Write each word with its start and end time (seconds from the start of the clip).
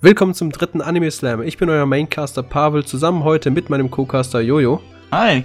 Willkommen 0.00 0.32
zum 0.32 0.52
dritten 0.52 0.80
Anime 0.80 1.10
Slam. 1.10 1.42
Ich 1.42 1.58
bin 1.58 1.68
euer 1.68 1.84
Maincaster 1.84 2.44
Pavel, 2.44 2.84
zusammen 2.84 3.24
heute 3.24 3.50
mit 3.50 3.68
meinem 3.68 3.90
Co-Caster 3.90 4.40
Jojo. 4.40 4.80
Hi. 5.10 5.42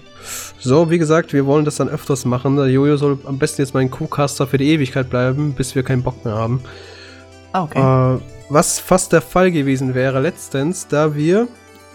So, 0.60 0.92
wie 0.92 1.00
gesagt, 1.00 1.34
wir 1.34 1.48
wollen 1.48 1.66
das 1.66 1.78
dann 1.78 1.90
öfters 1.90 2.24
machen. 2.24 2.56
Der 2.56 2.68
Jojo 2.68 2.96
soll 2.98 3.18
am 3.26 3.40
besten 3.40 3.64
jetzt 3.64 3.74
mein 3.74 3.90
Co-Caster 3.90 4.46
für 4.46 4.60
die 4.60 4.70
Ewigkeit 4.70 5.10
bleiben, 5.10 5.54
bis 5.54 5.74
wir 5.74 5.82
keinen 5.82 6.04
Bock 6.04 6.24
mehr 6.24 6.36
haben. 6.36 6.62
Ah, 7.52 7.64
okay. 7.64 7.80
Äh, 7.80 8.20
was 8.50 8.78
fast 8.80 9.12
der 9.12 9.22
Fall 9.22 9.52
gewesen 9.52 9.96
wäre 9.96 10.20
letztens, 10.20 10.88
da 10.88 11.16
wir, 11.16 11.48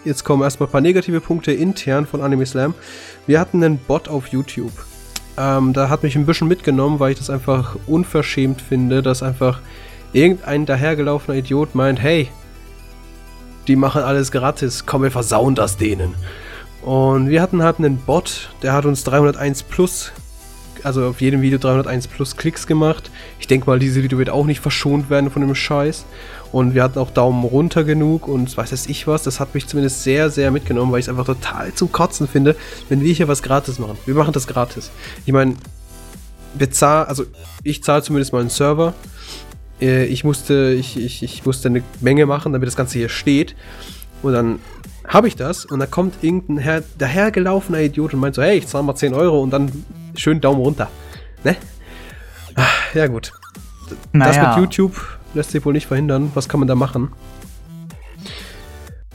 jetzt 0.04 0.24
kommen 0.24 0.42
erstmal 0.42 0.68
ein 0.68 0.72
paar 0.72 0.80
negative 0.80 1.20
Punkte 1.20 1.52
intern 1.52 2.06
von 2.06 2.22
Anime 2.22 2.44
Slam. 2.44 2.74
Wir 3.28 3.38
hatten 3.38 3.62
einen 3.62 3.78
Bot 3.78 4.08
auf 4.08 4.26
YouTube. 4.26 4.72
Ähm, 5.36 5.72
da 5.74 5.90
hat 5.90 6.02
mich 6.02 6.16
ein 6.16 6.26
bisschen 6.26 6.48
mitgenommen, 6.48 6.98
weil 6.98 7.12
ich 7.12 7.18
das 7.18 7.30
einfach 7.30 7.76
unverschämt 7.86 8.60
finde, 8.60 9.00
dass 9.00 9.22
einfach 9.22 9.60
irgendein 10.12 10.66
dahergelaufener 10.66 11.36
Idiot 11.38 11.76
meint, 11.76 12.02
hey, 12.02 12.28
die 13.68 13.76
machen 13.76 14.02
alles 14.02 14.32
gratis, 14.32 14.84
komm, 14.86 15.02
wir 15.02 15.10
versauen 15.10 15.54
das 15.54 15.76
denen. 15.76 16.14
Und 16.82 17.28
wir 17.28 17.42
hatten 17.42 17.62
halt 17.62 17.78
einen 17.78 17.98
Bot, 17.98 18.50
der 18.62 18.72
hat 18.72 18.86
uns 18.86 19.04
301 19.04 19.64
plus, 19.64 20.12
also 20.84 21.06
auf 21.06 21.20
jedem 21.20 21.42
Video 21.42 21.58
301 21.58 22.08
plus 22.08 22.36
Klicks 22.36 22.66
gemacht. 22.66 23.10
Ich 23.40 23.46
denke 23.46 23.66
mal, 23.68 23.78
dieses 23.78 24.02
Video 24.02 24.18
wird 24.18 24.30
auch 24.30 24.46
nicht 24.46 24.60
verschont 24.60 25.10
werden 25.10 25.30
von 25.30 25.42
dem 25.42 25.54
Scheiß. 25.54 26.06
Und 26.50 26.74
wir 26.74 26.82
hatten 26.82 26.98
auch 26.98 27.10
Daumen 27.10 27.44
runter 27.44 27.84
genug 27.84 28.26
und 28.26 28.56
weiß 28.56 28.72
es 28.72 28.86
ich 28.86 29.06
was. 29.06 29.22
Das 29.22 29.38
hat 29.38 29.54
mich 29.54 29.66
zumindest 29.66 30.02
sehr, 30.02 30.30
sehr 30.30 30.50
mitgenommen, 30.50 30.90
weil 30.92 31.00
ich 31.00 31.06
es 31.06 31.10
einfach 31.10 31.26
total 31.26 31.74
zum 31.74 31.92
Kotzen 31.92 32.26
finde, 32.26 32.56
wenn 32.88 33.02
wir 33.02 33.12
hier 33.12 33.28
was 33.28 33.42
gratis 33.42 33.78
machen. 33.78 33.98
Wir 34.06 34.14
machen 34.14 34.32
das 34.32 34.46
gratis. 34.46 34.90
Ich 35.26 35.32
meine, 35.32 35.56
zahlen, 36.70 37.08
also 37.08 37.24
ich 37.64 37.82
zahle 37.82 38.02
zumindest 38.02 38.32
mal 38.32 38.40
einen 38.40 38.50
Server. 38.50 38.94
Äh, 39.80 40.04
ich 40.06 40.24
musste, 40.24 40.72
ich, 40.78 40.96
ich, 40.98 41.22
ich 41.22 41.44
musste 41.46 41.68
eine 41.68 41.82
Menge 42.00 42.26
machen, 42.26 42.52
damit 42.52 42.66
das 42.66 42.76
Ganze 42.76 42.98
hier 42.98 43.08
steht. 43.08 43.54
Und 44.22 44.32
dann 44.32 44.58
habe 45.06 45.28
ich 45.28 45.36
das 45.36 45.64
und 45.64 45.78
da 45.78 45.86
kommt 45.86 46.22
irgendein 46.22 46.58
her, 46.58 46.82
dahergelaufener 46.98 47.80
Idiot 47.80 48.12
und 48.14 48.20
meint 48.20 48.34
so, 48.34 48.42
hey, 48.42 48.58
ich 48.58 48.66
zahle 48.66 48.84
mal 48.84 48.94
10 48.94 49.14
Euro 49.14 49.40
und 49.42 49.50
dann 49.50 49.70
schön 50.16 50.40
Daumen 50.40 50.60
runter. 50.60 50.90
Ne? 51.44 51.56
Ah, 52.56 52.66
Ja 52.94 53.06
gut. 53.06 53.32
Das 53.88 54.36
Naja. 54.36 54.48
mit 54.50 54.58
YouTube 54.58 54.94
lässt 55.34 55.52
sich 55.52 55.64
wohl 55.64 55.72
nicht 55.72 55.86
verhindern. 55.86 56.30
Was 56.34 56.48
kann 56.48 56.60
man 56.60 56.66
da 56.68 56.74
machen? 56.74 57.12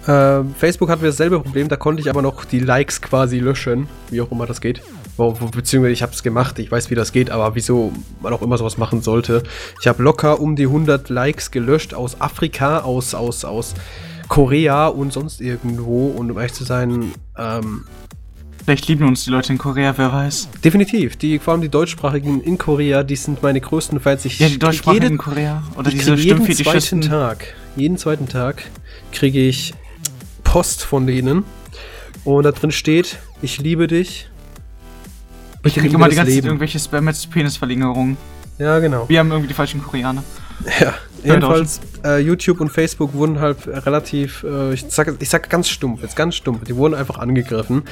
Äh, 0.08 0.44
Facebook 0.58 0.90
hatten 0.90 1.02
wir 1.02 1.10
dasselbe 1.10 1.40
Problem, 1.40 1.68
da 1.70 1.76
konnte 1.78 2.02
ich 2.02 2.10
aber 2.10 2.22
noch 2.22 2.44
die 2.46 2.60
Likes 2.60 3.02
quasi 3.02 3.40
löschen, 3.40 3.88
wie 4.10 4.20
auch 4.22 4.32
immer 4.32 4.46
das 4.46 4.60
geht. 4.62 4.82
Beziehungsweise 5.18 5.94
ich 5.94 6.02
habe 6.02 6.12
es 6.14 6.24
gemacht, 6.24 6.58
ich 6.60 6.72
weiß, 6.72 6.90
wie 6.90 6.96
das 6.96 7.12
geht, 7.12 7.30
aber 7.30 7.56
wieso 7.56 7.92
man 8.22 8.34
auch 8.34 8.42
immer 8.42 8.58
sowas 8.58 8.78
machen 8.78 9.02
sollte. 9.02 9.44
Ich 9.80 9.88
habe 9.88 10.02
locker 10.02 10.40
um 10.40 10.56
die 10.56 10.64
100 10.66 11.10
Likes 11.10 11.52
gelöscht 11.52 11.94
aus 11.94 12.20
Afrika, 12.20 12.80
aus, 12.80 13.14
aus, 13.14 13.46
aus 13.46 13.74
Korea 14.28 14.88
und 14.88 15.14
sonst 15.14 15.40
irgendwo. 15.42 16.08
Und 16.08 16.32
um 16.32 16.38
ehrlich 16.38 16.54
zu 16.54 16.64
sein, 16.64 17.12
ähm, 17.38 17.86
Vielleicht 18.66 18.88
lieben 18.88 19.06
uns 19.06 19.26
die 19.26 19.30
Leute 19.30 19.52
in 19.52 19.58
Korea, 19.60 19.94
wer 19.98 20.14
weiß. 20.14 20.48
definitiv, 20.64 21.18
die, 21.18 21.38
vor 21.38 21.52
allem 21.52 21.62
die 21.62 21.68
deutschsprachigen 21.68 22.40
in 22.42 22.58
Korea, 22.58 23.04
die 23.04 23.18
sind 23.18 23.44
meine 23.44 23.60
größten 23.60 24.00
Fans. 24.00 24.24
Ich 24.24 24.40
Ja, 24.40 24.48
die 24.48 24.58
Deutschsprachigen 24.58 25.04
jede- 25.04 25.14
in 25.16 25.18
Korea. 25.20 25.64
Oder 25.76 25.90
ich 25.90 25.96
diese 25.96 26.14
jeden 26.16 26.50
zweiten. 26.50 27.02
Tag, 27.02 27.46
jeden 27.76 27.98
zweiten 27.98 28.30
Tag 28.30 28.64
kriege 29.12 29.40
ich 29.42 29.74
Post 30.46 30.82
von 30.86 31.06
denen 31.08 31.44
und 32.24 32.44
da 32.44 32.54
drin 32.54 32.72
steht, 32.72 33.18
ich 33.42 33.60
liebe 33.60 33.88
dich. 33.88 34.30
Ich 35.66 35.76
kriege 35.76 35.96
immer 35.96 36.10
die 36.10 36.16
ganze 36.16 36.34
Zeit 36.34 36.46
irgendwelche 36.46 36.80
Spam 36.80 37.10
Penisverlängerungen. 37.32 38.18
Ja, 38.58 38.80
genau. 38.80 39.08
Wir 39.10 39.20
haben 39.20 39.32
irgendwie 39.32 39.48
die 39.48 39.54
falschen 39.54 39.82
Koreaner. 39.82 40.24
Ja, 40.80 40.94
jedenfalls 41.24 41.82
äh, 42.06 42.20
YouTube 42.20 42.62
und 42.62 42.70
Facebook 42.70 43.14
wurden 43.14 43.40
halt 43.40 43.68
relativ, 43.68 44.44
äh, 44.44 44.74
ich 44.74 44.86
sag, 44.88 45.14
ich 45.20 45.30
sag 45.30 45.50
ganz 45.50 45.68
stumpf, 45.68 46.02
jetzt 46.02 46.16
ganz 46.16 46.36
stumpf, 46.36 46.64
die 46.64 46.76
wurden 46.76 46.94
einfach 46.94 47.18
angegriffen. 47.18 47.84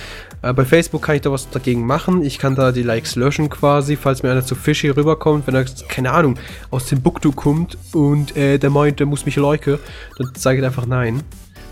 Äh, 0.42 0.54
bei 0.54 0.64
Facebook 0.64 1.02
kann 1.02 1.16
ich 1.16 1.22
da 1.22 1.32
was 1.32 1.50
dagegen 1.50 1.86
machen. 1.86 2.24
Ich 2.24 2.38
kann 2.38 2.56
da 2.56 2.72
die 2.72 2.84
Likes 2.84 3.16
löschen 3.16 3.50
quasi, 3.50 3.96
falls 3.96 4.22
mir 4.24 4.32
einer 4.32 4.46
zu 4.46 4.56
fishy 4.56 4.90
rüberkommt, 4.90 5.48
wenn 5.48 5.56
er, 5.56 5.66
keine 5.88 6.12
Ahnung, 6.12 6.38
aus 6.70 6.86
Timbuktu 6.86 7.32
kommt 7.32 7.78
und 7.94 8.38
äh, 8.38 8.58
der 8.58 8.70
meint, 8.70 9.00
der 9.00 9.08
muss 9.08 9.26
mich 9.26 9.38
liken, 9.38 9.80
dann 10.18 10.32
sage 10.36 10.60
ich 10.60 10.66
einfach 10.66 10.86
nein. 10.86 11.24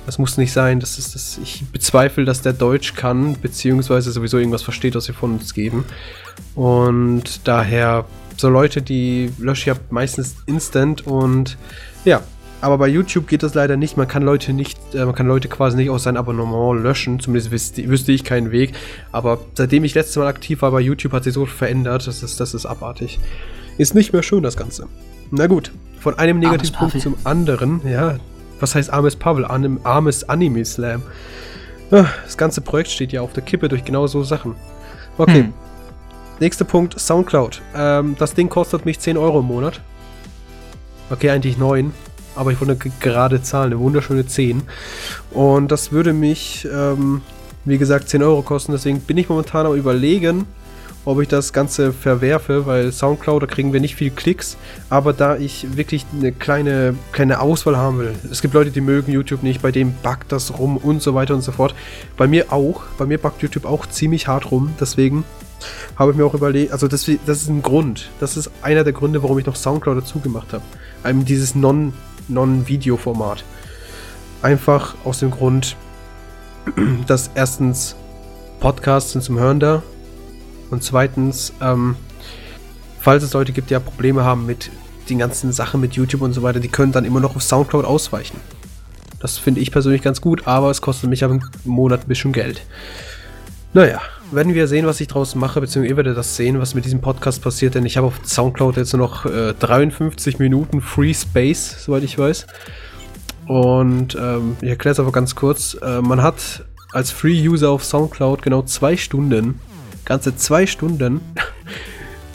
Das 0.09 0.17
muss 0.17 0.39
nicht 0.39 0.51
sein. 0.51 0.79
Das 0.79 0.97
ist 0.97 1.13
das. 1.13 1.39
Ich 1.43 1.63
bezweifle, 1.71 2.25
dass 2.25 2.41
der 2.41 2.53
Deutsch 2.53 2.95
kann, 2.95 3.35
beziehungsweise 3.39 4.11
sowieso 4.11 4.39
irgendwas 4.39 4.63
versteht, 4.63 4.95
was 4.95 5.05
sie 5.05 5.13
von 5.13 5.33
uns 5.33 5.53
geben. 5.53 5.85
Und 6.55 7.47
daher, 7.47 8.05
so 8.35 8.49
Leute, 8.49 8.81
die 8.81 9.31
lösche 9.37 9.69
ich 9.69 9.77
ab 9.77 9.83
meistens 9.91 10.37
instant 10.47 11.05
und 11.05 11.59
ja. 12.05 12.23
Aber 12.59 12.79
bei 12.79 12.87
YouTube 12.87 13.27
geht 13.27 13.43
das 13.43 13.53
leider 13.53 13.77
nicht. 13.77 13.97
Man 13.97 14.07
kann 14.07 14.23
Leute 14.23 14.51
nicht, 14.51 14.79
äh, 14.95 15.05
man 15.05 15.13
kann 15.13 15.27
Leute 15.27 15.47
quasi 15.47 15.77
nicht 15.77 15.91
aus 15.91 16.01
seinem 16.01 16.17
Abonnement 16.17 16.81
löschen. 16.81 17.19
Zumindest 17.19 17.51
wüsste, 17.51 17.87
wüsste 17.87 18.11
ich 18.11 18.23
keinen 18.23 18.49
Weg. 18.49 18.73
Aber 19.11 19.41
seitdem 19.53 19.83
ich 19.83 19.93
letztes 19.93 20.15
Mal 20.15 20.25
aktiv 20.25 20.63
war 20.63 20.71
bei 20.71 20.79
YouTube, 20.81 21.13
hat 21.13 21.23
sich 21.23 21.35
so 21.35 21.45
verändert. 21.45 22.07
Das 22.07 22.23
ist, 22.23 22.39
das 22.39 22.55
ist 22.55 22.65
abartig. 22.65 23.19
Ist 23.77 23.93
nicht 23.93 24.11
mehr 24.11 24.23
schön, 24.23 24.41
das 24.41 24.57
Ganze. 24.57 24.87
Na 25.29 25.45
gut. 25.45 25.71
Von 25.99 26.17
einem 26.17 26.39
Negativpunkt 26.39 26.99
zum 26.99 27.15
anderen. 27.25 27.87
Ja. 27.87 28.17
Was 28.59 28.75
heißt 28.75 28.91
armes 28.91 29.15
Pavel? 29.15 29.45
Anim, 29.45 29.79
armes 29.83 30.27
Anime 30.27 30.65
Slam. 30.65 31.03
Ah, 31.91 32.05
Das 32.23 32.37
ganze 32.37 32.61
Projekt 32.61 32.89
steht 32.89 33.11
ja 33.11 33.21
auf 33.21 33.33
der 33.33 33.43
Kippe 33.43 33.67
durch 33.67 33.83
genau 33.83 34.07
so 34.07 34.23
Sachen. 34.23 34.55
Okay. 35.17 35.43
Hm. 35.43 35.53
Nächster 36.39 36.65
Punkt, 36.65 36.97
Soundcloud. 36.99 37.61
Ähm, 37.75 38.15
das 38.17 38.33
Ding 38.33 38.47
kostet 38.47 38.85
mich 38.85 38.99
10 38.99 39.17
Euro 39.17 39.39
im 39.39 39.45
Monat. 39.45 39.81
Okay, 41.09 41.31
eigentlich 41.31 41.57
9. 41.57 41.91
Aber 42.35 42.51
ich 42.51 42.61
wollte 42.61 42.79
eine 42.81 42.93
gerade 43.01 43.41
Zahl, 43.41 43.67
eine 43.67 43.79
wunderschöne 43.79 44.25
10. 44.25 44.63
Und 45.31 45.71
das 45.71 45.91
würde 45.91 46.13
mich, 46.13 46.67
ähm, 46.71 47.21
wie 47.65 47.77
gesagt, 47.77 48.07
10 48.07 48.23
Euro 48.23 48.41
kosten. 48.41 48.71
Deswegen 48.71 49.01
bin 49.01 49.17
ich 49.17 49.27
momentan 49.27 49.65
am 49.65 49.75
überlegen, 49.75 50.45
ob 51.09 51.19
ich 51.21 51.27
das 51.27 51.53
Ganze 51.53 51.91
verwerfe, 51.91 52.67
weil 52.67 52.91
Soundcloud, 52.91 53.41
da 53.41 53.47
kriegen 53.47 53.73
wir 53.73 53.79
nicht 53.79 53.95
viel 53.95 54.11
Klicks. 54.11 54.57
Aber 54.91 55.11
da 55.11 55.37
ich 55.37 55.75
wirklich 55.75 56.05
eine 56.13 56.31
kleine, 56.31 56.93
kleine 57.11 57.41
Auswahl 57.41 57.77
haben 57.77 57.97
will. 57.97 58.13
Es 58.29 58.43
gibt 58.43 58.53
Leute, 58.53 58.69
die 58.69 58.79
mögen 58.79 59.11
YouTube 59.11 59.41
nicht, 59.41 59.63
bei 59.63 59.71
denen 59.71 59.97
backt 60.03 60.31
das 60.31 60.59
rum 60.59 60.77
und 60.77 61.01
so 61.01 61.15
weiter 61.15 61.33
und 61.33 61.41
so 61.41 61.51
fort. 61.51 61.73
Bei 62.15 62.27
mir 62.27 62.53
auch. 62.53 62.83
Bei 62.99 63.07
mir 63.07 63.17
backt 63.17 63.41
YouTube 63.41 63.65
auch 63.65 63.87
ziemlich 63.87 64.27
hart 64.27 64.51
rum. 64.51 64.75
Deswegen 64.79 65.23
habe 65.95 66.11
ich 66.11 66.17
mir 66.17 66.25
auch 66.25 66.35
überlegt, 66.35 66.73
also 66.73 66.87
das, 66.87 67.09
das 67.25 67.41
ist 67.41 67.49
ein 67.49 67.63
Grund. 67.63 68.11
Das 68.19 68.37
ist 68.37 68.51
einer 68.61 68.83
der 68.83 68.93
Gründe, 68.93 69.23
warum 69.23 69.39
ich 69.39 69.47
noch 69.47 69.55
Soundcloud 69.55 69.97
dazu 69.97 70.19
gemacht 70.19 70.53
habe. 70.53 70.63
Einem 71.01 71.25
dieses 71.25 71.55
Non- 71.55 71.93
Non-Video-Format. 72.27 73.43
Einfach 74.43 74.93
aus 75.05 75.17
dem 75.21 75.31
Grund, 75.31 75.75
dass 77.07 77.31
erstens 77.33 77.95
Podcasts 78.59 79.13
sind 79.13 79.23
zum 79.23 79.39
Hören 79.39 79.59
da 79.59 79.81
und 80.72 80.84
zweitens, 80.84 81.53
ähm, 81.62 81.96
falls 83.00 83.24
es 83.24 83.34
Leute 83.34 83.52
gibt, 83.52 83.69
die 83.69 83.74
ja 83.74 83.80
Probleme 83.80 84.24
haben 84.24 84.46
mit 84.46 84.69
den 85.09 85.19
ganzen 85.19 85.52
Sachen 85.52 85.81
mit 85.81 85.94
YouTube 85.94 86.22
und 86.22 86.34
so 86.34 86.44
weiter, 86.44 86.59
die 86.59 86.68
können 86.68 86.91
dann 86.91 87.06
immer 87.06 87.19
noch 87.19 87.35
auf 87.35 87.44
Soundcloud 87.44 87.85
ausweichen. 87.85 88.40
Das 89.19 89.38
finde 89.38 89.59
ich 89.62 89.72
persönlich 89.72 90.02
ganz 90.02 90.22
gut, 90.22 90.47
aber 90.47 90.69
es 90.69 90.81
kostet 90.81 91.09
mich 91.09 91.24
im 91.24 91.41
Monat 91.66 92.02
ein 92.02 92.07
bisschen 92.07 92.31
Geld. 92.31 92.62
Naja, 93.74 94.02
werden 94.31 94.53
wir 94.53 94.68
sehen, 94.68 94.85
was 94.85 95.02
ich 95.02 95.07
draus 95.07 95.35
mache, 95.35 95.62
beziehungsweise 95.62 95.91
ihr 95.91 95.97
werdet 95.97 96.18
das 96.18 96.35
sehen, 96.35 96.59
was 96.59 96.74
mit 96.74 96.86
diesem 96.86 97.01
Podcast 97.01 97.41
passiert, 97.41 97.75
denn 97.75 97.86
ich 97.86 97.97
habe 97.97 98.07
auf 98.07 98.19
Soundcloud 98.24 98.78
jetzt 98.78 98.94
nur 98.94 99.07
noch 99.07 99.25
äh, 99.25 99.53
53 99.53 100.40
Minuten 100.40 100.81
Free 100.81 101.13
Space, 101.13 101.84
soweit 101.84 102.03
ich 102.03 102.18
weiß. 102.18 102.47
Und 103.47 104.16
ähm, 104.16 104.57
ich 104.62 104.69
erkläre 104.69 104.94
es 104.94 105.00
aber 105.00 105.12
ganz 105.12 105.36
kurz. 105.36 105.75
Äh, 105.81 106.01
man 106.01 106.22
hat 106.22 106.66
als 106.91 107.12
Free-User 107.12 107.69
auf 107.69 107.84
Soundcloud 107.84 108.41
genau 108.41 108.62
zwei 108.63 108.97
Stunden, 108.97 109.59
ganze 110.09 110.35
zwei 110.35 110.65
Stunden, 110.65 111.21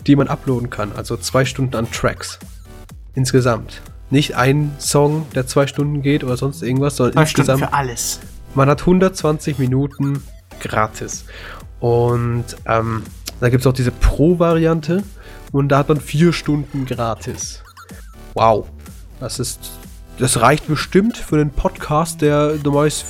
die 0.06 0.16
man 0.16 0.28
uploaden 0.28 0.70
kann. 0.70 0.92
Also 0.92 1.16
zwei 1.18 1.44
Stunden 1.44 1.76
an 1.76 1.90
Tracks. 1.90 2.38
Insgesamt. 3.14 3.82
Nicht 4.10 4.36
ein 4.36 4.72
Song, 4.78 5.26
der 5.34 5.46
zwei 5.46 5.66
Stunden 5.66 6.00
geht 6.00 6.24
oder 6.24 6.36
sonst 6.36 6.62
irgendwas, 6.62 6.96
sondern 6.96 7.14
Zwei 7.14 7.26
Stunden 7.26 7.50
insgesamt 7.50 7.70
für 7.72 7.76
alles. 7.76 8.20
man 8.54 8.68
hat 8.70 8.80
120 8.80 9.58
Minuten 9.58 10.22
gratis. 10.60 11.24
Und 11.80 12.44
ähm, 12.66 13.02
da 13.40 13.48
gibt 13.48 13.62
es 13.62 13.66
auch 13.66 13.72
diese 13.72 13.90
Pro-Variante 13.90 15.02
und 15.52 15.68
da 15.68 15.78
hat 15.78 15.88
man 15.88 16.00
vier 16.00 16.32
Stunden 16.32 16.86
gratis. 16.86 17.62
Wow. 18.34 18.68
Das 19.20 19.38
ist. 19.40 19.72
Das 20.18 20.40
reicht 20.40 20.68
bestimmt 20.68 21.16
für 21.16 21.36
einen 21.36 21.50
Podcast, 21.50 22.22
der 22.22 22.54
normalerweise 22.62 23.04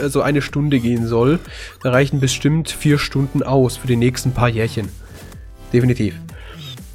also 0.00 0.20
eine 0.20 0.42
Stunde 0.42 0.78
gehen 0.78 1.06
soll. 1.06 1.38
Da 1.82 1.90
reichen 1.90 2.20
bestimmt 2.20 2.70
vier 2.70 2.98
Stunden 2.98 3.42
aus 3.42 3.78
für 3.78 3.86
die 3.86 3.96
nächsten 3.96 4.32
paar 4.32 4.48
Jährchen. 4.48 4.88
Definitiv. 5.72 6.14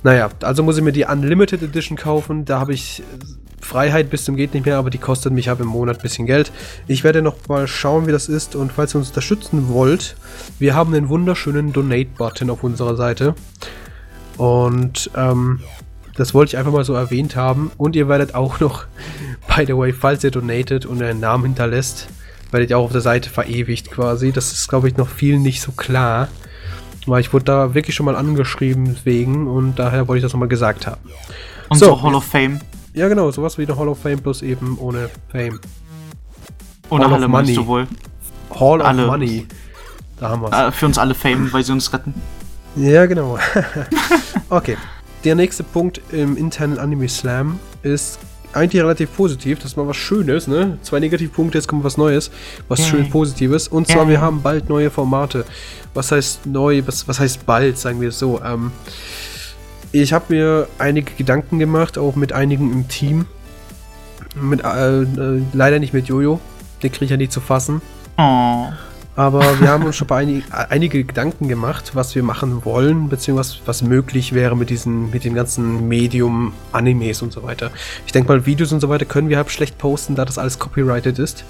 Naja, 0.04 0.30
also 0.42 0.64
muss 0.64 0.78
ich 0.78 0.84
mir 0.84 0.92
die 0.92 1.06
Unlimited 1.06 1.64
Edition 1.64 1.98
kaufen. 1.98 2.46
Da 2.46 2.60
habe 2.60 2.74
ich 2.74 3.00
äh, 3.00 3.04
Freiheit 3.60 4.10
bis 4.10 4.24
zum 4.24 4.36
geht 4.36 4.54
nicht 4.54 4.66
mehr, 4.66 4.78
aber 4.78 4.90
die 4.90 4.98
kostet 4.98 5.34
mich 5.34 5.50
ab 5.50 5.60
im 5.60 5.68
Monat 5.68 5.98
ein 5.98 6.02
bisschen 6.02 6.26
Geld. 6.26 6.52
Ich 6.88 7.04
werde 7.04 7.22
noch 7.22 7.36
mal 7.48 7.68
schauen, 7.68 8.08
wie 8.08 8.12
das 8.12 8.30
ist 8.30 8.56
und 8.56 8.72
falls 8.72 8.96
ihr 8.96 9.00
uns 9.00 9.10
unterstützen 9.10 9.70
wollt, 9.70 10.16
wir 10.60 10.76
haben 10.76 10.94
einen 10.94 11.10
wunderschönen 11.10 11.74
Donate-Button 11.74 12.50
auf 12.50 12.64
unserer 12.64 12.96
Seite. 12.96 13.36
Und 14.38 15.12
ähm, 15.18 15.60
Das 16.20 16.34
wollte 16.34 16.50
ich 16.52 16.58
einfach 16.58 16.74
mal 16.74 16.84
so 16.84 16.94
erwähnt 16.94 17.36
haben. 17.38 17.72
Und 17.78 17.96
ihr 17.96 18.10
werdet 18.10 18.36
auch 18.36 18.60
noch, 18.60 18.84
by 19.56 19.66
the 19.66 19.76
way, 19.78 19.94
falls 19.94 20.24
ihr 20.24 20.32
donatet 20.32 20.86
und 20.86 21.02
einen 21.02 21.20
Namen 21.22 21.46
hinterlässt, 21.46 22.08
werdet 22.52 22.70
ihr 22.70 22.78
auch 22.78 22.86
auf 22.86 22.92
der 22.92 23.02
Seite 23.02 23.30
verewigt 23.30 23.90
quasi. 23.90 24.32
Das 24.34 24.52
ist, 24.52 24.68
glaube 24.68 24.90
ich, 24.90 24.98
noch 24.98 25.08
vielen 25.08 25.42
nicht 25.42 25.62
so 25.62 25.72
klar. 25.72 26.28
Weil 27.06 27.22
ich 27.22 27.32
wurde 27.32 27.46
da 27.46 27.74
wirklich 27.74 27.96
schon 27.96 28.06
mal 28.06 28.16
angeschrieben 28.18 28.98
wegen 29.06 29.48
und 29.48 29.80
daher 29.80 30.08
wollte 30.10 30.18
ich 30.20 30.24
das 30.24 30.34
nochmal 30.34 30.50
gesagt 30.50 30.86
haben. 30.88 31.00
Und 31.70 31.78
So. 31.80 31.86
so 31.86 32.02
Hall 32.04 32.14
of 32.16 32.26
Fame. 32.26 32.60
Ja, 32.94 33.08
genau, 33.08 33.32
sowas 33.32 33.58
wie 33.58 33.66
eine 33.66 33.78
Hall 33.78 33.88
of 33.88 34.00
Fame 34.02 34.20
plus 34.20 34.42
eben 34.42 34.78
ohne 34.78 35.10
Fame. 35.32 35.60
Oder 36.90 37.06
Hall 37.06 37.12
of 37.12 37.18
Halle 37.18 37.28
meinst 37.30 37.52
Money. 37.52 37.56
du 37.56 37.66
wohl. 37.68 37.88
Hall 38.60 38.82
Alle. 38.82 39.04
of 39.06 39.12
Money. 39.12 39.48
Da 40.20 40.30
haben 40.30 40.42
wir 40.42 40.52
Äh, 40.68 40.72
für 40.74 40.86
uns 40.86 40.98
alle 40.98 41.16
Fame, 41.16 41.52
weil 41.54 41.64
sie 41.64 41.72
uns 41.72 41.94
retten. 41.94 42.14
Ja, 42.76 43.06
genau. 43.06 43.38
okay. 44.50 44.76
Der 45.24 45.36
nächste 45.36 45.64
Punkt 45.64 46.02
im 46.12 46.38
internen 46.38 46.78
Anime 46.78 47.10
Slam 47.10 47.60
ist 47.84 48.20
eigentlich 48.54 48.82
relativ 48.82 49.16
positiv. 49.16 49.60
Das 49.60 49.72
ist 49.72 49.78
mal 49.78 49.88
was 49.88 49.98
Schönes, 49.98 50.48
ne? 50.48 50.78
Zwei 50.82 51.00
Negativpunkte, 51.00 51.58
jetzt 51.58 51.68
kommt 51.68 51.84
was 51.84 51.98
Neues. 51.98 52.32
Was 52.68 52.80
Yay. 52.80 52.90
schön 52.90 53.10
Positives. 53.10 53.68
Und 53.68 53.88
zwar, 53.88 54.04
Yay. 54.04 54.12
wir 54.12 54.22
haben 54.22 54.42
bald 54.42 54.70
neue 54.70 54.90
Formate. 54.90 55.46
Was 55.94 56.12
heißt 56.12 56.46
neu? 56.46 56.82
Was, 56.86 57.08
was 57.08 57.20
heißt 57.20 57.46
bald, 57.46 57.78
sagen 57.78 58.02
wir 58.02 58.10
es 58.10 58.20
so? 58.20 58.42
Ähm, 58.44 58.72
ich 59.92 60.14
habe 60.14 60.26
mir 60.30 60.68
einige 60.78 61.12
Gedanken 61.14 61.60
gemacht, 61.60 61.98
auch 61.98 62.16
mit 62.16 62.32
einigen 62.34 62.72
im 62.72 62.88
Team. 62.88 63.26
Mit, 64.40 64.64
äh, 64.64 65.02
äh, 65.02 65.42
leider 65.54 65.80
nicht 65.80 65.94
mit 65.94 66.08
Jojo. 66.08 66.40
Den 66.82 66.92
kriege 66.92 67.06
ich 67.06 67.12
ja 67.12 67.18
nicht 67.18 67.32
zu 67.32 67.42
fassen. 67.42 67.82
Oh. 68.18 68.68
Aber 69.20 69.60
wir 69.60 69.68
haben 69.68 69.84
uns 69.84 69.98
schon 69.98 70.08
bei 70.08 70.22
einig, 70.22 70.46
einige 70.50 71.04
Gedanken 71.04 71.50
gemacht, 71.50 71.92
was 71.94 72.16
wir 72.16 72.24
machen 72.24 72.64
wollen, 72.64 73.10
beziehungsweise 73.10 73.58
was 73.66 73.82
möglich 73.82 74.32
wäre 74.32 74.56
mit 74.56 74.70
diesen, 74.70 75.12
mit 75.12 75.26
den 75.26 75.34
ganzen 75.34 75.90
Medium, 75.90 76.54
Animes 76.72 77.22
und 77.22 77.34
so 77.34 77.44
weiter. 77.44 77.70
Ich 78.06 78.14
denke 78.14 78.32
mal, 78.32 78.46
Videos 78.46 78.72
und 78.72 78.80
so 78.80 78.88
weiter 78.88 79.04
können 79.04 79.28
wir 79.28 79.36
halt 79.36 79.52
schlecht 79.52 79.78
posten, 79.78 80.16
da 80.16 80.24
das 80.24 80.38
alles 80.38 80.58
copyrighted 80.58 81.20
ist. 81.20 81.44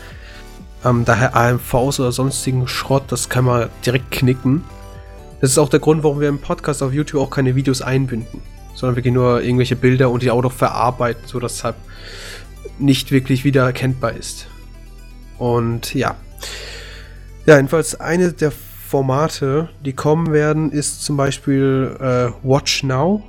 Ähm, 0.83 1.05
daher 1.05 1.35
AMVs 1.35 1.99
oder 1.99 2.11
sonstigen 2.11 2.67
Schrott, 2.67 3.03
das 3.09 3.29
kann 3.29 3.45
man 3.45 3.69
direkt 3.85 4.09
knicken. 4.09 4.63
Das 5.39 5.51
ist 5.51 5.59
auch 5.59 5.69
der 5.69 5.79
Grund, 5.79 6.01
warum 6.01 6.19
wir 6.21 6.27
im 6.27 6.39
Podcast 6.39 6.81
auf 6.81 6.91
YouTube 6.91 7.21
auch 7.21 7.29
keine 7.29 7.55
Videos 7.55 7.83
einbinden, 7.83 8.41
sondern 8.73 8.95
wirklich 8.95 9.13
nur 9.13 9.43
irgendwelche 9.43 9.75
Bilder 9.75 10.09
und 10.09 10.23
die 10.23 10.31
auch 10.31 10.41
noch 10.41 10.53
verarbeiten, 10.53 11.21
sodass 11.27 11.57
es 11.57 11.63
halt 11.63 11.75
nicht 12.79 13.11
wirklich 13.11 13.43
wieder 13.43 13.65
erkennbar 13.65 14.13
ist. 14.13 14.47
Und 15.37 15.93
ja. 15.93 16.15
Ja, 17.49 17.55
jedenfalls 17.55 17.99
eine 17.99 18.31
der 18.31 18.51
Formate, 18.51 19.69
die 19.83 19.93
kommen 19.93 20.31
werden, 20.31 20.71
ist 20.71 21.03
zum 21.03 21.17
Beispiel 21.17 21.97
äh, 21.99 22.47
Watch 22.47 22.83
Now. 22.83 23.23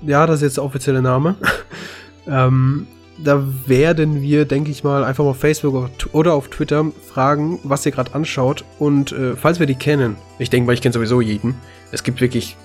Ja, 0.00 0.26
das 0.26 0.36
ist 0.36 0.42
jetzt 0.42 0.56
der 0.56 0.64
offizielle 0.64 1.02
Name. 1.02 1.34
ähm, 2.26 2.86
da 3.18 3.44
werden 3.66 4.22
wir, 4.22 4.46
denke 4.46 4.70
ich 4.70 4.84
mal, 4.84 5.04
einfach 5.04 5.22
mal 5.22 5.32
auf 5.32 5.40
Facebook 5.40 5.90
oder 6.12 6.32
auf 6.32 6.48
Twitter 6.48 6.86
fragen, 7.12 7.58
was 7.62 7.84
ihr 7.84 7.92
gerade 7.92 8.14
anschaut. 8.14 8.64
Und 8.78 9.12
äh, 9.12 9.36
falls 9.36 9.60
wir 9.60 9.66
die 9.66 9.74
kennen, 9.74 10.16
ich 10.38 10.48
denke 10.48 10.66
mal, 10.66 10.72
ich 10.72 10.80
kenne 10.80 10.94
sowieso 10.94 11.20
jeden. 11.20 11.54
Es 11.92 12.02
gibt 12.02 12.22
wirklich 12.22 12.56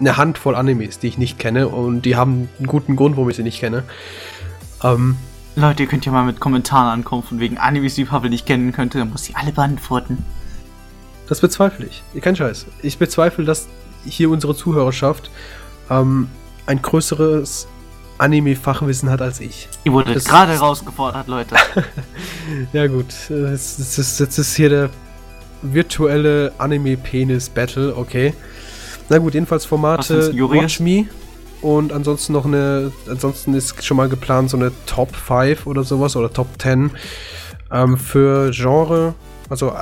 eine 0.00 0.16
Handvoll 0.16 0.56
Animes, 0.56 0.98
die 0.98 1.06
ich 1.06 1.16
nicht 1.16 1.38
kenne 1.38 1.68
und 1.68 2.02
die 2.02 2.16
haben 2.16 2.48
einen 2.58 2.66
guten 2.66 2.96
Grund, 2.96 3.16
warum 3.16 3.30
ich 3.30 3.36
sie 3.36 3.44
nicht 3.44 3.60
kenne. 3.60 3.84
Ähm, 4.82 5.16
Leute, 5.54 5.84
ihr 5.84 5.88
könnt 5.88 6.06
ja 6.06 6.10
mal 6.10 6.24
mit 6.24 6.40
Kommentaren 6.40 6.88
ankommen, 6.88 7.22
von 7.22 7.38
wegen 7.38 7.56
Animes, 7.56 7.94
die 7.94 8.04
Pavel 8.04 8.30
nicht 8.30 8.46
kennen 8.46 8.72
könnte, 8.72 8.98
dann 8.98 9.10
muss 9.10 9.22
sie 9.22 9.36
alle 9.36 9.52
beantworten. 9.52 10.24
Das 11.30 11.40
bezweifle 11.40 11.86
ich. 11.86 12.02
Kein 12.20 12.36
Scheiß. 12.36 12.66
Ich 12.82 12.98
bezweifle, 12.98 13.44
dass 13.44 13.68
hier 14.04 14.28
unsere 14.30 14.54
Zuhörerschaft 14.54 15.30
ähm, 15.88 16.28
ein 16.66 16.82
größeres 16.82 17.66
Anime-Fachwissen 18.18 19.08
hat 19.10 19.22
als 19.22 19.40
ich. 19.40 19.68
Ihr 19.84 19.92
wurdet 19.92 20.16
Das- 20.16 20.24
gerade 20.24 20.52
herausgefordert, 20.52 21.26
Leute. 21.28 21.54
Ja 22.72 22.86
gut, 22.88 23.06
äh, 23.30 23.52
jetzt, 23.52 23.78
ist, 23.78 24.18
jetzt 24.20 24.38
ist 24.38 24.56
hier 24.56 24.68
der 24.68 24.90
virtuelle 25.62 26.52
Anime-Penis-Battle, 26.58 27.96
okay. 27.96 28.34
Na 29.08 29.18
gut, 29.18 29.34
jedenfalls 29.34 29.64
Formate 29.64 30.30
Jurius? 30.34 30.62
Watch 30.64 30.80
Me 30.80 31.04
und 31.62 31.92
ansonsten 31.92 32.32
noch 32.32 32.44
eine, 32.46 32.90
ansonsten 33.08 33.54
ist 33.54 33.84
schon 33.84 33.96
mal 33.96 34.08
geplant 34.08 34.50
so 34.50 34.56
eine 34.56 34.72
Top 34.86 35.14
5 35.14 35.66
oder 35.66 35.84
sowas 35.84 36.16
oder 36.16 36.32
Top 36.32 36.48
10 36.60 36.90
ähm, 37.70 37.96
für 37.98 38.50
Genre, 38.50 39.14
also 39.50 39.72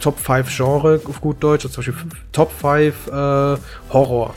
Top 0.00 0.18
5 0.18 0.48
Genre 0.56 1.00
auf 1.04 1.20
gut 1.20 1.42
Deutsch, 1.42 1.66
also 1.66 1.82
zum 1.82 1.92
Beispiel 1.92 2.10
Top 2.32 2.50
5 2.52 3.08
äh, 3.08 3.60
Horror. 3.92 4.34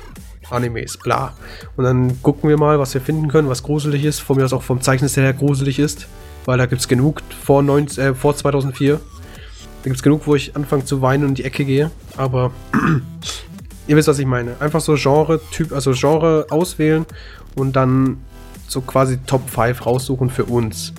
Animes, 0.52 0.98
bla. 0.98 1.34
Und 1.78 1.84
dann 1.84 2.22
gucken 2.24 2.50
wir 2.50 2.58
mal, 2.58 2.80
was 2.80 2.94
wir 2.96 3.02
finden 3.02 3.28
können, 3.28 3.50
was 3.50 3.64
gruselig 3.64 4.04
ist. 4.04 4.20
Von 4.20 4.38
mir 4.38 4.46
aus 4.46 4.54
auch 4.54 4.64
vom 4.64 4.82
Zeichenstil 4.82 5.24
her 5.24 5.34
gruselig 5.34 5.78
ist. 5.78 6.08
Weil 6.46 6.58
da 6.58 6.66
gibt 6.66 6.82
es 6.82 6.88
genug 6.88 7.22
vor, 7.44 7.62
19, 7.62 8.04
äh, 8.04 8.16
vor 8.16 8.36
2004. 8.36 8.96
Da 8.96 9.84
gibt 9.84 9.96
es 9.96 10.04
genug, 10.04 10.26
wo 10.26 10.36
ich 10.36 10.56
anfange 10.56 10.86
zu 10.86 11.02
weinen 11.02 11.24
und 11.24 11.30
in 11.30 11.36
die 11.36 11.46
Ecke 11.46 11.66
gehe. 11.66 11.92
Aber 12.18 12.52
ihr 13.88 13.96
wisst, 13.96 14.08
was 14.08 14.20
ich 14.20 14.26
meine. 14.26 14.60
Einfach 14.60 14.82
so 14.82 14.96
Genre-Typ, 14.96 15.72
also 15.72 15.94
Genre 15.94 16.48
auswählen 16.50 17.06
und 17.56 17.76
dann 17.76 18.18
so 18.68 18.82
quasi 18.82 19.20
Top 19.20 19.50
5 19.50 19.86
raussuchen 19.86 20.30
für 20.30 20.46
uns. 20.46 20.94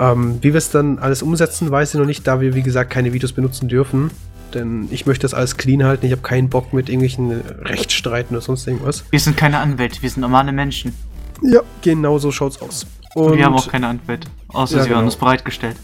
Ähm, 0.00 0.38
wie 0.40 0.52
wir 0.52 0.58
es 0.58 0.70
dann 0.70 0.98
alles 0.98 1.22
umsetzen, 1.22 1.70
weiß 1.70 1.92
ich 1.94 2.00
noch 2.00 2.06
nicht, 2.06 2.26
da 2.26 2.40
wir, 2.40 2.54
wie 2.54 2.62
gesagt, 2.62 2.90
keine 2.90 3.12
Videos 3.12 3.32
benutzen 3.32 3.68
dürfen. 3.68 4.10
Denn 4.54 4.88
ich 4.90 5.06
möchte 5.06 5.22
das 5.22 5.34
alles 5.34 5.56
clean 5.56 5.84
halten. 5.84 6.06
Ich 6.06 6.12
habe 6.12 6.22
keinen 6.22 6.48
Bock 6.48 6.72
mit 6.72 6.88
irgendwelchen 6.88 7.42
Rechtsstreiten 7.62 8.34
oder 8.34 8.44
sonst 8.44 8.66
irgendwas. 8.66 9.04
Wir 9.10 9.20
sind 9.20 9.36
keine 9.36 9.58
Anwälte, 9.58 10.02
wir 10.02 10.10
sind 10.10 10.22
normale 10.22 10.52
Menschen. 10.52 10.94
Ja, 11.42 11.60
genau 11.82 12.18
so 12.18 12.32
schaut's 12.32 12.60
aus. 12.60 12.86
Und 13.14 13.36
wir 13.36 13.44
haben 13.44 13.54
auch 13.54 13.68
keine 13.68 13.88
Anwälte. 13.88 14.28
Außer 14.48 14.78
Ja, 14.78 14.82
sie 14.82 14.88
haben 14.88 14.96
genau. 14.96 15.06
uns 15.06 15.16
bereitgestellt. 15.16 15.76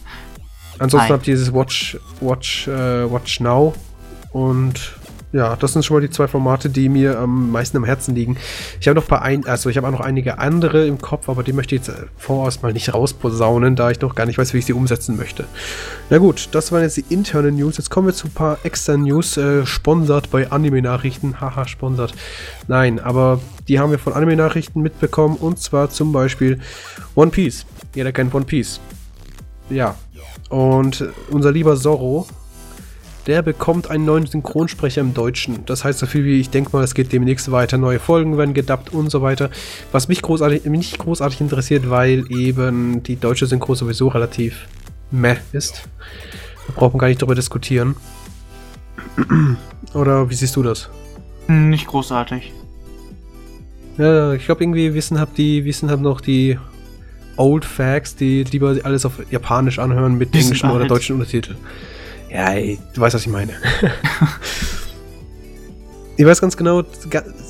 ansonsten 0.78 1.08
Nein. 1.08 1.18
habt 1.18 1.28
ihr 1.28 1.34
dieses 1.34 1.52
Watch, 1.52 1.98
Watch, 2.20 2.68
äh, 2.68 3.10
Watch 3.10 3.40
Now. 3.40 3.74
Und 4.32 4.94
ja, 5.36 5.54
das 5.54 5.74
sind 5.74 5.84
schon 5.84 5.96
mal 5.96 6.00
die 6.00 6.10
zwei 6.10 6.26
Formate, 6.28 6.70
die 6.70 6.88
mir 6.88 7.18
am 7.18 7.50
meisten 7.50 7.76
am 7.76 7.84
Herzen 7.84 8.14
liegen. 8.14 8.38
Ich 8.80 8.88
habe 8.88 8.98
noch 8.98 9.06
paar 9.06 9.20
ein, 9.20 9.46
also 9.46 9.68
ich 9.68 9.76
habe 9.76 9.86
auch 9.86 9.92
noch 9.92 10.00
einige 10.00 10.38
andere 10.38 10.86
im 10.86 10.98
Kopf, 10.98 11.28
aber 11.28 11.42
die 11.42 11.52
möchte 11.52 11.74
ich 11.74 11.82
jetzt 11.82 11.90
äh, 11.90 12.06
voraus 12.16 12.62
mal 12.62 12.72
nicht 12.72 12.94
rausposaunen, 12.94 13.76
da 13.76 13.90
ich 13.90 14.00
noch 14.00 14.14
gar 14.14 14.24
nicht 14.24 14.38
weiß, 14.38 14.54
wie 14.54 14.58
ich 14.58 14.66
sie 14.66 14.72
umsetzen 14.72 15.16
möchte. 15.16 15.44
Na 16.08 16.18
gut, 16.18 16.48
das 16.52 16.72
waren 16.72 16.82
jetzt 16.82 16.96
die 16.96 17.04
internen 17.10 17.56
News. 17.56 17.76
Jetzt 17.76 17.90
kommen 17.90 18.06
wir 18.06 18.14
zu 18.14 18.28
ein 18.28 18.32
paar 18.32 18.58
externen 18.62 19.04
News, 19.04 19.36
äh, 19.36 19.66
sponsert 19.66 20.30
bei 20.30 20.50
Anime-Nachrichten. 20.50 21.40
Haha, 21.40 21.68
sponsert. 21.68 22.14
Nein, 22.66 22.98
aber 22.98 23.40
die 23.68 23.78
haben 23.78 23.90
wir 23.90 23.98
von 23.98 24.14
Anime-Nachrichten 24.14 24.80
mitbekommen 24.80 25.36
und 25.36 25.58
zwar 25.58 25.90
zum 25.90 26.12
Beispiel 26.12 26.60
One 27.14 27.30
Piece. 27.30 27.66
Jeder 27.94 28.12
kennt 28.12 28.34
One 28.34 28.46
Piece. 28.46 28.80
Ja. 29.68 29.96
Und 30.48 31.04
unser 31.30 31.52
lieber 31.52 31.76
Zorro, 31.76 32.26
der 33.26 33.42
bekommt 33.42 33.90
einen 33.90 34.04
neuen 34.04 34.26
Synchronsprecher 34.26 35.00
im 35.00 35.14
Deutschen. 35.14 35.64
Das 35.66 35.84
heißt 35.84 35.98
so 35.98 36.06
viel 36.06 36.24
wie, 36.24 36.40
ich 36.40 36.50
denke 36.50 36.70
mal, 36.72 36.84
es 36.84 36.94
geht 36.94 37.12
demnächst 37.12 37.50
weiter, 37.50 37.76
neue 37.76 37.98
Folgen 37.98 38.38
werden 38.38 38.54
gedubbt 38.54 38.92
und 38.92 39.10
so 39.10 39.22
weiter. 39.22 39.50
Was 39.92 40.08
mich 40.08 40.22
großartig, 40.22 40.64
nicht 40.64 40.98
großartig 40.98 41.40
interessiert, 41.40 41.90
weil 41.90 42.24
eben 42.30 43.02
die 43.02 43.16
deutsche 43.16 43.46
Synchro 43.46 43.74
sowieso 43.74 44.08
relativ 44.08 44.66
meh 45.10 45.36
ist. 45.52 45.88
Da 46.68 46.74
braucht 46.74 46.94
man 46.94 47.00
gar 47.00 47.08
nicht 47.08 47.20
drüber 47.20 47.34
diskutieren. 47.34 47.96
Oder 49.94 50.30
wie 50.30 50.34
siehst 50.34 50.54
du 50.56 50.62
das? 50.62 50.88
Nicht 51.48 51.86
großartig. 51.86 52.52
Ja, 53.98 54.34
ich 54.34 54.44
glaube 54.44 54.62
irgendwie 54.62 54.94
wissen 54.94 55.18
hab 55.18 55.34
die, 55.34 55.64
wissen 55.64 55.90
hab 55.90 56.00
noch 56.00 56.20
die 56.20 56.58
Old 57.36 57.64
Facts, 57.64 58.14
die 58.14 58.44
lieber 58.44 58.76
alles 58.82 59.04
auf 59.04 59.20
Japanisch 59.30 59.78
anhören 59.78 60.18
mit 60.18 60.34
englischen 60.34 60.70
oder 60.70 60.82
alt. 60.82 60.90
deutschen 60.90 61.16
Untertiteln. 61.16 61.56
Ja, 62.30 62.52
ey, 62.52 62.78
du 62.94 63.00
weißt, 63.00 63.14
was 63.14 63.22
ich 63.22 63.28
meine. 63.28 63.52
ich 66.16 66.26
weiß 66.26 66.40
ganz 66.40 66.56
genau, 66.56 66.82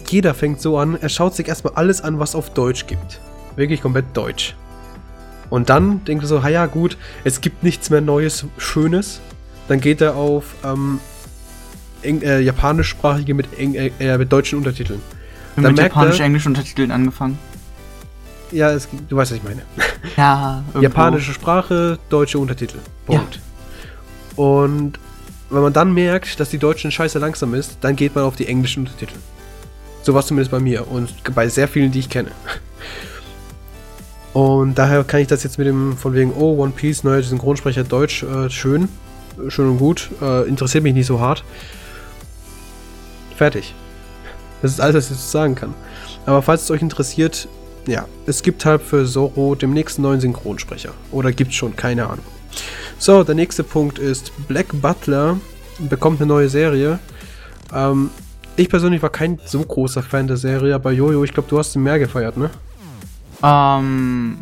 jeder 0.08 0.34
fängt 0.34 0.60
so 0.60 0.78
an, 0.78 0.98
er 1.00 1.08
schaut 1.08 1.34
sich 1.34 1.48
erstmal 1.48 1.74
alles 1.74 2.02
an, 2.02 2.18
was 2.18 2.34
auf 2.34 2.50
Deutsch 2.50 2.86
gibt. 2.86 3.20
Wirklich 3.56 3.80
komplett 3.80 4.04
deutsch. 4.14 4.54
Und 5.48 5.70
dann 5.70 6.04
denkt 6.04 6.24
er 6.24 6.28
so, 6.28 6.42
ha 6.42 6.48
ja, 6.48 6.66
gut, 6.66 6.98
es 7.24 7.40
gibt 7.40 7.62
nichts 7.62 7.90
mehr 7.90 8.00
Neues, 8.00 8.44
Schönes. 8.58 9.20
Dann 9.68 9.80
geht 9.80 10.00
er 10.00 10.16
auf 10.16 10.54
ähm, 10.64 11.00
Eng 12.02 12.22
äh, 12.22 12.40
japanischsprachige 12.40 13.34
mit, 13.34 13.58
eng 13.58 13.74
äh, 13.74 14.18
mit 14.18 14.30
deutschen 14.30 14.58
Untertiteln. 14.58 15.00
Wir 15.54 15.62
Dann 15.62 15.66
haben 15.66 15.74
mit 15.74 15.84
japanisch-englischen 15.84 16.48
Untertiteln 16.48 16.90
angefangen. 16.90 17.38
Ja, 18.52 18.70
es, 18.70 18.88
du 19.08 19.16
weißt, 19.16 19.32
was 19.32 19.38
ich 19.38 19.44
meine. 19.44 19.62
Ja, 20.16 20.62
irgendwo. 20.68 20.82
Japanische 20.82 21.32
Sprache, 21.32 21.98
deutsche 22.08 22.38
Untertitel. 22.38 22.78
Punkt. 23.06 23.40
Und 24.36 24.98
wenn 25.50 25.62
man 25.62 25.72
dann 25.72 25.92
merkt, 25.92 26.38
dass 26.40 26.50
die 26.50 26.58
deutschen 26.58 26.90
Scheiße 26.90 27.18
langsam 27.18 27.54
ist, 27.54 27.78
dann 27.80 27.96
geht 27.96 28.14
man 28.14 28.24
auf 28.24 28.36
die 28.36 28.46
englischen 28.46 28.80
Untertitel. 28.80 29.14
So 30.02 30.14
war 30.14 30.20
es 30.20 30.26
zumindest 30.26 30.50
bei 30.50 30.60
mir 30.60 30.88
und 30.88 31.12
bei 31.34 31.48
sehr 31.48 31.68
vielen, 31.68 31.90
die 31.90 32.00
ich 32.00 32.10
kenne. 32.10 32.30
Und 34.32 34.74
daher 34.76 35.02
kann 35.02 35.20
ich 35.20 35.28
das 35.28 35.42
jetzt 35.44 35.56
mit 35.56 35.66
dem 35.66 35.96
von 35.96 36.12
wegen, 36.12 36.32
oh, 36.32 36.62
One 36.62 36.72
Piece, 36.72 37.04
neuer 37.04 37.22
Synchronsprecher 37.22 37.84
Deutsch, 37.84 38.22
äh, 38.22 38.50
schön, 38.50 38.88
schön 39.48 39.70
und 39.70 39.78
gut, 39.78 40.10
äh, 40.20 40.46
interessiert 40.46 40.84
mich 40.84 40.94
nicht 40.94 41.06
so 41.06 41.20
hart. 41.20 41.42
Fertig. 43.36 43.74
Das 44.62 44.72
ist 44.72 44.80
alles, 44.80 44.96
was 44.96 45.04
ich 45.04 45.16
dazu 45.16 45.28
sagen 45.28 45.54
kann. 45.54 45.74
Aber 46.26 46.42
falls 46.42 46.62
es 46.64 46.70
euch 46.70 46.82
interessiert, 46.82 47.48
ja, 47.86 48.06
es 48.26 48.42
gibt 48.42 48.64
halt 48.64 48.82
für 48.82 49.06
Zoro 49.06 49.54
demnächst 49.54 49.98
einen 49.98 50.04
neuen 50.04 50.20
Synchronsprecher. 50.20 50.92
Oder 51.12 51.32
gibt 51.32 51.54
schon, 51.54 51.74
keine 51.76 52.04
Ahnung. 52.04 52.24
So, 52.98 53.24
der 53.24 53.34
nächste 53.34 53.62
Punkt 53.64 53.98
ist 53.98 54.32
Black 54.48 54.66
Butler 54.72 55.38
bekommt 55.78 56.20
eine 56.20 56.28
neue 56.28 56.48
Serie. 56.48 56.98
Ähm, 57.72 58.10
ich 58.56 58.68
persönlich 58.68 59.02
war 59.02 59.10
kein 59.10 59.38
so 59.44 59.60
großer 59.60 60.02
Fan 60.02 60.26
der 60.26 60.36
Serie, 60.36 60.74
aber 60.74 60.92
Jojo, 60.92 61.24
ich 61.24 61.32
glaube, 61.32 61.48
du 61.48 61.58
hast 61.58 61.72
sie 61.72 61.78
mehr 61.78 61.98
gefeiert, 61.98 62.36
ne? 62.36 62.50
Ähm. 63.42 64.38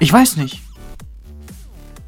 Ich 0.00 0.12
weiß 0.12 0.36
nicht. 0.36 0.62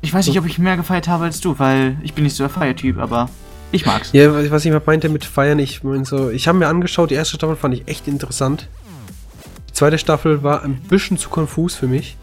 Ich 0.00 0.12
weiß 0.12 0.26
nicht, 0.26 0.38
ob 0.38 0.46
ich 0.46 0.58
mehr 0.58 0.76
gefeiert 0.76 1.08
habe 1.08 1.24
als 1.24 1.40
du, 1.40 1.58
weil 1.58 1.96
ich 2.02 2.12
bin 2.12 2.24
nicht 2.24 2.36
so 2.36 2.44
der 2.44 2.50
Feiertyp, 2.50 2.98
aber 2.98 3.30
ich 3.72 3.86
mag's. 3.86 4.10
Ja, 4.12 4.50
was 4.50 4.64
ich 4.64 4.72
meinte 4.86 5.08
mit 5.08 5.24
feiern, 5.24 5.58
ich 5.58 5.82
mein 5.82 6.04
so, 6.04 6.30
ich 6.30 6.48
habe 6.48 6.58
mir 6.58 6.66
angeschaut, 6.66 7.10
die 7.10 7.14
erste 7.14 7.36
Staffel 7.36 7.56
fand 7.56 7.74
ich 7.74 7.88
echt 7.88 8.06
interessant. 8.08 8.68
Die 9.68 9.72
zweite 9.72 9.98
Staffel 9.98 10.42
war 10.42 10.62
ein 10.62 10.74
bisschen 10.74 11.18
zu 11.18 11.30
konfus 11.30 11.74
für 11.74 11.86
mich. 11.86 12.16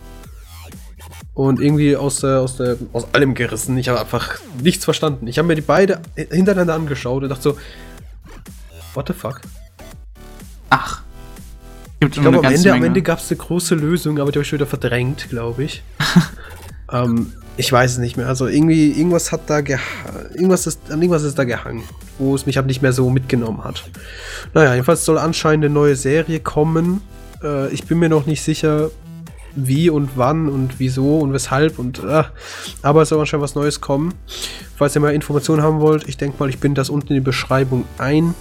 Und 1.34 1.62
irgendwie 1.62 1.96
aus, 1.96 2.18
der, 2.18 2.42
aus, 2.42 2.58
der, 2.58 2.76
aus 2.92 3.08
allem 3.14 3.34
gerissen. 3.34 3.78
Ich 3.78 3.88
habe 3.88 4.00
einfach 4.00 4.40
nichts 4.62 4.84
verstanden. 4.84 5.28
Ich 5.28 5.38
habe 5.38 5.48
mir 5.48 5.56
die 5.56 5.62
beide 5.62 6.02
hintereinander 6.16 6.74
angeschaut 6.74 7.24
und 7.24 7.30
dachte 7.30 7.42
so, 7.42 7.58
what 8.94 9.08
the 9.08 9.14
fuck? 9.14 9.42
Ach. 10.70 11.02
Gibt 12.00 12.18
ich 12.18 12.22
glaube, 12.22 12.40
am 12.40 12.54
Ende, 12.54 12.74
am 12.74 12.84
Ende 12.84 13.02
gab 13.02 13.20
es 13.20 13.30
eine 13.30 13.38
große 13.38 13.76
Lösung, 13.76 14.20
aber 14.20 14.32
die 14.32 14.40
habe 14.40 14.46
ich 14.46 14.52
wieder 14.52 14.66
verdrängt, 14.66 15.30
glaube 15.30 15.64
ich. 15.64 15.84
ähm, 16.92 17.34
ich 17.58 17.72
weiß 17.72 17.92
es 17.92 17.98
nicht 18.00 18.18
mehr. 18.18 18.28
Also 18.28 18.48
irgendwie, 18.48 18.92
irgendwas 18.92 19.32
hat 19.32 19.50
da 19.50 19.60
irgendwas 19.60 20.68
ist, 20.68 20.80
an 20.90 21.02
irgendwas 21.02 21.24
ist 21.24 21.38
da 21.38 21.44
gehangen, 21.44 21.84
wo 22.18 22.34
es 22.34 22.46
mich 22.46 22.58
halt 22.58 22.66
nicht 22.66 22.82
mehr 22.82 22.94
so 22.94 23.10
mitgenommen 23.10 23.64
hat. 23.64 23.84
Naja, 24.54 24.74
jedenfalls 24.74 25.06
soll 25.06 25.18
anscheinend 25.18 25.66
eine 25.66 25.74
neue 25.74 25.96
Serie 25.96 26.40
kommen. 26.40 27.02
Äh, 27.44 27.70
ich 27.70 27.86
bin 27.86 28.00
mir 28.00 28.10
noch 28.10 28.26
nicht 28.26 28.42
sicher, 28.42 28.90
wie 29.56 29.90
und 29.90 30.12
wann 30.16 30.50
und 30.50 30.80
wieso 30.80 31.20
und 31.20 31.34
weshalb 31.34 31.80
und 31.80 32.04
äh, 32.04 32.24
aber 32.82 33.04
es 33.04 33.10
soll 33.10 33.20
anscheinend 33.20 33.44
was 33.44 33.56
Neues 33.56 33.82
kommen. 33.82 34.14
Falls 34.76 34.96
ihr 34.96 35.02
mal 35.02 35.14
Informationen 35.14 35.62
haben 35.62 35.80
wollt, 35.80 36.08
ich 36.08 36.18
denke 36.18 36.38
mal, 36.40 36.50
ich 36.50 36.60
bin 36.60 36.76
das 36.76 36.90
unten 36.90 37.10
in 37.10 37.16
die 37.16 37.26
Beschreibung 37.26 37.86
ein 37.98 38.34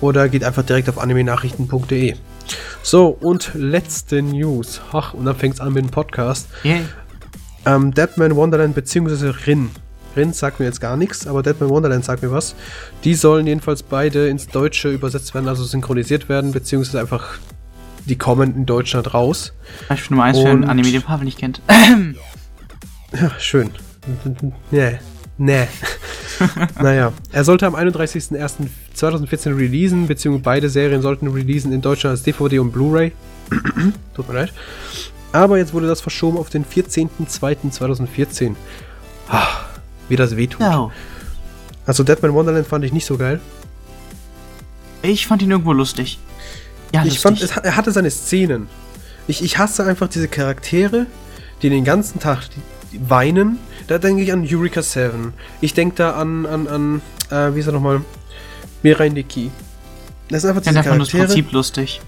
oder 0.00 0.28
geht 0.28 0.44
einfach 0.44 0.62
direkt 0.62 0.88
auf 0.88 0.98
animenachrichten.de. 0.98 2.14
So, 2.82 3.08
und 3.08 3.52
letzte 3.54 4.20
News. 4.22 4.80
Ach, 4.92 5.14
und 5.14 5.24
dann 5.24 5.36
fängt 5.36 5.54
es 5.54 5.60
an 5.60 5.72
mit 5.72 5.84
dem 5.84 5.90
Podcast. 5.90 6.48
Yeah. 6.64 6.80
Ähm, 7.64 7.94
Deadman 7.94 8.36
Wonderland 8.36 8.74
bzw. 8.74 9.32
Rin. 9.46 9.70
Rin 10.16 10.32
sagt 10.32 10.60
mir 10.60 10.66
jetzt 10.66 10.80
gar 10.80 10.96
nichts, 10.96 11.26
aber 11.26 11.42
Deadman 11.42 11.70
Wonderland 11.70 12.04
sagt 12.04 12.22
mir 12.22 12.30
was. 12.30 12.54
Die 13.04 13.14
sollen 13.14 13.46
jedenfalls 13.46 13.82
beide 13.82 14.28
ins 14.28 14.46
Deutsche 14.46 14.90
übersetzt 14.90 15.34
werden, 15.34 15.48
also 15.48 15.64
synchronisiert 15.64 16.28
werden, 16.28 16.52
beziehungsweise 16.52 17.00
einfach 17.00 17.38
die 18.06 18.16
kommen 18.16 18.54
in 18.54 18.66
Deutschland 18.66 19.14
raus. 19.14 19.52
Beispiel 19.88 20.16
Nummer 20.16 20.24
1 20.24 20.38
für 20.38 20.48
einen 20.48 20.64
Anime, 20.64 20.90
den 20.90 21.02
Pavel 21.02 21.24
nicht 21.24 21.38
kennt. 21.38 21.60
ja, 23.12 23.30
schön. 23.38 23.70
Nee. 24.70 24.98
Nee. 25.36 25.66
naja, 26.80 27.12
er 27.32 27.44
sollte 27.44 27.66
am 27.66 27.74
31.01.2014 27.74 29.56
releasen, 29.56 30.06
beziehungsweise 30.06 30.44
beide 30.44 30.68
Serien 30.68 31.02
sollten 31.02 31.28
releasen 31.28 31.72
in 31.72 31.80
Deutschland 31.80 32.12
als 32.12 32.22
DVD 32.22 32.60
und 32.60 32.72
Blu-ray. 32.72 33.12
Tut 34.14 34.28
mir 34.28 34.34
leid. 34.34 34.52
Aber 35.32 35.58
jetzt 35.58 35.72
wurde 35.72 35.88
das 35.88 36.00
verschoben 36.00 36.38
auf 36.38 36.50
den 36.50 36.64
14.02.2014. 36.64 38.54
Ah, 39.28 39.46
wie 40.08 40.16
das 40.16 40.36
wehtut. 40.36 40.60
No. 40.60 40.92
Also 41.86 42.04
Deadman 42.04 42.34
Wonderland 42.34 42.66
fand 42.66 42.84
ich 42.84 42.92
nicht 42.92 43.06
so 43.06 43.16
geil. 43.16 43.40
Ich 45.02 45.26
fand 45.26 45.42
ihn 45.42 45.50
irgendwo 45.50 45.72
lustig. 45.72 46.18
Ja, 46.92 47.04
ich 47.04 47.18
fand, 47.18 47.40
es, 47.42 47.56
er 47.56 47.76
hatte 47.76 47.92
seine 47.92 48.10
Szenen. 48.10 48.68
Ich, 49.26 49.42
ich 49.42 49.58
hasse 49.58 49.84
einfach 49.84 50.08
diese 50.08 50.28
Charaktere, 50.28 51.06
die 51.62 51.70
den 51.70 51.84
ganzen 51.84 52.20
Tag 52.20 52.40
weinen. 52.92 53.58
Da 53.86 53.98
denke 53.98 54.22
ich 54.22 54.32
an 54.32 54.46
Eureka 54.48 54.82
7. 54.82 55.32
Ich 55.60 55.74
denke 55.74 55.96
da 55.96 56.12
an, 56.12 56.46
an, 56.46 56.68
an 56.68 57.02
äh, 57.30 57.54
wie 57.54 57.60
ist 57.60 57.66
er 57.66 57.72
nochmal? 57.72 58.02
Mirai 58.82 59.08
Nikki. 59.08 59.50
Das 60.28 60.44
ist 60.44 60.50
einfach 60.50 60.62
diese 60.62 60.74
ja, 60.74 60.82
Charaktere. 60.82 61.22
das 61.22 61.32
Prinzip 61.34 61.52
lustig. 61.52 62.00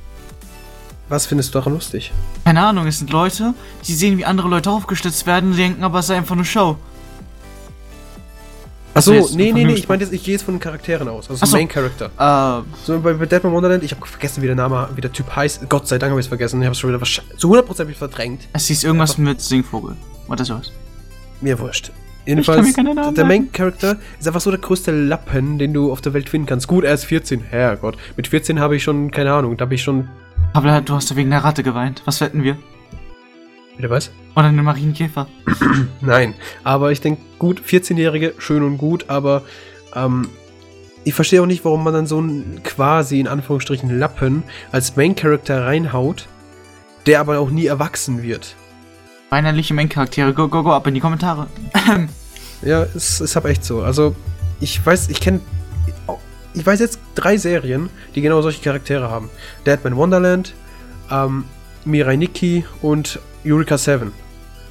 Was 1.09 1.27
findest 1.27 1.55
du 1.55 1.59
daran 1.59 1.75
lustig? 1.75 2.13
Keine 2.45 2.63
Ahnung, 2.63 2.87
es 2.87 2.99
sind 2.99 3.11
Leute, 3.11 3.55
die 3.87 3.95
sehen, 3.95 4.19
wie 4.19 4.25
andere 4.25 4.49
Leute 4.49 4.71
aufgestützt 4.71 5.27
werden 5.27 5.57
denken, 5.57 5.85
aber 5.85 6.01
es 6.01 6.09
sei 6.09 6.17
einfach 6.17 6.35
eine 6.35 6.45
Show. 6.45 6.77
Achso, 8.97 9.13
nee, 9.37 9.53
nee, 9.53 9.65
nee, 9.65 9.75
ich 9.75 9.89
meine 9.89 10.05
ich 10.05 10.25
gehe 10.25 10.33
jetzt 10.33 10.43
von 10.43 10.55
den 10.55 10.61
Charakteren 10.61 11.07
aus, 11.09 11.29
also 11.29 11.45
so. 11.45 11.57
Main 11.57 11.69
Character. 11.69 12.11
Uh, 12.19 12.65
so 12.83 12.99
bei, 13.01 13.13
Deadman 13.13 13.53
Wonderland, 13.53 13.85
ich 13.85 13.93
habe 13.93 14.07
vergessen, 14.07 14.43
wie 14.43 14.47
der 14.47 14.57
Name, 14.57 14.89
wie 14.95 15.03
der 15.03 15.13
Typ 15.13 15.35
heißt. 15.37 15.69
Gott 15.69 15.87
sei 15.87 15.99
Dank 15.99 16.11
habe 16.11 16.21
ich 16.21 16.25
es 16.25 16.29
vergessen, 16.29 16.61
ich 16.63 16.67
habe 16.67 16.73
es 16.73 16.79
schon 16.79 16.91
wieder 16.91 17.05
zu 17.37 17.55
100% 17.55 17.95
verdrängt. 17.95 18.49
Es 18.55 18.67
hieß 18.69 18.85
irgendwas 18.85 19.11
Einfach. 19.11 19.25
mit 19.25 19.41
Singvogel. 19.43 19.97
Oder 20.29 20.45
sowas. 20.45 20.73
Mir 21.43 21.59
wurscht. 21.59 21.93
Jedenfalls, 22.25 22.73
der 22.75 23.25
Main 23.25 23.53
Character 23.53 23.99
ist 24.19 24.27
einfach 24.27 24.41
so 24.41 24.51
der 24.51 24.59
größte 24.59 24.91
Lappen, 24.91 25.59
den 25.59 25.73
du 25.73 25.93
auf 25.93 26.01
der 26.01 26.13
Welt 26.13 26.29
finden 26.29 26.47
kannst. 26.47 26.67
Gut, 26.67 26.85
er 26.85 26.95
ist 26.95 27.05
14, 27.05 27.41
Herrgott. 27.41 27.97
Mit 28.17 28.29
14 28.29 28.59
habe 28.59 28.77
ich 28.77 28.83
schon, 28.83 29.11
keine 29.13 29.33
Ahnung, 29.33 29.57
da 29.57 29.67
habe 29.67 29.75
ich 29.75 29.83
schon... 29.83 30.09
Aber 30.53 30.81
du 30.81 30.95
hast 30.95 31.11
ja 31.11 31.17
wegen 31.17 31.31
der 31.31 31.45
Ratte 31.45 31.63
geweint. 31.63 32.03
Was 32.05 32.21
wetten 32.21 32.43
wir? 32.43 32.57
Wieder 33.77 33.91
was? 33.91 34.11
Oder 34.37 34.49
eine 34.49 34.63
Marienkäfer. 34.63 35.29
Nein, 36.03 36.35
aber 36.63 36.93
ich 36.93 37.01
denke, 37.01 37.23
gut, 37.39 37.63
14-Jährige, 37.63 38.35
schön 38.37 38.63
und 38.63 38.77
gut, 38.77 39.07
aber 39.09 39.43
ähm, 39.95 40.29
ich 41.05 41.15
verstehe 41.15 41.41
auch 41.41 41.47
nicht, 41.47 41.65
warum 41.65 41.83
man 41.83 41.95
dann 41.95 42.07
so 42.07 42.19
einen 42.19 42.63
quasi 42.63 43.19
in 43.19 43.29
Anführungsstrichen 43.29 43.99
Lappen 43.99 44.43
als 44.73 44.95
Main-Character 44.95 45.65
reinhaut, 45.65 46.29
der 47.07 47.21
aber 47.21 47.39
auch 47.39 47.49
nie 47.49 47.65
erwachsen 47.65 48.23
wird. 48.23 48.57
Weinerliche 49.31 49.73
Main-Charaktere, 49.73 50.35
go, 50.35 50.49
go, 50.49 50.63
go, 50.63 50.73
ab 50.73 50.87
in 50.87 50.93
die 50.93 51.01
Kommentare. 51.01 51.47
ja, 52.63 52.83
es 52.95 53.23
ist 53.23 53.39
aber 53.39 53.49
echt 53.49 53.65
so. 53.65 53.83
Also, 53.83 54.15
ich 54.61 54.85
weiß, 54.85 55.09
ich 55.09 55.21
kenne. 55.21 55.41
Ich 56.53 56.65
weiß 56.65 56.81
jetzt 56.81 57.01
drei 57.15 57.37
Serien, 57.37 57.89
die 58.15 58.21
genau 58.21 58.43
solche 58.43 58.63
Charaktere 58.63 59.11
haben: 59.11 59.31
Deadman 59.65 59.97
Wonderland, 59.97 60.55
ähm, 61.11 61.45
Mirai 61.85 62.17
Nikki 62.17 62.65
und 62.83 63.19
Eureka 63.47 63.79
7. 63.79 64.13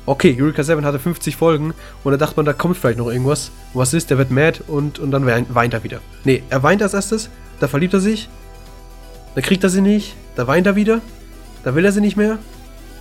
Okay, 0.06 0.38
Eureka 0.40 0.64
7 0.64 0.86
hatte 0.86 1.00
50 1.00 1.36
Folgen 1.36 1.74
und 2.04 2.12
da 2.12 2.18
dachte 2.18 2.36
man, 2.36 2.46
da 2.46 2.54
kommt 2.54 2.78
vielleicht 2.78 3.00
noch 3.00 3.10
irgendwas. 3.10 3.52
Was 3.74 3.94
ist? 3.94 4.10
Der 4.12 4.18
wird 4.18 4.30
mad 4.30 4.62
und, 4.68 5.00
und 5.00 5.12
dann 5.12 5.26
weint 5.26 5.74
er 5.74 5.84
wieder. 5.84 6.00
Nee, 6.24 6.44
er 6.50 6.62
weint 6.62 6.84
als 6.84 6.94
erstes, 6.94 7.30
da 7.60 7.68
verliebt 7.68 7.94
er 7.94 8.00
sich, 8.00 8.30
da 9.34 9.42
kriegt 9.42 9.64
er 9.64 9.70
sie 9.70 9.82
nicht, 9.82 10.16
da 10.36 10.46
weint 10.48 10.68
er 10.68 10.76
wieder, 10.76 11.02
da 11.64 11.74
will 11.74 11.86
er 11.86 11.92
sie 11.92 12.02
nicht 12.02 12.18
mehr, 12.18 12.38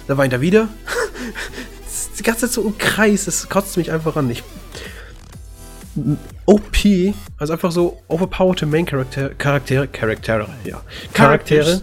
da 0.07 0.17
weint 0.17 0.33
er 0.33 0.41
wieder. 0.41 0.69
die 2.19 2.23
ganze 2.23 2.47
Zeit 2.47 2.53
so 2.53 2.63
im 2.63 2.79
Kreis, 2.79 3.27
das 3.27 3.49
kotzt 3.49 3.77
mich 3.77 3.91
einfach 3.91 4.17
an. 4.17 4.31
Ich, 4.31 4.43
OP, 6.47 6.77
also 7.39 7.53
einfach 7.53 7.71
so 7.71 8.03
overpowered 8.09 8.67
Main 8.67 8.87
Charaktere, 8.87 9.35
Charaktere, 9.35 9.89
Charaktere, 9.89 10.49
ja, 10.65 10.81
Charaktere, 11.13 11.83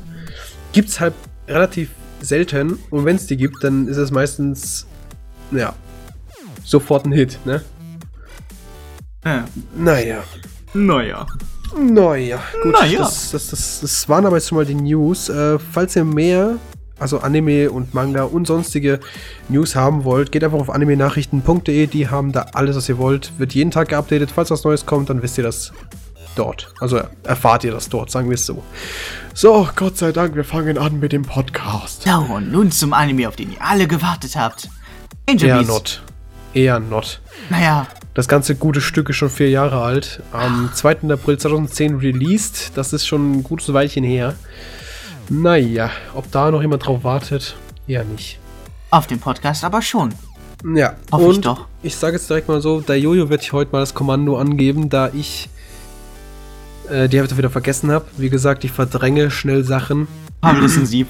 gibt's 0.74 1.00
halt 1.00 1.14
relativ 1.48 1.90
selten. 2.22 2.80
Und 2.90 3.06
wenn 3.06 3.16
es 3.16 3.28
die 3.28 3.38
gibt, 3.38 3.64
dann 3.64 3.88
ist 3.88 3.98
es 3.98 4.12
meistens, 4.12 4.88
ja, 5.52 5.74
sofort 6.64 7.06
ein 7.06 7.12
Hit, 7.12 7.40
ne? 7.46 7.62
Ja. 9.24 9.46
Naja. 9.76 10.24
Naja. 10.74 11.28
Naja, 11.78 12.42
gut, 12.64 12.74
naja. 12.74 13.00
Das, 13.00 13.32
das, 13.32 13.48
das, 13.50 13.80
das 13.82 14.10
waren 14.10 14.26
aber 14.26 14.38
jetzt 14.38 14.50
schon 14.50 14.58
mal 14.58 14.66
die 14.66 14.76
News. 14.76 15.30
Äh, 15.30 15.58
falls 15.58 15.96
ihr 15.96 16.04
mehr, 16.04 16.58
also 17.00 17.20
Anime 17.20 17.72
und 17.72 17.94
Manga 17.94 18.24
und 18.24 18.46
sonstige 18.46 19.00
News 19.48 19.76
haben 19.76 20.04
wollt, 20.04 20.32
geht 20.32 20.44
einfach 20.44 20.60
auf 20.60 20.70
animenachrichten.de, 20.70 21.88
die 21.88 22.10
haben 22.10 22.32
da 22.32 22.48
alles, 22.54 22.76
was 22.76 22.90
ihr 22.90 22.98
wollt. 22.98 23.32
Wird 23.38 23.54
jeden 23.54 23.72
Tag 23.72 23.90
geupdatet. 23.90 24.32
Falls 24.32 24.52
was 24.52 24.64
Neues 24.64 24.86
kommt, 24.86 25.10
dann 25.10 25.22
wisst 25.22 25.38
ihr 25.38 25.44
das 25.44 25.72
dort. 26.36 26.74
Also 26.80 27.02
erfahrt 27.24 27.64
ihr 27.64 27.72
das 27.72 27.90
dort, 27.90 28.12
sagen 28.12 28.30
wir 28.30 28.36
es 28.36 28.46
so. 28.46 28.64
So, 29.34 29.68
Gott 29.76 29.98
sei 29.98 30.12
Dank, 30.12 30.36
wir 30.36 30.44
fangen 30.44 30.78
an 30.78 31.00
mit 31.00 31.14
dem 31.14 31.24
Podcast. 31.24 32.06
Ja, 32.06 32.18
und 32.18 32.52
nun 32.52 32.72
zum 32.72 32.94
Anime, 32.94 33.28
auf 33.28 33.36
den 33.36 33.54
ihr 33.54 33.62
alle 33.62 33.88
gewartet 33.88 34.36
habt. 34.36 34.70
Angel 35.30 35.50
Eher 35.50 35.58
Beats. 35.58 35.70
not. 35.70 36.02
Eher 36.54 36.80
not. 36.80 37.22
Naja. 37.50 37.88
Das 38.14 38.28
ganze 38.28 38.56
gute 38.56 38.82
Stück 38.82 39.10
ist 39.10 39.16
schon 39.16 39.30
vier 39.30 39.50
Jahre 39.50 39.82
alt. 39.82 40.22
Am 40.34 40.70
2. 40.74 41.10
April 41.10 41.38
2010 41.38 41.96
released. 41.98 42.72
Das 42.76 42.92
ist 42.92 43.08
schon 43.08 43.32
ein 43.32 43.44
gutes 43.44 43.72
Weilchen 43.74 44.04
her. 44.04 44.36
Naja, 45.30 45.90
ob 46.14 46.30
da 46.32 46.52
noch 46.52 46.62
jemand 46.62 46.86
drauf 46.86 47.06
wartet, 47.06 47.56
eher 47.88 48.04
nicht. 48.04 48.38
Auf 48.90 49.08
dem 49.08 49.20
Podcast 49.20 49.64
aber 49.64 49.82
schon. 49.82 50.14
Ja, 50.76 50.96
Hoffe 51.12 51.24
und 51.24 51.36
ich 51.36 51.42
doch. 51.42 51.68
Ich 51.84 51.96
sage 51.96 52.18
jetzt 52.18 52.30
direkt 52.30 52.50
mal 52.50 52.62
so, 52.62 52.82
der 52.82 53.00
Jojo 53.00 53.30
wird 53.30 53.42
ich 53.42 53.54
heute 53.54 53.72
mal 53.72 53.80
das 53.80 53.94
Kommando 53.94 54.38
angeben, 54.38 54.90
da 54.90 55.10
ich 55.14 55.50
äh, 56.90 57.08
die 57.08 57.18
Hälfte 57.18 57.38
wieder 57.38 57.50
vergessen 57.50 57.92
habe. 57.92 58.06
Wie 58.18 58.30
gesagt, 58.30 58.66
ich 58.66 58.72
verdränge 58.74 59.32
schnell 59.32 59.64
Sachen. 59.64 60.10
Haben 60.44 60.62
das 60.62 60.76
ein 60.76 60.86
Sieb. 60.86 61.08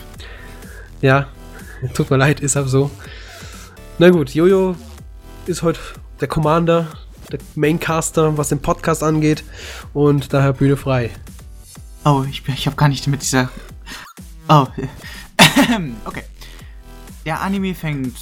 Ja, 1.01 1.27
tut 1.95 2.11
mir 2.11 2.17
leid, 2.17 2.41
ist 2.41 2.55
aber 2.55 2.67
so. 2.67 2.91
Na 4.01 4.09
gut, 4.09 4.33
Jojo 4.33 4.75
ist 5.45 5.61
heute 5.61 5.79
der 6.19 6.27
Commander, 6.27 6.87
der 7.31 7.37
Maincaster, 7.53 8.35
was 8.35 8.49
den 8.49 8.59
Podcast 8.59 9.03
angeht. 9.03 9.43
Und 9.93 10.33
daher 10.33 10.53
Bühne 10.53 10.75
frei. 10.75 11.11
Oh, 12.03 12.25
ich, 12.27 12.41
ich 12.47 12.65
habe 12.65 12.75
gar 12.75 12.89
nicht 12.89 13.05
mit 13.05 13.21
dieser. 13.21 13.51
Oh. 14.49 14.65
okay. 16.05 16.23
Der 17.27 17.41
Anime 17.41 17.75
fängt. 17.75 18.15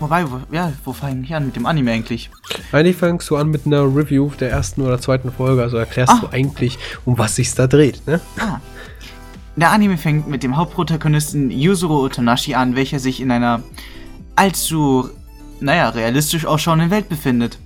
Wobei, 0.00 0.28
wo, 0.28 0.40
ja, 0.50 0.72
wo 0.84 0.92
fange 0.92 1.22
ich 1.22 1.32
an 1.32 1.46
mit 1.46 1.54
dem 1.54 1.64
Anime 1.64 1.92
eigentlich? 1.92 2.28
Eigentlich 2.72 2.96
fängst 2.96 3.30
du 3.30 3.36
an 3.36 3.50
mit 3.50 3.66
einer 3.66 3.84
Review 3.84 4.30
der 4.40 4.50
ersten 4.50 4.80
oder 4.82 5.00
zweiten 5.00 5.30
Folge, 5.30 5.62
also 5.62 5.76
erklärst 5.76 6.12
Ah. 6.12 6.18
du 6.22 6.26
eigentlich, 6.32 6.76
um 7.04 7.16
was 7.16 7.36
sich 7.36 7.54
da 7.54 7.68
dreht, 7.68 8.04
ne? 8.08 8.20
Ah. 8.40 8.58
Der 9.54 9.70
Anime 9.70 9.96
fängt 9.96 10.26
mit 10.26 10.42
dem 10.42 10.56
Hauptprotagonisten 10.56 11.52
Yuzuru 11.52 12.00
Otonashi 12.00 12.56
an, 12.56 12.74
welcher 12.74 12.98
sich 12.98 13.20
in 13.20 13.30
einer 13.30 13.62
allzu, 14.36 15.10
naja, 15.60 15.88
realistisch 15.90 16.46
ausschauenden 16.46 16.90
Welt 16.90 17.08
befindet. 17.08 17.58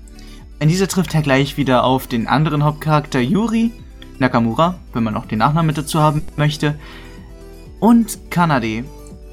In 0.58 0.68
dieser 0.68 0.88
trifft 0.88 1.14
er 1.14 1.22
gleich 1.22 1.56
wieder 1.56 1.84
auf 1.84 2.06
den 2.06 2.26
anderen 2.26 2.64
Hauptcharakter 2.64 3.20
Yuri 3.20 3.70
Nakamura, 4.18 4.76
wenn 4.92 5.02
man 5.02 5.16
auch 5.16 5.26
den 5.26 5.38
Nachnamen 5.38 5.68
mit 5.68 5.78
dazu 5.78 6.00
haben 6.00 6.22
möchte, 6.36 6.74
und 7.80 8.18
Kanade. 8.30 8.84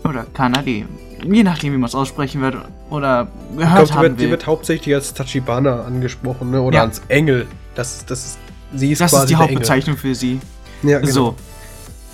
Oder 0.03 0.24
Kanade. 0.34 0.86
Je 1.24 1.44
nachdem, 1.44 1.74
wie 1.74 1.77
man 1.77 1.88
es 1.89 1.96
aussprechen 1.96 2.41
wird 2.41 2.56
oder 2.89 3.27
Ich 3.51 3.58
gehört 3.58 3.75
glaube, 3.75 3.88
die, 3.88 3.94
haben 3.94 4.01
wird- 4.03 4.20
die 4.20 4.24
will. 4.24 4.29
wird 4.32 4.48
hauptsächlich 4.48 4.96
als 4.96 5.13
Tachibana 5.13 5.82
angesprochen, 5.84 6.51
ne? 6.51 6.62
Oder 6.62 6.77
Ja. 6.77 6.84
als 6.84 7.01
Engel. 7.10 7.48
Das, 7.75 8.06
das 8.06 8.25
ist, 8.25 8.38
sie 8.75 8.91
ist 8.94 9.01
Das 9.01 9.12
quasi 9.12 9.24
ist 9.24 9.29
die 9.32 9.36
Hauptbezeichnung 9.36 9.98
für 9.98 10.15
sie. 10.15 10.39
Engel. 10.84 10.91
Ja, 10.91 11.00
genau. 11.00 11.12
So. 11.12 11.36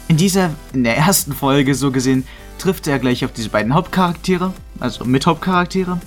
In 0.08 0.18
dieser, 0.18 0.50
in 0.74 0.84
der 0.84 0.98
ersten 0.98 1.34
Folge 1.34 1.76
so 1.76 1.92
gesehen, 1.92 2.26
trifft 2.58 2.88
er 2.88 3.00
gleich 3.00 3.26
auf 3.26 3.32
diese 3.32 3.50
beiden 3.50 3.74
Hauptcharaktere, 3.74 4.54
also 4.80 5.06
Mithauptcharaktere, 5.06 6.00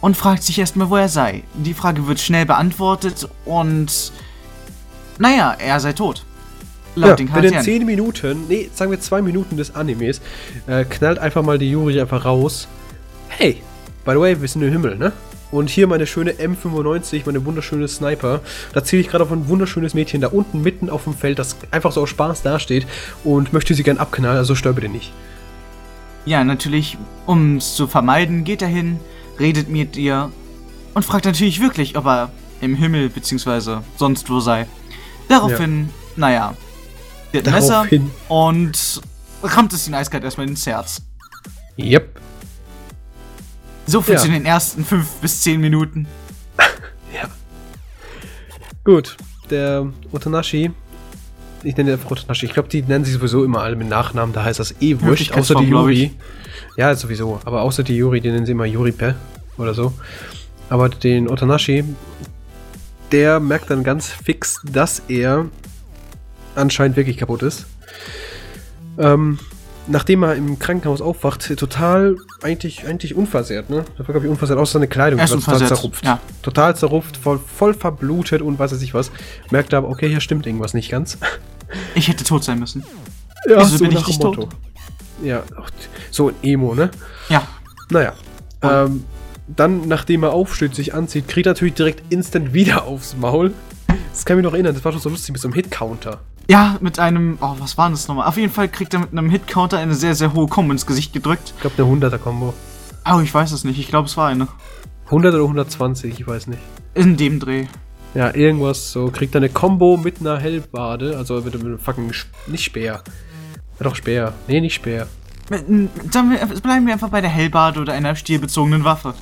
und 0.00 0.16
fragt 0.16 0.42
sich 0.42 0.58
erstmal, 0.58 0.90
wo 0.90 0.96
er 0.96 1.08
sei. 1.08 1.42
Die 1.54 1.74
Frage 1.74 2.06
wird 2.06 2.20
schnell 2.20 2.46
beantwortet 2.46 3.28
und, 3.44 4.12
naja, 5.18 5.56
er 5.58 5.80
sei 5.80 5.92
tot. 5.92 6.24
Laut 6.94 7.10
Ja, 7.10 7.16
den 7.16 7.26
binnen 7.26 7.50
Charakteren. 7.50 7.64
10 7.64 7.86
Minuten, 7.86 8.44
nee, 8.48 8.70
sagen 8.74 8.90
wir 8.90 9.00
2 9.00 9.22
Minuten 9.22 9.56
des 9.56 9.74
Animes, 9.74 10.20
äh, 10.66 10.84
knallt 10.84 11.18
einfach 11.18 11.42
mal 11.42 11.58
die 11.58 11.70
Yuri 11.70 12.00
einfach 12.00 12.24
raus. 12.24 12.66
Hey, 13.28 13.62
by 14.04 14.12
the 14.12 14.20
way, 14.20 14.40
wir 14.40 14.48
sind 14.48 14.62
im 14.62 14.72
Himmel, 14.72 14.96
ne? 14.96 15.12
Und 15.50 15.70
hier 15.70 15.86
meine 15.86 16.06
schöne 16.06 16.32
M95, 16.32 17.22
meine 17.24 17.44
wunderschöne 17.44 17.88
Sniper. 17.88 18.40
Da 18.74 18.84
ziele 18.84 19.00
ich 19.00 19.08
gerade 19.08 19.24
auf 19.24 19.32
ein 19.32 19.48
wunderschönes 19.48 19.94
Mädchen 19.94 20.20
da 20.20 20.28
unten 20.28 20.62
mitten 20.62 20.90
auf 20.90 21.04
dem 21.04 21.14
Feld, 21.14 21.38
das 21.38 21.56
einfach 21.70 21.92
so 21.92 22.02
aus 22.02 22.10
Spaß 22.10 22.42
dasteht 22.42 22.86
und 23.24 23.52
möchte 23.52 23.74
sie 23.74 23.82
gern 23.82 23.98
abknallen, 23.98 24.36
also 24.36 24.54
stör 24.54 24.74
bitte 24.74 24.88
nicht. 24.88 25.12
Ja, 26.26 26.44
natürlich, 26.44 26.98
um 27.24 27.56
es 27.56 27.74
zu 27.74 27.86
vermeiden, 27.86 28.44
geht 28.44 28.60
er 28.60 28.68
hin, 28.68 29.00
redet 29.40 29.70
mit 29.70 29.96
ihr 29.96 30.30
und 30.92 31.04
fragt 31.04 31.24
natürlich 31.24 31.60
wirklich, 31.60 31.96
ob 31.96 32.04
er 32.06 32.30
im 32.60 32.74
Himmel 32.74 33.08
bzw. 33.08 33.78
sonst 33.96 34.28
wo 34.28 34.40
sei. 34.40 34.66
Daraufhin, 35.28 35.88
naja, 36.16 36.54
wird 37.32 37.46
ein 37.46 37.54
Messer 37.54 37.86
und 38.28 39.00
rammt 39.42 39.72
es 39.72 39.88
ihn 39.88 39.94
eiskalt 39.94 40.24
erstmal 40.24 40.48
ins 40.48 40.66
Herz. 40.66 41.02
Yep. 41.78 42.20
So 43.88 44.02
viel 44.02 44.14
Ja. 44.14 44.20
zu 44.20 44.28
den 44.28 44.44
ersten 44.44 44.84
5 44.84 45.06
bis 45.22 45.40
10 45.42 45.60
Minuten. 45.60 46.06
Ja. 47.14 47.26
Gut, 48.84 49.16
der 49.50 49.86
Otonashi, 50.12 50.70
ich 51.64 51.74
nenne 51.76 51.90
den 51.90 51.98
einfach 51.98 52.10
Otonashi, 52.10 52.44
ich 52.46 52.52
glaube, 52.52 52.68
die 52.68 52.82
nennen 52.82 53.04
sich 53.06 53.14
sowieso 53.14 53.44
immer 53.44 53.62
alle 53.62 53.76
mit 53.76 53.88
Nachnamen, 53.88 54.34
da 54.34 54.44
heißt 54.44 54.58
das 54.60 54.74
eh 54.82 55.00
wurscht, 55.00 55.32
außer 55.32 55.54
die 55.54 55.64
Yuri. 55.64 56.02
ich. 56.04 56.10
Ja, 56.76 56.94
sowieso, 56.94 57.40
aber 57.46 57.62
außer 57.62 57.82
die 57.82 57.96
Yuri, 57.96 58.20
die 58.20 58.30
nennen 58.30 58.44
sie 58.44 58.52
immer 58.52 58.66
Yuripe 58.66 59.14
oder 59.56 59.72
so. 59.72 59.94
Aber 60.68 60.90
den 60.90 61.30
Otonashi, 61.30 61.82
der 63.10 63.40
merkt 63.40 63.70
dann 63.70 63.84
ganz 63.84 64.08
fix, 64.10 64.60
dass 64.70 65.00
er 65.08 65.46
anscheinend 66.54 66.98
wirklich 66.98 67.16
kaputt 67.16 67.42
ist. 67.42 67.64
Ähm, 68.98 69.38
nachdem 69.88 70.22
er 70.22 70.34
im 70.34 70.58
Krankenhaus 70.58 71.00
aufwacht, 71.00 71.56
total 71.56 72.16
eigentlich, 72.42 72.86
eigentlich 72.86 73.14
unversehrt, 73.14 73.70
ne? 73.70 73.84
Da 73.96 74.06
war, 74.06 74.12
glaube 74.12 74.26
ich, 74.26 74.30
unversehrt, 74.30 74.58
außer 74.58 74.74
seine 74.74 74.88
Kleidung 74.88 75.18
Er 75.18 75.24
ist 75.24 75.32
war 75.32 75.40
total 75.40 75.66
zerrupft. 75.68 76.04
ja. 76.04 76.20
Total 76.42 76.76
zerrupft, 76.76 77.16
voll, 77.16 77.38
voll 77.38 77.74
verblutet 77.74 78.42
und 78.42 78.58
weiß 78.58 78.80
ich 78.82 78.94
was. 78.94 79.10
Merkt 79.50 79.74
aber, 79.74 79.88
okay, 79.88 80.08
hier 80.08 80.20
stimmt 80.20 80.46
irgendwas 80.46 80.74
nicht 80.74 80.90
ganz. 80.90 81.18
Ich 81.94 82.08
hätte 82.08 82.24
tot 82.24 82.44
sein 82.44 82.58
müssen. 82.58 82.84
Ja, 83.48 83.60
Wieso 83.60 83.78
bin 83.78 83.92
ich 83.92 84.06
nicht 84.06 84.20
tot? 84.22 84.48
Ja, 85.22 85.42
so 86.10 86.28
ein 86.28 86.34
Emo, 86.42 86.74
ne? 86.74 86.90
Ja. 87.28 87.46
Naja. 87.90 88.14
Ähm, 88.62 89.04
dann, 89.48 89.88
nachdem 89.88 90.22
er 90.22 90.32
aufsteht, 90.32 90.74
sich 90.74 90.94
anzieht, 90.94 91.28
kriegt 91.28 91.46
er 91.46 91.52
natürlich 91.52 91.74
direkt 91.74 92.12
instant 92.12 92.52
wieder 92.52 92.84
aufs 92.84 93.16
Maul. 93.16 93.52
Das 94.12 94.24
kann 94.24 94.36
mich 94.36 94.44
noch 94.44 94.52
erinnern, 94.52 94.74
das 94.74 94.84
war 94.84 94.92
schon 94.92 95.00
so 95.00 95.08
lustig 95.08 95.32
mit 95.32 95.40
so 95.40 95.48
einem 95.48 95.54
Hit-Counter. 95.54 96.20
Ja, 96.50 96.76
mit 96.80 96.98
einem. 96.98 97.36
Oh, 97.40 97.54
was 97.58 97.76
war 97.76 97.90
das 97.90 98.08
nochmal? 98.08 98.26
Auf 98.26 98.36
jeden 98.38 98.52
Fall 98.52 98.68
kriegt 98.68 98.94
er 98.94 99.00
mit 99.00 99.12
einem 99.12 99.28
Hit-Counter 99.30 99.78
eine 99.78 99.94
sehr, 99.94 100.14
sehr 100.14 100.32
hohe 100.32 100.46
Combo 100.48 100.72
ins 100.72 100.86
Gesicht 100.86 101.12
gedrückt. 101.12 101.52
Ich 101.56 101.60
glaube, 101.60 101.82
eine 101.82 102.06
100er-Kombo. 102.08 102.54
Oh, 103.10 103.20
ich 103.20 103.32
weiß 103.32 103.52
es 103.52 103.64
nicht. 103.64 103.78
Ich 103.78 103.88
glaube, 103.88 104.06
es 104.06 104.16
war 104.16 104.28
eine. 104.28 104.48
100 105.06 105.34
oder 105.34 105.42
120, 105.44 106.20
ich 106.20 106.26
weiß 106.26 106.46
nicht. 106.46 106.60
In 106.94 107.16
dem 107.16 107.38
Dreh. 107.38 107.66
Ja, 108.14 108.34
irgendwas 108.34 108.92
so. 108.92 109.10
Kriegt 109.10 109.34
er 109.34 109.40
eine 109.40 109.50
Combo 109.50 109.98
mit 109.98 110.20
einer 110.20 110.38
Hellbade, 110.38 111.16
also 111.18 111.40
mit 111.42 111.54
einem 111.54 111.78
fucking. 111.78 112.10
Sp 112.16 112.28
nicht 112.46 112.64
Speer. 112.64 113.02
Ja, 113.78 113.84
doch, 113.84 113.94
Speer. 113.94 114.32
Nee, 114.46 114.60
nicht 114.62 114.74
Speer. 114.74 115.06
Mit, 115.50 115.68
n- 115.68 115.90
Sagen 116.10 116.30
wir, 116.30 116.38
bleiben 116.60 116.86
wir 116.86 116.94
einfach 116.94 117.10
bei 117.10 117.20
der 117.20 117.30
Hellbade 117.30 117.80
oder 117.80 117.92
einer 117.92 118.16
stilbezogenen 118.16 118.84
Waffe. 118.84 119.12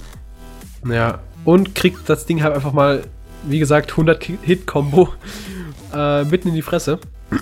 Ja. 0.88 1.18
Und 1.44 1.74
kriegt 1.74 2.08
das 2.08 2.26
Ding 2.26 2.42
halt 2.44 2.54
einfach 2.54 2.72
mal, 2.72 3.02
wie 3.44 3.58
gesagt, 3.58 3.90
100 3.92 4.20
Ki- 4.20 4.38
Hit-Kombo 4.42 5.08
äh, 5.92 6.24
mitten 6.24 6.48
in 6.48 6.54
die 6.54 6.62
Fresse. 6.62 6.98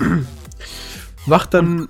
Wacht 1.27 1.55
dann 1.55 1.89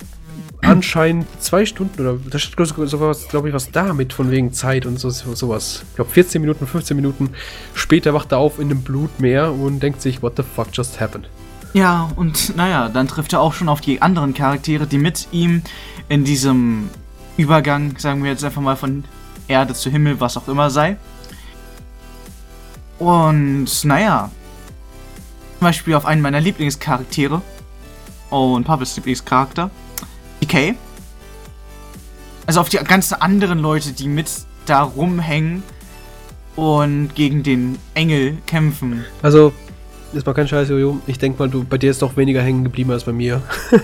anscheinend 0.65 1.27
zwei 1.41 1.67
Stunden 1.67 2.01
oder 2.01 2.19
da 2.31 2.39
steht 2.39 2.57
sowas, 2.67 3.29
glaube 3.29 3.49
ich, 3.49 3.55
was 3.55 3.71
da 3.71 3.93
mit 3.93 4.13
von 4.13 4.31
wegen 4.31 4.53
Zeit 4.53 4.87
und 4.87 4.99
so 4.99 5.11
sowas. 5.11 5.85
Ich 5.91 5.97
glaube 5.97 6.11
14 6.11 6.41
Minuten, 6.41 6.67
15 6.67 6.97
Minuten 6.97 7.31
später 7.75 8.15
wacht 8.15 8.33
er 8.33 8.39
auf 8.39 8.59
in 8.59 8.71
einem 8.71 8.83
Blutmeer 8.83 9.53
und 9.53 9.81
denkt 9.81 10.01
sich, 10.01 10.23
what 10.23 10.35
the 10.37 10.43
fuck 10.43 10.69
just 10.73 11.01
happened? 11.01 11.29
Ja, 11.75 12.09
und 12.17 12.57
naja, 12.57 12.89
dann 12.89 13.09
trifft 13.09 13.33
er 13.33 13.41
auch 13.41 13.53
schon 13.53 13.69
auf 13.69 13.81
die 13.81 14.01
anderen 14.01 14.33
Charaktere, 14.33 14.87
die 14.87 14.99
mit 14.99 15.29
ihm 15.33 15.63
in 16.09 16.25
diesem 16.25 16.89
Übergang, 17.37 17.99
sagen 17.99 18.23
wir 18.23 18.31
jetzt 18.31 18.45
einfach 18.45 18.63
mal 18.63 18.77
von 18.77 19.05
Erde 19.49 19.75
zu 19.75 19.91
Himmel, 19.91 20.21
was 20.21 20.37
auch 20.37 20.49
immer 20.49 20.71
sei. 20.71 20.97
Und 22.99 23.85
naja, 23.85 24.31
zum 25.59 25.61
Beispiel 25.61 25.95
auf 25.95 26.07
einen 26.07 26.23
meiner 26.23 26.41
Lieblingscharaktere 26.41 27.43
und 28.35 28.65
Pavels 28.65 28.97
Lieblingscharakter, 28.97 29.71
DK. 30.43 30.75
Also 32.47 32.61
auf 32.61 32.69
die 32.69 32.77
ganzen 32.79 33.15
anderen 33.15 33.59
Leute, 33.59 33.93
die 33.93 34.09
mit 34.09 34.29
da 34.67 34.83
rumhängen 34.83 35.63
und 36.57 37.15
gegen 37.15 37.43
den 37.43 37.79
Engel 37.95 38.39
kämpfen. 38.47 39.05
Also, 39.23 39.53
ist 40.13 40.27
mal 40.27 40.35
kein 40.35 40.47
Scheiß, 40.47 40.69
Jojo. 40.69 41.01
Ich 41.07 41.19
denke 41.19 41.39
mal, 41.39 41.49
du, 41.49 41.65
bei 41.65 41.79
dir 41.79 41.91
ist 41.91 42.03
doch 42.03 42.17
weniger 42.17 42.43
hängen 42.43 42.65
geblieben 42.65 42.91
als 42.91 43.05
bei 43.05 43.13
mir. 43.13 43.43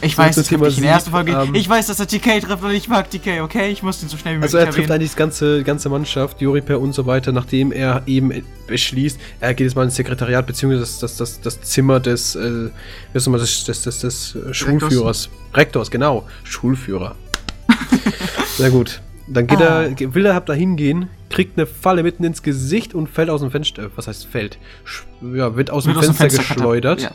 Ich 0.00 0.16
weiß, 0.16 0.36
das 0.36 0.46
Thema 0.46 0.66
nicht 0.66 0.78
in 0.78 0.84
der 0.84 0.92
ersten 0.92 1.10
Folge. 1.10 1.32
ähm, 1.32 1.54
ich 1.54 1.68
weiß, 1.68 1.86
dass 1.88 1.98
er 1.98 2.06
TK 2.06 2.40
trifft 2.40 2.62
und 2.62 2.70
ich 2.70 2.88
mag 2.88 3.10
TK, 3.10 3.40
okay? 3.42 3.70
Ich 3.70 3.82
muss 3.82 4.00
den 4.00 4.08
so 4.08 4.16
schnell 4.16 4.34
wie 4.34 4.38
möglich 4.38 4.54
Also 4.54 4.58
er 4.58 4.66
trifft 4.66 4.78
erwähnen. 4.78 4.92
eigentlich 4.92 5.10
die 5.12 5.16
ganze, 5.16 5.62
ganze 5.64 5.88
Mannschaft, 5.88 6.40
Juriper 6.40 6.78
und 6.78 6.92
so 6.94 7.06
weiter, 7.06 7.32
nachdem 7.32 7.72
er 7.72 8.02
eben 8.06 8.32
beschließt, 8.66 9.18
er 9.40 9.54
geht 9.54 9.64
jetzt 9.66 9.74
mal 9.74 9.84
ins 9.84 9.96
Sekretariat, 9.96 10.46
beziehungsweise 10.46 10.82
das, 10.82 10.98
das, 11.00 11.16
das, 11.16 11.40
das 11.40 11.60
Zimmer 11.62 12.00
des, 12.00 12.34
äh, 12.36 12.70
nochmal, 13.14 13.40
des, 13.40 13.64
des, 13.64 13.82
des, 13.82 13.98
des 14.00 14.34
äh, 14.36 14.54
Schulführers. 14.54 15.30
Rektors, 15.54 15.90
genau. 15.90 16.26
Schulführer. 16.44 17.16
Na 18.58 18.68
gut. 18.68 19.00
Dann 19.26 19.46
geht 19.46 19.60
Ah. 19.60 19.82
er, 19.84 20.14
will 20.14 20.24
er 20.24 20.40
da 20.40 20.54
hingehen, 20.54 21.08
kriegt 21.28 21.58
eine 21.58 21.66
Falle 21.66 22.02
mitten 22.02 22.24
ins 22.24 22.42
Gesicht 22.42 22.94
und 22.94 23.08
fällt 23.08 23.28
aus 23.28 23.42
dem 23.42 23.50
Fenster. 23.50 23.90
Was 23.96 24.06
heißt 24.08 24.26
fällt? 24.26 24.58
Ja, 25.20 25.54
wird 25.54 25.70
aus 25.70 25.84
dem 25.84 25.88
Wird 25.94 25.98
aus 25.98 26.06
dem 26.06 26.14
Fenster, 26.14 26.36
Fenster 26.38 26.54
geschleudert. 26.54 27.02
Ja. 27.02 27.10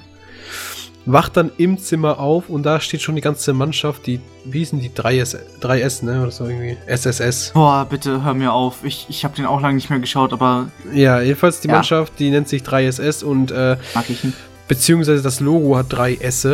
Wacht 1.06 1.36
dann 1.36 1.52
im 1.58 1.78
Zimmer 1.78 2.20
auf 2.20 2.48
und 2.48 2.64
da 2.64 2.80
steht 2.80 3.02
schon 3.02 3.16
die 3.16 3.22
ganze 3.22 3.52
Mannschaft, 3.54 4.06
die, 4.08 4.22
wie 4.46 4.60
hießen 4.60 4.80
die 4.80 4.90
3S, 4.90 5.36
3S, 5.62 6.06
ne? 6.06 6.22
Oder 6.22 6.32
so 6.32 6.46
irgendwie. 6.46 6.78
SSS. 6.86 7.52
Boah, 7.54 7.86
bitte 7.90 8.24
hör 8.24 8.34
mir 8.34 8.54
auf. 8.54 8.86
Ich, 8.86 9.08
ich 9.10 9.26
habe 9.26 9.36
den 9.36 9.46
auch 9.46 9.60
lange 9.62 9.76
nicht 9.76 9.90
mehr 9.90 10.00
geschaut, 10.00 10.32
aber 10.32 10.70
Ja, 10.94 11.20
jedenfalls 11.20 11.60
die 11.60 11.68
Ja. 11.68 11.74
Mannschaft, 11.76 12.14
die 12.20 12.30
nennt 12.30 12.48
sich 12.48 12.62
3SS 12.62 13.22
und 13.24 13.52
äh, 13.52 13.76
mag 13.94 14.10
ich 14.10 14.24
nicht. 14.24 14.38
beziehungsweise 14.70 15.22
das 15.22 15.42
Logo 15.42 15.76
hat 15.76 15.88
drei 15.90 16.16
S. 16.16 16.48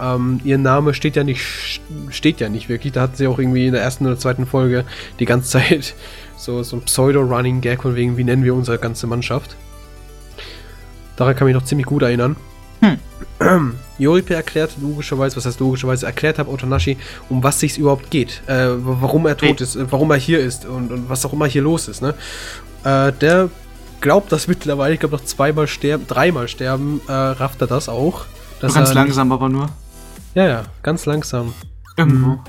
Ähm, 0.00 0.40
ihr 0.44 0.58
Name 0.58 0.94
steht 0.94 1.16
ja 1.16 1.24
nicht 1.24 1.80
steht 2.10 2.38
ja 2.38 2.48
nicht 2.48 2.68
wirklich. 2.68 2.92
Da 2.92 3.00
hatten 3.00 3.16
sie 3.16 3.26
auch 3.26 3.40
irgendwie 3.40 3.66
in 3.66 3.72
der 3.72 3.82
ersten 3.82 4.06
oder 4.06 4.16
zweiten 4.16 4.46
Folge 4.46 4.84
die 5.18 5.24
ganze 5.24 5.50
Zeit 5.58 5.96
so, 6.36 6.62
so 6.62 6.76
ein 6.76 6.82
Pseudo-Running-Gag 6.82 7.82
von 7.82 7.96
wegen, 7.96 8.16
wie 8.16 8.22
nennen 8.22 8.44
wir 8.44 8.54
unsere 8.54 8.78
ganze 8.78 9.08
Mannschaft. 9.08 9.56
Daran 11.16 11.34
kann 11.34 11.48
ich 11.48 11.54
mich 11.54 11.60
noch 11.60 11.66
ziemlich 11.68 11.86
gut 11.88 12.02
erinnern. 12.02 12.36
Hm. 12.80 12.98
Joripe 13.98 14.34
erklärt 14.34 14.76
logischerweise, 14.80 15.36
was 15.36 15.46
heißt 15.46 15.60
logischerweise, 15.60 16.06
erklärt 16.06 16.38
hat 16.38 16.48
Otonashi, 16.48 16.96
um 17.28 17.42
was 17.42 17.60
sich 17.60 17.78
überhaupt 17.78 18.10
geht, 18.10 18.42
äh, 18.46 18.68
warum 18.78 19.26
er 19.26 19.36
tot 19.36 19.60
ist, 19.60 19.76
äh, 19.76 19.90
warum 19.90 20.10
er 20.10 20.16
hier 20.16 20.40
ist 20.40 20.66
und, 20.66 20.92
und 20.92 21.08
was 21.08 21.24
auch 21.24 21.32
immer 21.32 21.46
hier 21.46 21.62
los 21.62 21.88
ist. 21.88 22.02
Ne? 22.02 22.14
Äh, 22.84 23.12
der 23.12 23.50
glaubt 24.00 24.30
das 24.32 24.48
mittlerweile, 24.48 24.94
ich 24.94 25.00
glaube 25.00 25.16
noch 25.16 25.24
zweimal 25.24 25.66
sterben, 25.66 26.06
dreimal 26.06 26.48
sterben, 26.48 27.00
äh, 27.08 27.12
rafft 27.12 27.60
er 27.60 27.66
das 27.66 27.88
auch. 27.88 28.26
dass 28.60 28.74
ganz 28.74 28.90
er 28.90 28.94
langsam 28.94 29.32
aber 29.32 29.48
nur. 29.48 29.68
Ja, 30.34 30.46
ja, 30.46 30.64
ganz 30.82 31.06
langsam. 31.06 31.54
Irgendwo. 31.96 32.28
Mhm. 32.28 32.40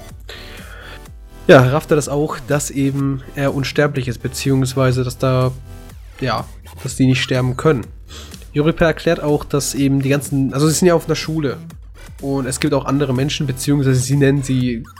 Ja, 1.47 1.61
rafft 1.63 1.91
er 1.91 1.95
das 1.95 2.09
auch, 2.09 2.37
dass 2.47 2.69
eben 2.69 3.23
er 3.33 3.55
unsterblich 3.55 4.07
ist, 4.07 4.21
beziehungsweise 4.21 5.03
dass 5.03 5.17
da, 5.17 5.51
ja, 6.21 6.45
dass 6.83 6.95
die 6.95 7.07
nicht 7.07 7.23
sterben 7.23 7.57
können. 7.57 7.87
Juriper 8.53 8.85
erklärt 8.85 9.21
auch, 9.21 9.43
dass 9.43 9.75
eben 9.75 10.01
die 10.01 10.09
ganzen, 10.09 10.53
also 10.53 10.67
sie 10.67 10.73
sind 10.73 10.87
ja 10.87 10.95
auf 10.95 11.05
einer 11.05 11.15
Schule 11.15 11.57
und 12.21 12.45
es 12.45 12.59
gibt 12.59 12.73
auch 12.73 12.85
andere 12.85 13.13
Menschen, 13.13 13.47
beziehungsweise 13.47 13.99
sie 13.99 14.15
nennen 14.15 14.43
sie 14.43 14.83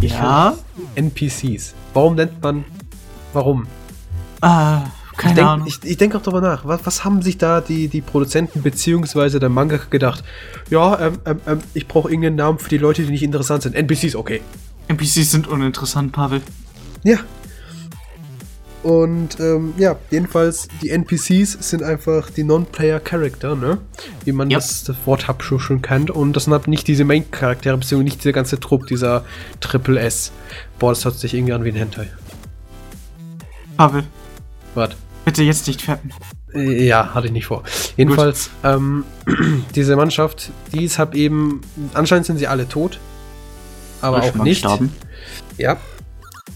Ja? 0.00 0.56
NPCs. 0.94 1.74
Warum 1.92 2.14
nennt 2.14 2.40
man, 2.42 2.64
warum? 3.32 3.66
Ah, 4.40 4.82
keine 5.16 5.32
ich 5.32 5.36
denk, 5.36 5.48
Ahnung. 5.48 5.66
Ich, 5.66 5.80
ich 5.82 5.96
denke 5.96 6.18
auch 6.18 6.22
darüber 6.22 6.40
nach. 6.40 6.64
Was, 6.64 6.80
was 6.84 7.04
haben 7.04 7.22
sich 7.22 7.38
da 7.38 7.60
die, 7.60 7.88
die 7.88 8.00
Produzenten 8.00 8.62
beziehungsweise 8.62 9.40
der 9.40 9.48
Manga 9.48 9.78
gedacht? 9.90 10.22
Ja, 10.70 10.98
ähm, 11.00 11.18
ähm, 11.24 11.40
ähm, 11.46 11.58
ich 11.74 11.88
brauche 11.88 12.08
irgendeinen 12.08 12.36
Namen 12.36 12.58
für 12.58 12.68
die 12.68 12.78
Leute, 12.78 13.02
die 13.02 13.10
nicht 13.10 13.24
interessant 13.24 13.62
sind. 13.62 13.74
NPCs, 13.74 14.14
okay. 14.14 14.40
NPCs 14.86 15.32
sind 15.32 15.48
uninteressant, 15.48 16.12
Pavel. 16.12 16.40
Ja. 17.02 17.18
Und 18.84 19.40
ähm, 19.40 19.74
ja, 19.76 19.96
jedenfalls, 20.10 20.68
die 20.82 20.90
NPCs 20.90 21.68
sind 21.68 21.82
einfach 21.82 22.30
die 22.30 22.44
Non-Player-Character, 22.44 23.56
ne? 23.56 23.78
Wie 24.24 24.32
man 24.32 24.50
Ja. 24.50 24.58
das, 24.58 24.84
das 24.84 24.96
Wort 25.04 25.26
hab 25.26 25.42
schon, 25.42 25.58
schon 25.58 25.82
kennt. 25.82 26.10
Und 26.10 26.34
das 26.34 26.44
sind 26.44 26.52
halt 26.52 26.68
nicht 26.68 26.86
diese 26.86 27.04
Main-Charaktere, 27.04 27.76
beziehungsweise 27.76 28.04
nicht 28.04 28.22
dieser 28.22 28.32
ganze 28.32 28.60
Trupp, 28.60 28.86
dieser 28.86 29.24
Triple 29.60 29.98
S. 30.00 30.30
Boah, 30.78 30.92
das 30.92 31.04
hört 31.04 31.16
sich 31.18 31.34
irgendwie 31.34 31.52
an 31.54 31.64
wie 31.64 31.70
ein 31.70 31.74
Hentai. 31.76 32.08
Pavel, 33.76 34.04
Warte. 34.74 34.96
bitte 35.24 35.42
jetzt 35.42 35.66
nicht 35.66 35.82
fertig. 35.82 36.12
Äh, 36.54 36.86
Ja, 36.86 37.14
hatte 37.14 37.26
ich 37.26 37.32
nicht 37.32 37.46
vor. 37.46 37.62
Jedenfalls, 37.96 38.50
ähm, 38.64 39.04
diese 39.74 39.96
Mannschaft, 39.96 40.50
die 40.72 40.84
ist 40.84 40.98
halt 40.98 41.14
eben, 41.14 41.60
anscheinend 41.94 42.26
sind 42.26 42.38
sie 42.38 42.46
alle 42.46 42.68
tot, 42.68 42.98
aber 44.00 44.22
auch 44.22 44.34
nicht. 44.36 44.62
Gestorben. 44.62 44.92
Ja. 45.58 45.76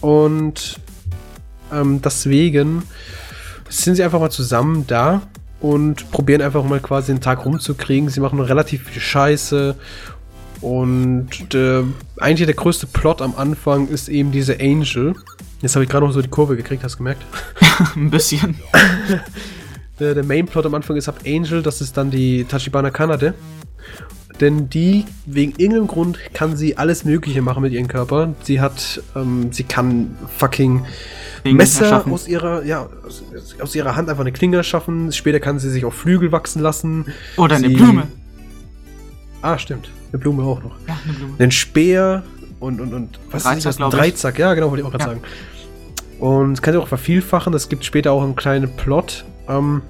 Und 0.00 0.78
ähm, 1.72 2.00
deswegen 2.02 2.82
sind 3.68 3.96
sie 3.96 4.02
einfach 4.02 4.20
mal 4.20 4.30
zusammen 4.30 4.86
da 4.86 5.22
und 5.60 6.10
probieren 6.10 6.42
einfach 6.42 6.64
mal 6.64 6.80
quasi 6.80 7.12
den 7.12 7.20
Tag 7.20 7.44
rumzukriegen. 7.44 8.08
Sie 8.08 8.20
machen 8.20 8.40
relativ 8.40 8.88
viel 8.88 9.00
Scheiße. 9.00 9.76
Und 10.60 11.54
äh, 11.54 11.82
eigentlich 12.18 12.46
der 12.46 12.54
größte 12.54 12.86
Plot 12.86 13.22
am 13.22 13.34
Anfang 13.36 13.88
ist 13.88 14.08
eben 14.08 14.30
diese 14.30 14.60
Angel. 14.60 15.14
Jetzt 15.60 15.74
habe 15.74 15.84
ich 15.84 15.90
gerade 15.90 16.06
noch 16.06 16.12
so 16.12 16.22
die 16.22 16.28
Kurve 16.28 16.56
gekriegt, 16.56 16.84
hast 16.84 16.94
du 16.94 16.98
gemerkt? 16.98 17.22
Ein 17.96 18.10
bisschen. 18.10 18.56
Der, 20.00 20.14
der 20.14 20.24
Main-Plot 20.24 20.66
am 20.66 20.74
Anfang 20.74 20.96
ist 20.96 21.08
ab 21.08 21.20
Angel, 21.24 21.62
das 21.62 21.80
ist 21.80 21.96
dann 21.96 22.10
die 22.10 22.44
Tachibana 22.44 22.90
Kanade. 22.90 23.34
Denn 24.42 24.68
die, 24.68 25.04
wegen 25.24 25.52
irgendeinem 25.56 25.86
Grund, 25.86 26.18
kann 26.34 26.56
sie 26.56 26.76
alles 26.76 27.04
Mögliche 27.04 27.40
machen 27.40 27.62
mit 27.62 27.72
ihrem 27.72 27.88
Körper. 27.88 28.34
Sie 28.42 28.60
hat, 28.60 29.00
ähm, 29.16 29.52
sie 29.52 29.62
kann 29.62 30.16
fucking 30.36 30.84
Dinge 31.44 31.56
Messer 31.56 31.84
erschaffen. 31.84 32.12
aus 32.12 32.26
ihrer, 32.28 32.64
ja, 32.64 32.88
aus, 33.06 33.22
aus 33.60 33.74
ihrer 33.74 33.96
Hand 33.96 34.10
einfach 34.10 34.20
eine 34.22 34.32
Klinge 34.32 34.56
erschaffen. 34.58 35.12
Später 35.12 35.38
kann 35.40 35.58
sie 35.60 35.70
sich 35.70 35.84
auch 35.84 35.92
Flügel 35.94 36.32
wachsen 36.32 36.60
lassen. 36.60 37.06
Oder 37.36 37.56
eine 37.56 37.68
sie- 37.68 37.74
Blume. 37.76 38.08
Ah, 39.42 39.56
stimmt. 39.58 39.90
Eine 40.12 40.18
Blume 40.18 40.42
auch 40.42 40.62
noch. 40.62 40.72
Ja, 40.88 40.98
eine 41.04 41.12
Blume. 41.14 41.34
einen 41.38 41.50
Speer 41.52 42.22
und, 42.60 42.80
und, 42.80 42.92
und 42.92 43.20
was 43.30 43.44
Dreizack, 43.44 43.70
ist 43.70 43.80
das? 43.80 43.90
Dreizack, 43.90 44.38
ja, 44.38 44.54
genau, 44.54 44.70
wollte 44.70 44.82
ich 44.82 44.86
auch 44.86 44.90
gerade 44.90 45.04
Ja. 45.04 45.08
sagen. 45.10 45.20
Und 46.20 46.62
kann 46.62 46.74
sich 46.74 46.82
auch 46.82 46.88
vervielfachen, 46.88 47.54
es 47.54 47.68
gibt 47.68 47.84
später 47.84 48.12
auch 48.12 48.22
einen 48.22 48.36
kleinen 48.36 48.76
Plot. 48.76 49.24
Ähm, 49.48 49.82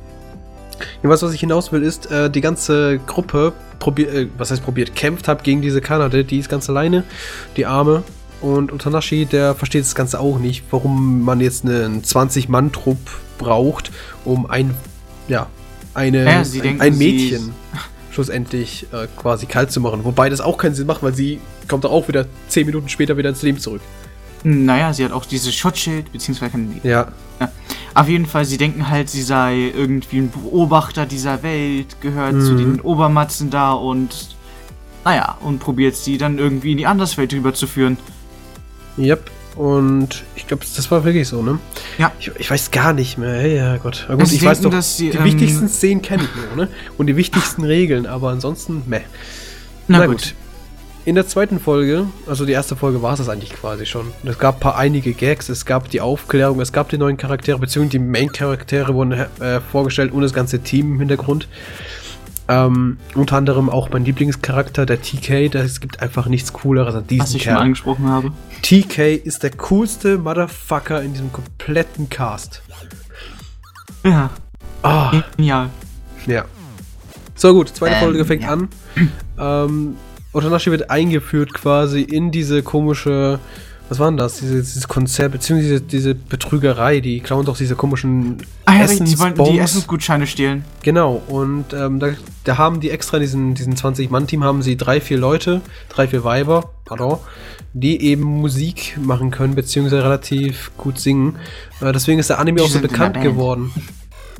jedenfalls, 0.96 1.22
was 1.22 1.32
ich 1.32 1.40
hinaus 1.40 1.72
will, 1.72 1.82
ist, 1.82 2.10
äh, 2.10 2.30
die 2.30 2.40
ganze 2.40 2.98
Gruppe 3.06 3.52
probiert, 3.78 4.14
äh, 4.14 4.28
was 4.38 4.50
heißt 4.50 4.62
probiert, 4.62 4.94
kämpft 4.94 5.28
hat 5.28 5.44
gegen 5.44 5.62
diese 5.62 5.80
Kanade, 5.80 6.24
die 6.24 6.38
ist 6.38 6.48
ganz 6.48 6.68
alleine, 6.68 7.04
die 7.56 7.66
Arme. 7.66 8.02
Und 8.40 8.72
Utanashi, 8.72 9.24
der 9.24 9.54
versteht 9.54 9.82
das 9.82 9.94
Ganze 9.94 10.18
auch 10.18 10.38
nicht, 10.38 10.64
warum 10.70 11.22
man 11.22 11.40
jetzt 11.40 11.64
einen 11.64 12.02
20-Mann-Trupp 12.02 12.98
braucht, 13.38 13.92
um 14.24 14.46
ein, 14.46 14.74
ja, 15.28 15.46
eine, 15.94 16.24
Ja, 16.24 16.40
ein, 16.40 16.50
denken, 16.50 16.80
ein 16.80 16.98
Mädchen 16.98 17.54
schlussendlich 18.10 18.86
äh, 18.92 19.06
quasi 19.16 19.46
kalt 19.46 19.70
zu 19.70 19.80
machen. 19.80 20.04
Wobei 20.04 20.28
das 20.28 20.40
auch 20.40 20.58
keinen 20.58 20.74
Sinn 20.74 20.86
macht, 20.86 21.02
weil 21.02 21.14
sie 21.14 21.40
kommt 21.68 21.86
auch 21.86 22.08
wieder 22.08 22.26
10 22.48 22.66
Minuten 22.66 22.88
später 22.88 23.16
wieder 23.16 23.30
ins 23.30 23.42
Leben 23.42 23.58
zurück. 23.58 23.80
Naja, 24.44 24.92
sie 24.92 25.04
hat 25.04 25.12
auch 25.12 25.24
dieses 25.24 25.54
Schutzschild, 25.54 26.12
beziehungsweise 26.12 26.58
die. 26.58 26.86
Ja, 26.86 27.12
Auf 27.94 28.08
jeden 28.08 28.26
Fall, 28.26 28.44
sie 28.44 28.56
denken 28.58 28.88
halt, 28.88 29.10
sie 29.10 29.22
sei 29.22 29.70
irgendwie 29.76 30.18
ein 30.18 30.30
Beobachter 30.30 31.04
dieser 31.06 31.42
Welt, 31.42 32.00
gehört 32.00 32.40
zu 32.42 32.52
Mhm. 32.52 32.58
den 32.58 32.80
Obermatzen 32.80 33.50
da 33.50 33.72
und. 33.72 34.34
Naja, 35.04 35.36
und 35.40 35.58
probiert 35.58 35.96
sie 35.96 36.16
dann 36.16 36.38
irgendwie 36.38 36.72
in 36.72 36.78
die 36.78 36.86
Anderswelt 36.86 37.32
rüberzuführen. 37.32 37.96
yep. 38.98 39.30
Und 39.56 40.22
ich 40.34 40.46
glaube, 40.46 40.64
das 40.76 40.90
war 40.90 41.04
wirklich 41.04 41.28
so, 41.28 41.42
ne? 41.42 41.58
Ja. 41.98 42.10
Ich, 42.18 42.30
ich 42.38 42.50
weiß 42.50 42.70
gar 42.70 42.94
nicht 42.94 43.18
mehr. 43.18 43.34
Hey, 43.34 43.56
ja 43.56 43.76
Gott. 43.76 44.06
Na 44.08 44.14
Ja, 44.14 44.18
gut, 44.20 44.28
sie 44.28 44.36
ich 44.36 44.44
weiß 44.44 44.60
denken, 44.60 44.70
doch, 44.70 44.78
dass 44.78 44.96
sie, 44.96 45.10
die 45.10 45.18
ähm, 45.18 45.24
wichtigsten 45.24 45.68
Szenen 45.68 46.00
kenne 46.00 46.22
ich 46.22 46.30
nur, 46.56 46.64
ne? 46.64 46.72
Und 46.96 47.06
die 47.08 47.16
wichtigsten 47.16 47.62
Regeln, 47.66 48.06
aber 48.06 48.30
ansonsten, 48.30 48.82
meh. 48.86 49.00
Na, 49.88 50.06
gut. 50.06 50.34
In 51.04 51.16
der 51.16 51.26
zweiten 51.26 51.58
Folge, 51.58 52.06
also 52.28 52.46
die 52.46 52.52
erste 52.52 52.76
Folge 52.76 53.02
war 53.02 53.14
es 53.14 53.18
das 53.18 53.28
eigentlich 53.28 53.52
quasi 53.52 53.86
schon. 53.86 54.06
Es 54.24 54.38
gab 54.38 54.56
ein 54.56 54.60
paar 54.60 54.76
einige 54.76 55.12
Gags, 55.14 55.48
es 55.48 55.66
gab 55.66 55.90
die 55.90 56.00
Aufklärung, 56.00 56.60
es 56.60 56.72
gab 56.72 56.90
die 56.90 56.98
neuen 56.98 57.16
Charaktere, 57.16 57.58
beziehungsweise 57.58 57.98
die 57.98 58.04
Main-Charaktere 58.04 58.94
wurden 58.94 59.12
äh, 59.12 59.60
vorgestellt 59.72 60.12
und 60.12 60.22
das 60.22 60.32
ganze 60.32 60.60
Team 60.60 60.92
im 60.94 60.98
Hintergrund. 61.00 61.48
Ähm, 62.48 62.98
unter 63.14 63.36
anderem 63.36 63.68
auch 63.68 63.90
mein 63.90 64.04
Lieblingscharakter, 64.04 64.86
der 64.86 65.00
TK, 65.02 65.48
da- 65.48 65.60
es 65.60 65.80
gibt 65.80 66.00
einfach 66.00 66.26
nichts 66.26 66.52
cooleres 66.52 66.94
an 66.94 67.06
diesem 67.06 67.22
Was 67.24 67.34
ich 67.34 67.42
schon 67.42 67.52
Kerl. 67.54 67.62
angesprochen 67.62 68.06
habe. 68.08 68.30
TK 68.62 69.16
ist 69.16 69.42
der 69.42 69.50
coolste 69.52 70.18
Motherfucker 70.18 71.02
in 71.02 71.12
diesem 71.12 71.32
kompletten 71.32 72.10
Cast. 72.10 72.62
Ja, 74.04 74.30
Ah, 74.82 75.22
genial. 75.36 75.70
ja. 76.26 76.44
So 77.34 77.52
gut, 77.54 77.70
zweite 77.74 77.94
Ähm, 77.96 78.00
Folge 78.02 78.24
fängt 78.24 78.42
ja. 78.42 78.50
an. 78.52 78.68
Ähm, 79.38 79.96
Otanashi 80.32 80.70
wird 80.70 80.90
eingeführt 80.90 81.52
quasi 81.52 82.02
in 82.02 82.30
diese 82.30 82.62
komische, 82.62 83.38
was 83.88 83.98
war 83.98 84.10
denn 84.10 84.16
das? 84.16 84.38
Diese, 84.38 84.60
dieses 84.60 84.88
Konzert, 84.88 85.32
beziehungsweise 85.32 85.80
diese, 85.80 85.82
diese 85.82 86.14
Betrügerei, 86.14 87.00
die 87.00 87.20
klauen 87.20 87.44
doch 87.44 87.56
diese 87.56 87.76
komischen 87.76 88.38
Ah 88.64 88.78
ja, 88.78 88.88
sie 88.88 89.18
wollten 89.18 89.44
die. 89.44 89.58
Essensgutscheine 89.58 90.26
stehlen. 90.26 90.64
Genau, 90.82 91.20
und 91.28 91.74
ähm, 91.74 91.98
da, 91.98 92.08
da 92.44 92.56
haben 92.56 92.80
die 92.80 92.90
extra 92.90 93.18
in 93.18 93.22
diesen, 93.22 93.54
diesen 93.54 93.74
20-Mann-Team 93.74 94.42
haben 94.42 94.62
sie 94.62 94.76
drei, 94.76 95.00
vier 95.00 95.18
Leute, 95.18 95.60
drei, 95.90 96.08
vier 96.08 96.24
Weiber, 96.24 96.70
pardon, 96.86 97.18
die 97.74 98.00
eben 98.02 98.22
Musik 98.22 98.98
machen 99.00 99.30
können, 99.30 99.54
beziehungsweise 99.54 100.02
relativ 100.02 100.72
gut 100.78 100.98
singen. 100.98 101.36
Äh, 101.80 101.92
deswegen 101.92 102.18
ist 102.18 102.30
der 102.30 102.38
Anime 102.38 102.60
Die 102.60 102.64
auch 102.64 102.70
so 102.70 102.80
bekannt 102.80 103.20
geworden. 103.20 103.70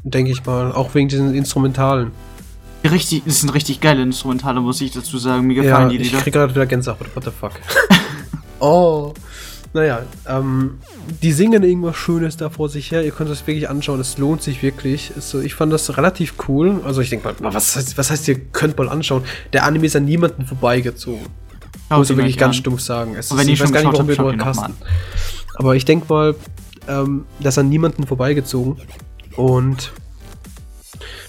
Denke 0.05 0.33
ich 0.33 0.44
mal. 0.44 0.72
Auch 0.72 0.94
wegen 0.94 1.09
diesen 1.09 1.35
Instrumentalen. 1.35 2.11
Richtig, 2.84 3.22
das 3.24 3.40
sind 3.40 3.50
richtig 3.50 3.80
geile 3.80 4.02
Instrumentale, 4.02 4.60
muss 4.60 4.80
ich 4.80 4.90
dazu 4.92 5.18
sagen. 5.18 5.46
Mir 5.46 5.54
Ja, 5.56 5.62
gefallen 5.62 5.88
die 5.90 5.96
ich 5.98 6.10
Lieder. 6.10 6.22
krieg 6.22 6.32
gerade 6.34 6.54
wieder 6.54 6.66
Gänsehaut. 6.66 7.14
What 7.14 7.24
the 7.24 7.30
fuck? 7.30 7.52
oh. 8.60 9.14
Naja, 9.74 10.02
ähm, 10.28 10.78
die 11.22 11.32
singen 11.32 11.62
irgendwas 11.62 11.96
Schönes 11.96 12.36
da 12.36 12.50
vor 12.50 12.68
sich 12.68 12.90
her. 12.90 13.04
Ihr 13.04 13.10
könnt 13.12 13.30
das 13.30 13.46
wirklich 13.46 13.70
anschauen. 13.70 14.00
Es 14.00 14.18
lohnt 14.18 14.42
sich 14.42 14.62
wirklich. 14.62 15.12
Ist 15.16 15.30
so, 15.30 15.40
ich 15.40 15.54
fand 15.54 15.72
das 15.72 15.96
relativ 15.96 16.34
cool. 16.48 16.82
Also 16.84 17.00
ich 17.00 17.08
denke 17.08 17.32
mal, 17.42 17.54
was 17.54 17.76
heißt, 17.76 17.96
was 17.96 18.10
heißt, 18.10 18.28
ihr 18.28 18.38
könnt 18.38 18.76
mal 18.76 18.88
anschauen? 18.90 19.22
Der 19.54 19.64
Anime 19.64 19.86
ist 19.86 19.96
an 19.96 20.04
niemanden 20.04 20.44
vorbeigezogen. 20.44 21.26
Schaut 21.88 21.98
muss 21.98 22.10
ich 22.10 22.16
wirklich 22.16 22.36
ganz 22.36 22.56
an. 22.56 22.60
stumpf 22.60 22.80
sagen. 22.80 23.14
Es 23.16 23.34
wenn 23.34 23.46
ihr 23.48 23.54
ich 23.54 23.60
weiß 23.62 23.72
gar 23.72 23.80
nicht, 23.80 23.92
warum 23.92 24.08
wir 24.08 24.16
drüber 24.16 24.36
casten. 24.36 24.74
Aber 25.54 25.74
ich 25.74 25.84
denke 25.86 26.06
mal, 26.12 26.34
ähm, 26.88 27.24
das 27.40 27.54
ist 27.54 27.58
an 27.58 27.68
niemanden 27.70 28.06
vorbeigezogen. 28.06 28.76
Und 29.36 29.92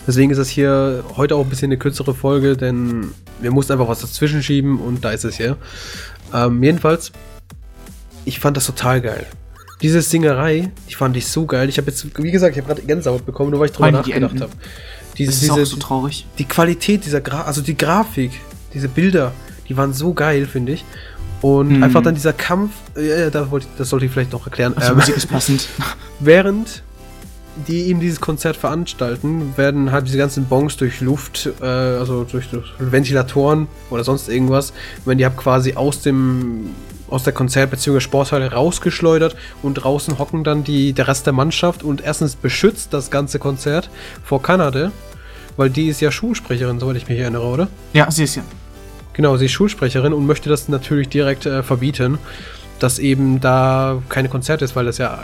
deswegen 0.07 0.31
ist 0.31 0.37
es 0.37 0.49
hier 0.49 1.03
heute 1.15 1.35
auch 1.35 1.43
ein 1.43 1.49
bisschen 1.49 1.67
eine 1.69 1.77
kürzere 1.77 2.13
Folge, 2.13 2.55
denn 2.57 3.11
wir 3.41 3.51
mussten 3.51 3.73
einfach 3.73 3.87
was 3.87 4.01
dazwischen 4.01 4.41
schieben 4.43 4.79
und 4.79 5.03
da 5.03 5.11
ist 5.11 5.23
es 5.25 5.37
hier. 5.37 5.57
Ähm, 6.33 6.61
jedenfalls, 6.63 7.11
ich 8.25 8.39
fand 8.39 8.57
das 8.57 8.65
total 8.65 9.01
geil. 9.01 9.25
Diese 9.81 10.01
Singerei, 10.01 10.71
die 10.89 10.95
fand 10.95 11.17
ich 11.17 11.27
so 11.27 11.45
geil. 11.45 11.67
Ich 11.67 11.77
habe 11.77 11.89
jetzt, 11.91 12.05
wie 12.17 12.31
gesagt, 12.31 12.55
ich 12.55 12.63
habe 12.63 12.73
gerade 12.73 12.85
Gänsehaut 12.87 13.25
bekommen, 13.25 13.51
nur 13.51 13.59
weil 13.59 13.67
ich 13.67 13.73
drüber 13.73 13.89
die 13.89 13.97
nachgedacht 14.11 14.39
habe. 14.39 14.51
Diese, 15.17 15.29
Das 15.31 15.35
ist 15.35 15.43
diese, 15.43 15.53
auch 15.53 15.65
so 15.65 15.75
traurig. 15.77 16.25
die 16.37 16.45
Qualität 16.45 17.05
dieser 17.05 17.21
Gra 17.21 17.41
also 17.41 17.61
die 17.61 17.77
Grafik, 17.77 18.31
diese 18.73 18.87
Bilder, 18.87 19.33
die 19.69 19.75
waren 19.77 19.93
so 19.93 20.13
geil, 20.13 20.45
finde 20.45 20.71
ich. 20.73 20.85
Und 21.41 21.69
Hm. 21.71 21.83
einfach 21.83 22.01
dann 22.01 22.15
dieser 22.15 22.31
Kampf, 22.31 22.71
äh, 22.95 23.23
ja, 23.23 23.29
da 23.29 23.51
wollte 23.51 23.67
das 23.77 23.89
sollte 23.89 24.05
ich 24.05 24.11
vielleicht 24.13 24.31
noch 24.31 24.45
erklären. 24.45 24.73
Also 24.77 24.91
Ähm, 24.91 24.97
Musik 24.99 25.17
ist 25.17 25.27
passend. 25.27 25.67
während 26.21 26.81
die 27.67 27.87
eben 27.87 27.99
dieses 27.99 28.19
Konzert 28.19 28.57
veranstalten, 28.57 29.53
werden 29.55 29.91
halt 29.91 30.07
diese 30.07 30.17
ganzen 30.17 30.45
Bongs 30.45 30.77
durch 30.77 31.01
Luft, 31.01 31.49
äh, 31.61 31.65
also 31.65 32.23
durch, 32.23 32.49
durch 32.49 32.71
Ventilatoren 32.79 33.67
oder 33.89 34.03
sonst 34.03 34.29
irgendwas, 34.29 34.73
wenn 35.05 35.17
die 35.17 35.25
halt 35.25 35.37
quasi 35.37 35.75
aus 35.75 36.01
dem 36.01 36.71
aus 37.09 37.23
der 37.23 37.33
Konzert- 37.33 37.69
bzw. 37.69 37.99
Sporthalle 37.99 38.51
rausgeschleudert 38.51 39.35
und 39.61 39.75
draußen 39.75 40.17
hocken 40.17 40.43
dann 40.43 40.63
die, 40.63 40.93
der 40.93 41.07
Rest 41.07 41.27
der 41.27 41.33
Mannschaft 41.33 41.83
und 41.83 42.01
erstens 42.01 42.35
beschützt 42.35 42.91
das 42.91 43.11
ganze 43.11 43.37
Konzert 43.37 43.91
vor 44.23 44.41
Kanada 44.41 44.91
weil 45.57 45.69
die 45.69 45.87
ist 45.87 46.01
ja 46.01 46.11
Schulsprecherin, 46.11 46.79
soweit 46.79 46.97
ich 46.97 47.07
mich 47.07 47.19
erinnere, 47.19 47.45
oder? 47.45 47.67
Ja, 47.93 48.09
sie 48.09 48.23
ist 48.23 48.35
ja. 48.35 48.43
Genau, 49.13 49.37
sie 49.37 49.45
ist 49.45 49.51
Schulsprecherin 49.51 50.13
und 50.13 50.25
möchte 50.25 50.49
das 50.49 50.69
natürlich 50.69 51.09
direkt 51.09 51.45
äh, 51.45 51.61
verbieten, 51.61 52.17
dass 52.79 52.99
eben 52.99 53.39
da 53.39 54.01
keine 54.09 54.29
Konzerte 54.29 54.65
ist, 54.65 54.75
weil 54.75 54.85
das 54.85 54.97
ja 54.97 55.23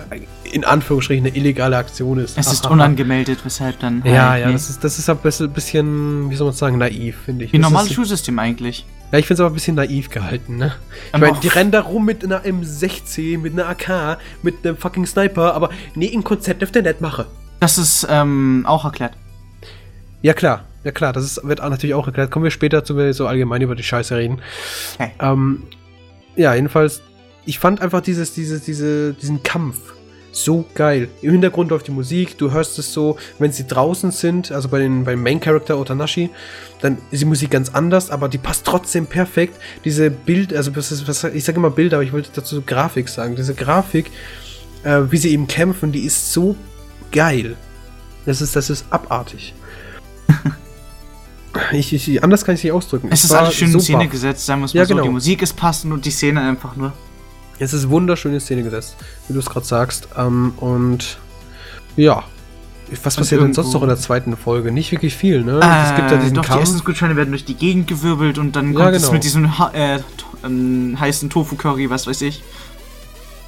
in 0.52 0.64
Anführungsstrichen 0.64 1.26
eine 1.26 1.36
illegale 1.36 1.78
Aktion 1.78 2.20
ist. 2.20 2.38
Es 2.38 2.52
ist 2.52 2.66
Ahaha. 2.66 2.74
unangemeldet, 2.74 3.40
weshalb 3.44 3.80
dann. 3.80 4.02
Ja, 4.06 4.30
halt, 4.30 4.42
ja, 4.42 4.48
nee. 4.48 4.54
das 4.54 4.70
ist, 4.70 4.84
das 4.84 4.98
ist 4.98 5.10
ein 5.10 5.18
bisschen, 5.52 6.30
wie 6.30 6.36
soll 6.36 6.48
man 6.48 6.56
sagen, 6.56 6.78
naiv, 6.78 7.18
finde 7.26 7.46
ich. 7.46 7.54
Wie 7.54 7.58
ein 7.58 7.62
normales 7.62 7.90
ist, 7.90 7.96
Schulsystem 7.96 8.40
eigentlich. 8.40 8.86
Ja, 9.12 9.18
ich 9.18 9.26
finde 9.26 9.36
es 9.36 9.40
aber 9.42 9.50
ein 9.50 9.56
bisschen 9.56 9.76
naiv 9.76 10.10
gehalten, 10.10 10.58
ne? 10.58 10.74
Ich 11.14 11.20
meine, 11.20 11.40
die 11.40 11.48
rennen 11.48 11.72
da 11.72 11.82
rum 11.82 12.06
mit 12.06 12.24
einer 12.24 12.42
M16, 12.42 13.40
mit 13.40 13.54
einer 13.54 13.68
AK, 13.68 14.20
mit 14.44 14.66
einem 14.66 14.78
fucking 14.78 15.06
Sniper, 15.08 15.56
aber 15.56 15.70
nee, 15.96 16.12
ein 16.14 16.24
Konzert 16.24 16.62
dürft 16.62 16.76
ihr 16.76 16.84
nicht 16.84 17.02
machen. 17.02 17.26
Das 17.60 17.78
ist 17.78 18.08
ähm, 18.10 18.64
auch 18.68 18.86
erklärt. 18.86 19.14
Ja, 20.22 20.34
klar. 20.34 20.66
Ja, 20.84 20.92
klar, 20.92 21.12
das 21.12 21.26
ist, 21.26 21.42
wird 21.44 21.60
natürlich 21.60 21.94
auch 21.94 22.08
erklärt. 22.08 22.32
Kommen 22.32 22.44
wir 22.44 22.52
später 22.52 22.86
zu, 22.86 22.96
wenn 22.96 23.08
wir 23.08 23.14
so 23.14 23.28
allgemein 23.28 23.62
über 23.62 23.76
die 23.76 23.84
Scheiße 23.84 24.16
reden. 24.16 24.40
Okay. 24.98 25.12
Ähm, 25.20 25.64
ja, 26.36 26.54
jedenfalls, 26.54 27.02
ich 27.46 27.60
fand 27.60 27.82
einfach 27.82 28.02
dieses, 28.02 28.34
dieses, 28.34 28.64
diese, 28.64 29.14
diesen 29.14 29.44
Kampf 29.44 29.78
so 30.32 30.66
geil. 30.76 31.10
Im 31.22 31.32
Hintergrund 31.32 31.72
läuft 31.72 31.88
die 31.88 31.92
Musik, 31.92 32.38
du 32.38 32.52
hörst 32.52 32.78
es 32.80 32.94
so, 32.94 33.18
wenn 33.40 33.52
sie 33.52 33.68
draußen 33.68 34.12
sind, 34.12 34.52
also 34.52 34.70
bei 34.70 34.80
den, 34.80 35.04
beim 35.04 35.22
Main 35.22 35.40
Character 35.40 35.78
Otanashi, 35.78 36.30
dann 36.82 36.98
ist 37.12 37.22
die 37.22 37.26
Musik 37.26 37.52
ganz 37.52 37.70
anders, 37.70 38.10
aber 38.10 38.30
die 38.30 38.38
passt 38.38 38.66
trotzdem 38.66 39.08
perfekt. 39.08 39.60
Diese 39.86 40.10
Bild, 40.10 40.54
also 40.54 40.76
was 40.76 40.92
ist, 40.92 41.08
was, 41.08 41.24
ich 41.24 41.44
sage 41.44 41.58
immer 41.58 41.72
Bilder, 41.72 41.98
aber 41.98 42.04
ich 42.04 42.14
wollte 42.14 42.30
dazu 42.34 42.62
Grafik 42.62 43.10
sagen. 43.10 43.36
Diese 43.36 43.54
Grafik, 43.54 44.12
äh, 44.84 45.02
wie 45.10 45.18
sie 45.18 45.32
eben 45.32 45.48
kämpfen, 45.48 45.92
die 45.92 46.02
ist 46.02 46.32
so 46.32 46.56
geil. 47.12 47.56
Das 48.26 48.42
ist, 48.42 48.56
das 48.56 48.70
ist 48.70 48.86
abartig. 48.92 49.54
ich, 51.72 51.94
ich, 51.94 52.24
anders 52.24 52.46
kann 52.46 52.54
ich 52.54 52.60
es 52.60 52.64
nicht 52.66 52.74
ausdrücken. 52.74 53.10
Es 53.12 53.24
ist 53.24 53.32
alles 53.32 53.56
schön 53.56 53.72
in 53.74 53.80
Szene 53.80 54.08
gesetzt, 54.08 54.46
sagen 54.46 54.62
wir 54.62 54.66
es 54.66 54.74
mal 54.74 54.82
Ja, 54.82 54.86
so. 54.86 54.94
genau. 54.94 55.04
Die 55.04 55.10
Musik 55.10 55.42
ist 55.42 55.56
passend 55.56 55.92
und 55.92 56.06
die 56.06 56.12
Szene 56.12 56.42
einfach 56.42 56.76
nur. 56.76 56.94
Es 57.60 57.74
ist 57.74 57.90
wunderschöne 57.90 58.40
Szene 58.40 58.64
gesetzt, 58.64 58.96
wie 59.28 59.34
du 59.34 59.40
es 59.40 59.50
gerade 59.50 59.66
sagst. 59.66 60.08
Ähm, 60.18 60.54
und 60.58 61.18
ja. 61.96 62.24
Was 63.04 63.18
passiert 63.18 63.42
denn 63.42 63.54
sonst 63.54 63.72
noch 63.74 63.84
in 63.84 63.88
der 63.90 63.98
zweiten 63.98 64.36
Folge? 64.36 64.72
Nicht 64.72 64.92
wirklich 64.92 65.14
viel, 65.16 65.44
ne? 65.44 65.60
Äh, 65.62 65.84
es 65.92 65.96
gibt 65.96 66.10
ja 66.12 66.18
diesen 66.18 66.34
doch, 66.36 66.42
die 66.44 66.48
Kampf. 66.48 66.64
Essensgutscheine 66.64 67.16
werden 67.16 67.30
durch 67.30 67.46
die 67.46 67.54
Gegend 67.54 67.88
gewirbelt 67.88 68.38
und 68.40 68.56
dann 68.56 68.74
Ja, 68.74 68.80
kommt 68.86 68.96
es 68.96 69.02
genau. 69.04 69.14
mit 69.14 69.24
diesem 69.24 69.60
ha 69.60 69.70
äh, 69.74 70.00
ähm, 70.44 70.98
heißen 71.00 71.30
Tofu-Curry, 71.30 71.90
was 71.92 72.08
weiß 72.08 72.22
ich. 72.22 72.42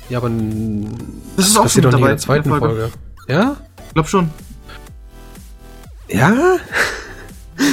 Ja, 0.09 0.17
aber 0.19 0.29
Das 1.37 1.47
ist 1.47 1.57
auch 1.57 1.63
passiert 1.63 1.85
doch 1.85 1.89
nicht 1.91 1.95
in 1.97 2.01
dabei 2.01 2.07
der 2.09 2.17
zweiten 2.17 2.49
in 2.49 2.51
der 2.51 2.59
Folge. 2.59 2.79
Folge. 2.81 3.33
Ja? 3.33 3.57
Glaub 3.93 4.07
schon. 4.09 4.29
Ja? 6.09 6.57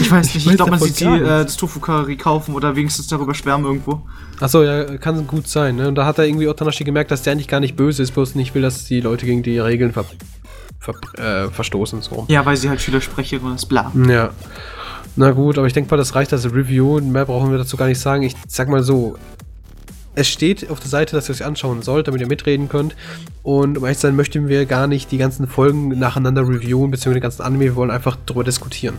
Ich 0.01 0.11
weiß 0.11 0.27
Ich 0.29 0.35
nicht, 0.35 0.47
weiß 0.47 0.53
ich 0.53 0.57
glaube, 0.57 0.71
man 0.73 0.81
sieht 0.81 0.97
sie 0.97 1.05
gar 1.05 1.17
äh, 1.17 1.45
das 1.45 1.57
Tofu-Curry 1.57 2.17
kaufen 2.17 2.55
oder 2.55 2.77
wenigstens 2.77 3.07
darüber 3.07 3.35
schwärmen 3.35 3.67
irgendwo. 3.67 4.03
Achso, 4.41 4.63
ja, 4.63 4.97
kann 4.99 5.27
gut 5.27 5.49
sein, 5.49 5.77
ne? 5.77 5.89
Und 5.89 5.95
da 5.95 6.05
hat 6.07 6.19
er 6.19 6.27
irgendwie 6.27 6.49
Otanashi 6.49 6.85
gemerkt, 6.85 7.11
dass 7.11 7.23
der 7.23 7.33
eigentlich 7.33 7.49
gar 7.49 7.61
nicht 7.61 7.77
böse 7.77 8.03
ist, 8.03 8.13
bloß 8.13 8.35
nicht 8.35 8.55
will, 8.55 8.63
dass 8.63 8.85
die 8.85 9.01
Leute 9.01 9.27
gegen 9.27 9.43
die 9.43 9.59
Regeln 9.59 9.93
ver 9.93 10.05
ver 10.79 10.95
äh, 11.19 11.51
verstoßen, 11.51 12.03
so. 12.03 12.25
Ja, 12.29 12.47
weil 12.47 12.57
sie 12.57 12.69
halt 12.69 12.81
Schülersprecherin 12.81 13.55
ist, 13.55 13.67
bla. 13.67 13.93
Ja. 14.09 14.31
Na 15.17 15.33
gut, 15.33 15.59
aber 15.59 15.67
ich 15.67 15.73
denke 15.73 15.91
mal, 15.91 15.97
das 15.97 16.15
reicht 16.15 16.33
als 16.33 16.45
Review. 16.45 17.01
Mehr 17.01 17.25
brauchen 17.25 17.51
wir 17.51 17.59
dazu 17.59 17.77
gar 17.77 17.87
nicht 17.87 17.99
sagen. 17.99 18.23
Ich 18.23 18.37
sag 18.47 18.69
mal 18.69 18.83
so. 18.85 19.17
Es 20.15 20.29
steht 20.29 20.71
auf 20.71 20.81
der 20.81 20.89
Seite, 20.89 21.15
dass 21.17 21.29
ihr 21.29 21.35
es 21.35 21.43
anschauen 21.43 21.83
sollt, 21.83 22.09
damit 22.09 22.21
ihr 22.21 22.27
mitreden 22.27 22.69
könnt. 22.69 22.95
Und 23.43 23.79
um 23.79 23.85
ehrlich 23.85 23.99
zu 23.99 24.03
sein, 24.09 24.17
möchten 24.17 24.49
wir 24.49 24.67
gar 24.67 24.87
nicht 24.87 25.11
die 25.11 25.19
ganzen 25.19 25.47
Folgen 25.47 25.97
nacheinander 25.99 26.43
reviewen, 26.43 26.91
beziehungsweise 26.91 27.15
die 27.15 27.21
ganzen 27.21 27.43
Anime. 27.43 27.65
Wir 27.65 27.77
wollen 27.77 27.91
einfach 27.91 28.17
drüber 28.27 28.45
diskutieren. 28.45 28.99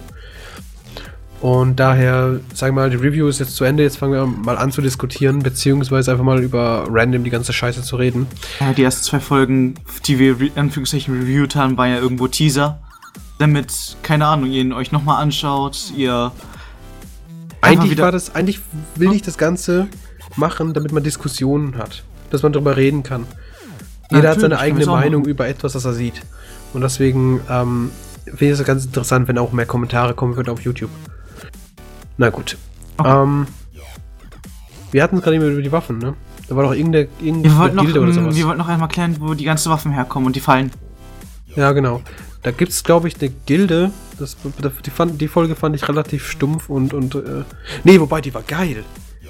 Und 1.41 1.77
daher, 1.77 2.41
sagen 2.53 2.75
wir 2.75 2.81
mal, 2.81 2.89
die 2.89 2.97
Review 2.97 3.27
ist 3.27 3.39
jetzt 3.39 3.55
zu 3.55 3.63
Ende. 3.63 3.83
Jetzt 3.83 3.97
fangen 3.97 4.11
wir 4.11 4.25
mal 4.25 4.57
an 4.57 4.71
zu 4.71 4.81
diskutieren, 4.81 5.39
beziehungsweise 5.39 6.11
einfach 6.11 6.25
mal 6.25 6.43
über 6.43 6.85
random 6.89 7.23
die 7.23 7.29
ganze 7.29 7.53
Scheiße 7.53 7.81
zu 7.81 7.95
reden. 7.95 8.27
Ja, 8.59 8.73
die 8.73 8.83
ersten 8.83 9.03
zwei 9.03 9.19
Folgen, 9.21 9.75
die 10.05 10.19
wir 10.19 10.39
in 10.41 10.57
Anführungszeichen 10.57 11.17
reviewed 11.17 11.55
haben, 11.55 11.77
waren 11.77 11.91
ja 11.91 11.99
irgendwo 11.99 12.27
Teaser. 12.27 12.81
Damit, 13.37 13.95
keine 14.03 14.27
Ahnung, 14.27 14.51
ihr 14.51 14.61
ihn 14.61 14.73
euch 14.73 14.91
nochmal 14.91 15.21
anschaut, 15.21 15.93
ihr. 15.95 16.33
Eigentlich 17.61 17.97
war 17.97 18.11
das, 18.11 18.35
eigentlich 18.35 18.59
will 18.95 19.13
ich 19.13 19.21
das 19.21 19.37
Ganze 19.37 19.87
machen, 20.35 20.73
damit 20.73 20.91
man 20.91 21.03
Diskussionen 21.03 21.77
hat. 21.77 22.03
Dass 22.31 22.43
man 22.43 22.51
darüber 22.51 22.75
reden 22.75 23.01
kann. 23.03 23.25
Jeder 24.11 24.29
hat 24.29 24.37
Natürlich, 24.37 24.41
seine 24.41 24.55
kann 24.55 24.63
eigene 24.63 24.85
Meinung 24.87 25.25
über 25.25 25.47
etwas, 25.47 25.73
das 25.73 25.85
er 25.85 25.93
sieht. 25.93 26.21
Und 26.73 26.81
deswegen 26.81 27.39
ähm, 27.49 27.91
finde 28.25 28.45
ich 28.45 28.59
es 28.59 28.65
ganz 28.65 28.85
interessant, 28.85 29.27
wenn 29.27 29.37
auch 29.37 29.53
mehr 29.53 29.65
Kommentare 29.65 30.13
kommen 30.13 30.35
würden 30.35 30.49
auf 30.49 30.61
YouTube. 30.61 30.89
Na 32.19 32.29
gut. 32.29 32.57
Okay. 32.97 33.23
Ähm, 33.23 33.47
wir 34.91 35.01
hatten 35.01 35.17
es 35.17 35.23
gerade 35.23 35.37
eben 35.37 35.49
über 35.49 35.61
die 35.61 35.71
Waffen, 35.71 35.99
ne? 35.99 36.15
Da 36.49 36.55
war 36.55 36.63
doch 36.63 36.73
irgendeine, 36.73 37.07
Wir 37.19 37.27
irgendeine 37.27 37.57
wollten, 37.57 37.75
noch, 37.77 37.83
Gilde 37.85 37.99
oder 38.01 38.09
ähm, 38.09 38.15
sowas. 38.15 38.35
wir 38.35 38.45
wollten 38.45 38.57
noch 38.57 38.67
einmal 38.67 38.89
klären, 38.89 39.15
wo 39.19 39.33
die 39.33 39.45
ganzen 39.45 39.71
Waffen 39.71 39.93
herkommen 39.93 40.27
und 40.27 40.35
die 40.35 40.41
Fallen. 40.41 40.71
Ja, 41.55 41.71
genau. 41.71 42.01
Da 42.43 42.51
gibt 42.51 42.73
es, 42.73 42.83
glaube 42.83 43.07
ich, 43.07 43.21
eine 43.21 43.31
Gilde. 43.45 43.91
Das, 44.19 44.35
die, 44.85 44.89
fand, 44.89 45.21
die 45.21 45.29
Folge 45.29 45.55
fand 45.55 45.77
ich 45.77 45.87
relativ 45.87 46.27
stumpf 46.27 46.69
und. 46.69 46.93
und 46.93 47.15
äh, 47.15 47.43
nee, 47.85 47.99
wobei, 48.01 48.19
die 48.19 48.33
war 48.33 48.43
geil. 48.43 48.83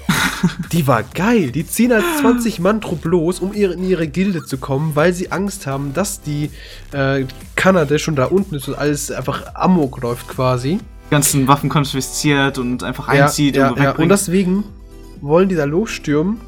die 0.72 0.88
war 0.88 1.04
geil. 1.04 1.52
Die 1.52 1.64
ziehen 1.64 1.92
als 1.92 2.04
20 2.22 2.58
Mann 2.58 2.80
Trupp 2.80 3.04
los, 3.04 3.38
um 3.38 3.52
ihre, 3.52 3.74
in 3.74 3.84
ihre 3.84 4.08
Gilde 4.08 4.44
zu 4.44 4.58
kommen, 4.58 4.96
weil 4.96 5.12
sie 5.12 5.30
Angst 5.30 5.68
haben, 5.68 5.94
dass 5.94 6.22
die 6.22 6.50
äh, 6.90 7.24
Kanada 7.54 7.98
schon 7.98 8.16
da 8.16 8.24
unten 8.24 8.56
ist 8.56 8.66
und 8.66 8.74
alles 8.74 9.12
einfach 9.12 9.54
Amok 9.54 10.02
läuft 10.02 10.26
quasi. 10.26 10.80
Ganzen 11.10 11.48
Waffen 11.48 11.68
konfisziert 11.68 12.58
und 12.58 12.82
einfach 12.82 13.08
einzieht 13.08 13.56
ja, 13.56 13.70
und 13.70 13.76
ja, 13.76 13.82
ja. 13.82 13.88
wegbringt. 13.90 14.12
Und 14.12 14.18
deswegen 14.18 14.64
wollen 15.20 15.48
die 15.48 15.56
da 15.56 15.64
losstürmen, 15.64 16.40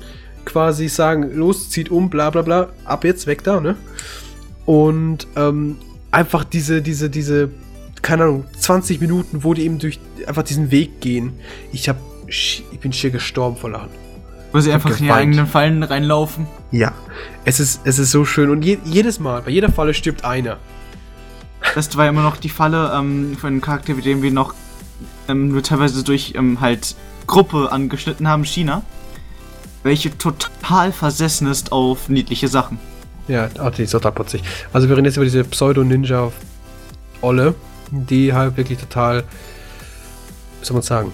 quasi 0.44 0.88
sagen, 0.88 1.34
los, 1.34 1.70
zieht 1.70 1.90
um, 1.90 2.10
bla 2.10 2.30
bla 2.30 2.42
bla, 2.42 2.68
ab 2.84 3.04
jetzt, 3.04 3.26
weg 3.26 3.44
da, 3.44 3.60
ne? 3.60 3.76
Und 4.64 5.26
ähm, 5.36 5.76
einfach 6.10 6.44
diese, 6.44 6.82
diese, 6.82 7.10
diese, 7.10 7.50
keine 8.00 8.24
Ahnung, 8.24 8.44
20 8.58 9.00
Minuten, 9.00 9.44
wo 9.44 9.54
die 9.54 9.64
eben 9.64 9.78
durch 9.78 9.98
einfach 10.26 10.44
diesen 10.44 10.70
Weg 10.70 11.00
gehen. 11.00 11.32
Ich 11.72 11.88
hab, 11.88 11.96
ich 12.26 12.64
bin 12.80 12.92
schier 12.92 13.10
gestorben 13.10 13.56
vor 13.56 13.70
Lachen. 13.70 13.90
wo 14.52 14.60
sie 14.60 14.72
einfach 14.72 14.98
in 14.98 15.06
ihre 15.06 15.14
eigenen 15.14 15.46
Fallen 15.46 15.82
reinlaufen. 15.82 16.46
Ja. 16.70 16.92
Es 17.44 17.58
ist, 17.58 17.80
es 17.84 17.98
ist 17.98 18.10
so 18.10 18.24
schön. 18.24 18.50
Und 18.50 18.64
je, 18.64 18.78
jedes 18.84 19.18
Mal, 19.18 19.42
bei 19.42 19.50
jeder 19.50 19.70
Falle 19.70 19.94
stirbt 19.94 20.24
einer. 20.24 20.58
Das 21.74 21.96
war 21.96 22.08
immer 22.08 22.22
noch 22.22 22.36
die 22.36 22.48
Falle 22.48 22.92
ähm, 22.94 23.36
für 23.38 23.46
einen 23.46 23.60
Charakter, 23.60 23.94
mit 23.94 24.04
dem 24.04 24.22
wir 24.22 24.30
noch 24.30 24.54
ähm, 25.28 25.48
nur 25.48 25.62
teilweise 25.62 26.04
durch 26.04 26.34
ähm, 26.36 26.60
halt 26.60 26.94
Gruppe 27.26 27.72
angeschnitten 27.72 28.28
haben, 28.28 28.44
China. 28.44 28.82
Welche 29.82 30.16
total 30.16 30.92
versessen 30.92 31.48
ist 31.48 31.72
auf 31.72 32.08
niedliche 32.08 32.48
Sachen. 32.48 32.78
Ja, 33.28 33.48
oh, 33.60 33.70
die 33.70 33.84
ist 33.84 33.90
total 33.90 34.12
putzig. 34.12 34.42
Also 34.72 34.88
wir 34.88 34.96
reden 34.96 35.06
jetzt 35.06 35.16
über 35.16 35.24
diese 35.24 35.44
Pseudo-Ninja-Olle, 35.44 37.54
die 37.90 38.32
halt 38.32 38.56
wirklich 38.56 38.78
total, 38.78 39.24
wie 40.60 40.66
soll 40.66 40.74
man 40.74 40.82
sagen, 40.82 41.12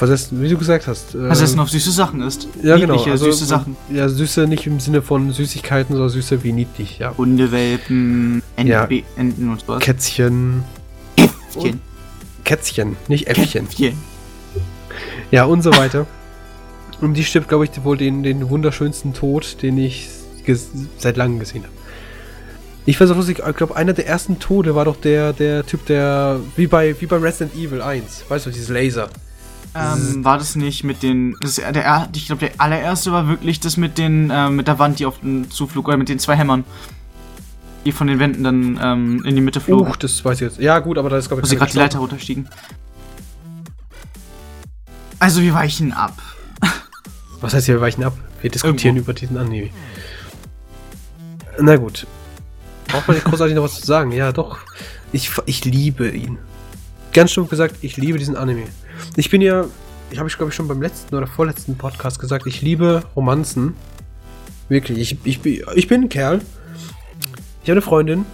versessen, 0.00 0.42
wie 0.42 0.48
du 0.48 0.56
gesagt 0.58 0.86
hast. 0.86 1.14
äh, 1.14 1.26
Versessen 1.26 1.60
auf 1.60 1.70
süße 1.70 1.92
Sachen 1.92 2.22
ist. 2.22 2.48
ja, 2.62 2.76
genau. 2.76 2.94
Niedliche, 2.94 3.12
Also, 3.12 3.26
süße 3.26 3.44
Sachen. 3.44 3.76
Ja, 3.92 4.08
süße 4.08 4.46
nicht 4.46 4.66
im 4.66 4.80
Sinne 4.80 5.02
von 5.02 5.30
Süßigkeiten, 5.32 5.94
sondern 5.94 6.08
süße 6.10 6.42
wie 6.42 6.52
niedlich, 6.52 6.98
ja. 6.98 7.14
Hundewelpen, 7.16 8.42
Enten, 8.56 8.70
Ja. 8.70 8.88
Enten 9.16 9.50
und 9.50 9.60
sowas. 9.60 9.80
Kätzchen. 9.80 10.64
Äffchen. 11.16 11.80
Kätzchen, 12.44 12.96
nicht 13.08 13.28
Äffchen. 13.28 13.68
Käffchen. 13.68 13.94
Ja, 15.30 15.44
und 15.44 15.62
so 15.62 15.70
weiter. 15.76 16.06
Und 17.00 17.14
die 17.14 17.24
stirbt, 17.24 17.48
glaube 17.48 17.64
ich, 17.66 17.84
wohl 17.84 17.96
den, 17.96 18.22
den 18.22 18.48
wunderschönsten 18.50 19.12
Tod, 19.14 19.62
den 19.62 19.78
ich 19.78 20.08
seit 20.98 21.16
langem 21.16 21.38
gesehen 21.38 21.62
habe. 21.62 21.72
Ich 22.86 22.98
weiß 23.00 23.10
auch 23.10 23.16
lustig, 23.16 23.42
ich 23.46 23.56
glaube, 23.56 23.76
einer 23.76 23.92
der 23.92 24.06
ersten 24.08 24.38
Tode 24.38 24.74
war 24.74 24.86
doch 24.86 24.96
der, 24.96 25.32
der 25.34 25.64
Typ, 25.66 25.84
der, 25.86 26.40
wie 26.56 26.66
bei, 26.66 26.98
wie 27.00 27.06
bei 27.06 27.18
Resident 27.18 27.54
Evil 27.54 27.82
1, 27.82 28.24
weißt 28.28 28.46
du, 28.46 28.50
dieses 28.50 28.68
Laser. 28.70 29.08
Ähm, 29.74 30.24
war 30.24 30.38
das 30.38 30.56
nicht 30.56 30.82
mit 30.82 31.02
den. 31.02 31.36
Das, 31.40 31.56
der, 31.56 32.08
ich 32.14 32.26
glaube, 32.26 32.46
der 32.46 32.60
allererste 32.60 33.12
war 33.12 33.28
wirklich 33.28 33.60
das 33.60 33.76
mit 33.76 33.98
den, 33.98 34.30
ähm, 34.32 34.56
mit 34.56 34.66
der 34.66 34.78
Wand, 34.78 34.98
die 34.98 35.06
auf 35.06 35.20
den 35.20 35.50
Zuflug, 35.50 35.86
oder 35.88 35.96
mit 35.96 36.08
den 36.08 36.18
zwei 36.18 36.36
Hämmern. 36.36 36.64
Die 37.84 37.92
von 37.92 38.08
den 38.08 38.18
Wänden 38.18 38.44
dann 38.44 38.78
ähm, 38.82 39.24
in 39.24 39.36
die 39.36 39.40
Mitte 39.40 39.60
flogen. 39.60 39.90
Uch, 39.90 39.96
das 39.96 40.24
weiß 40.24 40.36
ich 40.36 40.48
jetzt. 40.48 40.58
Ja, 40.58 40.80
gut, 40.80 40.98
aber 40.98 41.08
da 41.08 41.16
ist, 41.16 41.28
glaube 41.28 41.42
wo 41.42 41.44
ich, 41.44 41.50
sie 41.50 41.56
keiner 41.56 41.66
gerade 41.66 41.72
die 41.72 41.78
Leiter 41.78 41.98
runterstiegen. 41.98 42.48
Also 45.18 45.40
wir 45.40 45.54
weichen 45.54 45.92
ab. 45.92 46.20
Was 47.40 47.54
heißt 47.54 47.66
hier, 47.66 47.76
wir 47.76 47.80
weichen 47.80 48.04
ab? 48.04 48.16
Wir 48.42 48.50
diskutieren 48.50 48.96
Irgendwo. 48.96 49.12
über 49.12 49.18
diesen 49.18 49.38
Anime. 49.38 49.70
Na 51.58 51.76
gut. 51.76 52.06
Braucht 52.88 53.06
man 53.06 53.16
nicht 53.16 53.26
großartig 53.26 53.54
noch 53.54 53.62
was 53.62 53.80
zu 53.80 53.86
sagen? 53.86 54.12
Ja, 54.12 54.32
doch. 54.32 54.58
Ich, 55.12 55.30
ich 55.46 55.64
liebe 55.64 56.08
ihn. 56.08 56.38
Ganz 57.12 57.32
stumpf 57.32 57.50
gesagt, 57.50 57.76
ich 57.82 57.96
liebe 57.96 58.18
diesen 58.18 58.36
Anime. 58.36 58.64
Ich 59.16 59.30
bin 59.30 59.40
ja, 59.40 59.64
ich 60.10 60.18
habe 60.18 60.28
ich 60.28 60.36
glaube 60.36 60.50
ich 60.50 60.56
schon 60.56 60.68
beim 60.68 60.80
letzten 60.82 61.14
oder 61.14 61.26
vorletzten 61.26 61.76
Podcast 61.76 62.18
gesagt, 62.18 62.46
ich 62.46 62.62
liebe 62.62 63.02
Romanzen. 63.16 63.74
Wirklich, 64.68 64.98
ich, 64.98 65.18
ich, 65.24 65.40
bin- 65.40 65.62
ich 65.74 65.88
bin 65.88 66.02
ein 66.02 66.08
Kerl. 66.08 66.40
Ich 67.62 67.68
habe 67.68 67.72
eine 67.72 67.82
Freundin. 67.82 68.24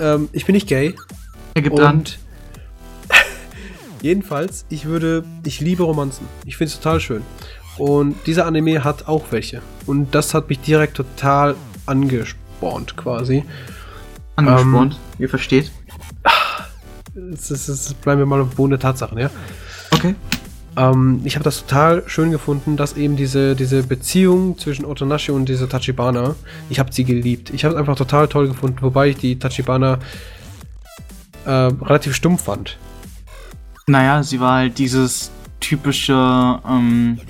Ähm, 0.00 0.28
ich 0.32 0.46
bin 0.46 0.54
nicht 0.54 0.66
gay. 0.68 0.94
Er 1.54 1.62
gibt 1.62 1.78
an. 1.78 2.04
Jedenfalls, 4.02 4.64
ich 4.68 4.86
würde, 4.86 5.24
ich 5.44 5.60
liebe 5.60 5.82
Romanzen. 5.84 6.26
Ich 6.44 6.56
finde 6.56 6.72
es 6.72 6.78
total 6.80 7.00
schön. 7.00 7.22
Und 7.78 8.16
dieser 8.26 8.46
Anime 8.46 8.82
hat 8.84 9.06
auch 9.08 9.26
welche. 9.30 9.62
Und 9.86 10.14
das 10.14 10.34
hat 10.34 10.48
mich 10.48 10.60
direkt 10.60 10.96
total 10.96 11.54
angespornt, 11.86 12.96
quasi. 12.96 13.44
Angespornt, 14.36 14.98
ihr 15.18 15.28
versteht. 15.28 15.70
Es 17.34 17.50
es 17.50 17.68
ist, 17.68 18.00
bleiben 18.00 18.18
wir 18.20 18.26
mal 18.26 18.40
auf 18.40 18.48
den 18.50 18.56
Boden 18.56 18.70
der 18.70 18.80
Tatsachen, 18.80 19.18
ja. 19.18 19.30
Okay. 20.02 20.14
Ähm, 20.76 21.20
ich 21.24 21.34
habe 21.34 21.44
das 21.44 21.60
total 21.66 22.02
schön 22.06 22.30
gefunden, 22.30 22.76
dass 22.76 22.94
eben 22.96 23.14
diese, 23.16 23.54
diese 23.54 23.82
Beziehung 23.82 24.56
zwischen 24.58 24.84
Otonashi 24.86 25.30
und 25.30 25.46
dieser 25.48 25.68
Tachibana, 25.68 26.34
ich 26.70 26.78
habe 26.78 26.92
sie 26.92 27.04
geliebt. 27.04 27.50
Ich 27.50 27.64
habe 27.64 27.74
es 27.74 27.78
einfach 27.80 27.94
total 27.94 28.26
toll 28.28 28.48
gefunden, 28.48 28.78
wobei 28.80 29.08
ich 29.10 29.16
die 29.18 29.38
Tachibana 29.38 29.98
äh, 31.44 31.50
relativ 31.50 32.14
stumpf 32.14 32.44
fand. 32.44 32.78
Naja, 33.86 34.22
sie 34.22 34.40
war 34.40 34.54
halt 34.54 34.78
dieses 34.78 35.30
typische, 35.60 36.14
ähm, 36.68 37.20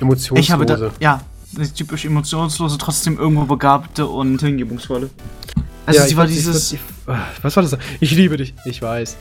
Emotionslose. 0.00 0.40
ich 0.40 0.50
habe 0.50 0.66
da, 0.66 0.90
ja, 1.00 1.20
das 1.52 1.72
typisch 1.72 2.04
emotionslose, 2.04 2.78
trotzdem 2.78 3.18
irgendwo 3.18 3.44
begabte 3.44 4.06
und 4.06 4.40
hingebungsvolle. 4.40 5.10
Also 5.84 6.00
Ja, 6.00 6.04
sie 6.06 6.10
ich 6.12 6.16
war 6.16 6.24
ich- 6.26 6.32
dieses, 6.34 6.72
Ich, 6.72 6.80
ah, 7.06 7.18
was 7.42 7.54
war 7.56 7.62
das? 7.62 7.76
Ich 8.00 8.10
liebe 8.12 8.36
dich. 8.36 8.54
Ich 8.64 8.80
weiß. 8.82 9.16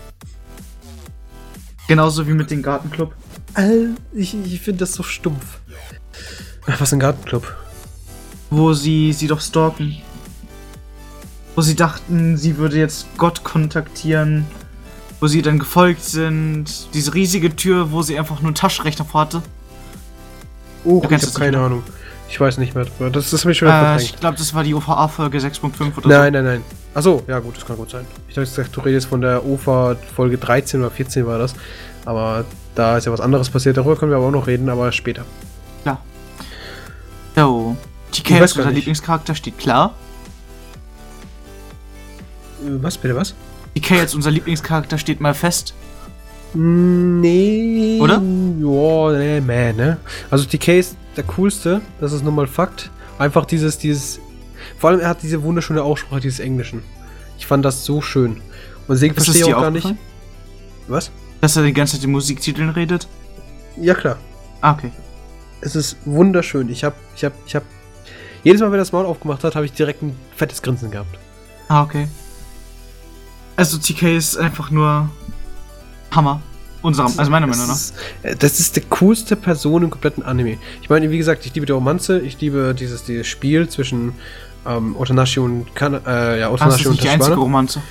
Genauso 1.88 2.28
wie 2.28 2.34
mit 2.34 2.52
dem 2.52 2.62
Gartenclub. 2.62 3.13
All, 3.54 3.91
ich 4.13 4.36
ich 4.45 4.62
finde 4.62 4.80
das 4.80 4.93
so 4.93 5.04
stumpf. 5.04 5.60
Ach, 6.67 6.80
was 6.82 6.93
ein 6.93 7.00
Gartenclub. 7.00 7.56
wo 8.50 8.74
sie 8.74 9.13
sie 9.13 9.28
doch 9.28 9.41
stalken. 9.41 9.98
Wo 11.56 11.62
sie 11.62 11.76
dachten, 11.76 12.38
sie 12.38 12.58
würde 12.58 12.78
jetzt 12.78 13.08
Gott 13.17 13.43
kontaktieren. 13.43 14.45
Wo 15.21 15.28
sie 15.28 15.41
dann 15.41 15.60
gefolgt 15.60 16.04
sind. 16.04 16.65
Diese 16.93 17.13
riesige 17.13 17.56
Tür, 17.56 17.91
wo 17.91 18.02
sie 18.02 18.19
einfach 18.19 18.41
nur 18.41 18.50
einen 18.50 18.56
Taschenrechner 18.56 19.06
vorhatte. 19.06 19.41
Oh, 20.84 21.00
ich 21.00 21.06
habe 21.06 21.15
es 21.15 21.34
keine 21.34 21.52
nicht, 21.52 21.65
Ahnung. 21.65 21.84
Ich 22.30 22.39
weiß 22.39 22.58
nicht 22.58 22.76
mehr. 22.76 22.86
Das 23.12 23.32
ist 23.32 23.45
mir 23.45 23.54
schon 23.54 23.67
wieder 23.69 23.95
Äh, 23.98 24.02
ich 24.02 24.19
glaube, 24.19 24.38
das 24.38 24.54
war 24.54 24.63
die 24.63 24.74
OVA-Folge 24.74 25.38
6.5 25.38 25.98
oder 25.98 26.08
Nein, 26.10 26.34
nein, 26.34 26.43
nein. 26.43 26.62
Achso, 26.95 27.21
ja 27.27 27.39
gut, 27.39 27.58
das 27.58 27.65
kann 27.65 27.75
gut 27.75 27.89
sein. 27.89 28.05
Ich 28.29 28.36
dachte, 28.36 28.47
gesagt, 28.49 28.75
du 28.75 28.79
redest 28.79 29.08
von 29.08 29.19
der 29.19 29.45
OFA 29.45 29.97
Folge 30.15 30.38
13 30.38 30.79
oder 30.79 30.89
14 30.89 31.27
war 31.27 31.38
das. 31.38 31.53
Aber 32.05 32.45
da 32.73 32.97
ist 32.97 33.05
ja 33.05 33.12
was 33.12 33.19
anderes 33.19 33.49
passiert. 33.49 33.75
Darüber 33.75 33.97
können 33.97 34.12
wir 34.12 34.17
aber 34.17 34.27
auch 34.27 34.31
noch 34.31 34.47
reden, 34.47 34.69
aber 34.69 34.91
später. 34.93 35.25
so. 35.84 35.89
Ja. 35.91 35.99
Jo. 37.36 37.75
Ich 38.13 38.23
TK 38.23 38.29
gar 38.29 38.41
unser. 38.41 38.71
Lieblingscharakter 38.71 39.36
steht 39.36 39.58
klar. 39.58 39.93
Äh, 42.65 42.81
Was, 42.81 42.97
bitte, 42.97 43.15
was? 43.15 43.36
TK 43.75 43.99
als 43.99 44.15
unser 44.15 44.31
Lieblingscharakter 44.31 44.97
steht 44.97 45.19
mal 45.19 45.34
fest. 45.34 45.73
Nee. 46.53 47.99
Oder? 48.01 48.21
Ja, 48.21 49.12
nee, 49.17 49.41
man, 49.41 49.75
ne? 49.75 49.97
Also 50.31 50.45
TK 50.45 50.79
ist 50.79 50.95
der 51.17 51.25
coolste, 51.25 51.81
das 51.99 52.13
ist 52.13 52.23
nun 52.23 52.36
mal 52.36 52.47
Fakt. 52.47 52.89
Einfach 53.19 53.45
dieses, 53.45 53.77
dieses. 53.77 54.21
Vor 54.78 54.89
allem, 54.89 54.99
er 54.99 55.10
hat 55.10 55.23
diese 55.23 55.43
wunderschöne 55.43 55.84
Aussprache 55.84 56.21
dieses 56.21 56.39
Englischen. 56.39 56.84
Ich 57.38 57.45
fand 57.45 57.65
das 57.65 57.86
so 57.86 58.01
schön. 58.01 58.41
Und 58.88 58.95
deswegen 58.95 59.13
verstehe 59.13 59.47
ich 59.47 59.54
auch 59.54 59.62
gar 59.62 59.71
nicht. 59.71 59.93
Was? 60.88 61.12
Dass 61.41 61.58
er 61.58 61.63
die 61.63 61.73
ganze 61.73 61.95
Zeit 61.95 62.06
in 62.06 62.12
Musiktiteln 62.12 62.69
redet? 62.69 63.08
Ja, 63.78 63.93
klar. 63.93 64.17
Ah, 64.62 64.73
okay. 64.73 64.91
Es 65.62 65.75
ist 65.75 65.97
wunderschön. 66.06 66.69
Ich 66.69 66.84
hab, 66.84 66.95
ich 67.15 67.23
hab, 67.23 67.34
ich 67.45 67.56
hab. 67.56 67.63
Jedes 68.43 68.62
Mal, 68.62 68.67
wenn 68.67 68.75
er 68.75 68.80
das 68.80 68.91
Maul 68.91 69.06
aufgemacht 69.06 69.43
hat, 69.43 69.56
habe 69.56 69.65
ich 69.65 69.73
direkt 69.73 70.04
ein 70.04 70.15
fettes 70.36 70.62
Grinsen 70.62 70.91
gehabt. 70.91 71.17
Ah, 71.67 71.82
okay. 71.82 72.08
Also 73.56 73.78
TK 73.78 74.15
ist 74.15 74.38
einfach 74.38 74.69
nur 74.69 75.10
Hammer. 76.12 76.41
Unserer, 76.82 77.12
also 77.17 77.32
meiner 77.32 77.47
Meinung 77.47 77.65
nach. 77.65 77.80
Das 78.38 78.60
ist 78.60 78.75
die 78.75 78.82
coolste 78.82 79.36
Person 79.36 79.82
im 79.84 79.89
kompletten 79.89 80.21
Anime. 80.21 80.60
Ich 80.84 80.89
meine, 80.89 81.10
wie 81.10 81.17
gesagt, 81.17 81.43
ich 81.47 81.56
liebe 81.56 81.65
die 81.65 81.71
Romanze, 81.71 82.19
ich 82.19 82.39
liebe 82.39 82.75
dieses, 82.78 83.04
dieses 83.04 83.25
Spiel 83.25 83.67
zwischen 83.67 84.13
ähm, 84.65 84.95
Otonashi 84.97 85.39
und 85.39 85.73
Kana, 85.75 86.01
äh, 86.06 86.39
ja, 86.39 86.47
Ah, 86.47 86.51
das 86.51 86.62
Otonashi 86.62 86.82
ist 86.82 86.86
und 86.88 86.91
nicht 86.93 87.04
die 87.04 87.10
einzige. 87.10 87.36
Romanze. 87.36 87.82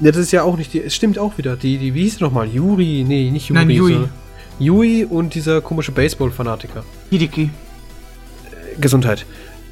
Ja, 0.00 0.10
das 0.10 0.20
ist 0.22 0.32
ja 0.32 0.42
auch 0.42 0.56
nicht 0.56 0.72
die. 0.72 0.82
Es 0.82 0.94
stimmt 0.94 1.18
auch 1.18 1.38
wieder. 1.38 1.56
Die, 1.56 1.78
die, 1.78 1.94
wie 1.94 2.02
hieß 2.02 2.18
sie 2.18 2.24
nochmal? 2.24 2.48
Yuri? 2.48 3.04
Nee, 3.06 3.30
nicht 3.30 3.48
Yuri. 3.48 3.58
Nein, 3.60 3.70
Yui. 3.70 3.92
sondern 3.92 4.10
Yui 4.58 5.04
und 5.04 5.34
dieser 5.34 5.60
komische 5.60 5.92
Baseball-Fanatiker. 5.92 6.84
Hideki. 7.10 7.50
Gesundheit. 8.80 9.24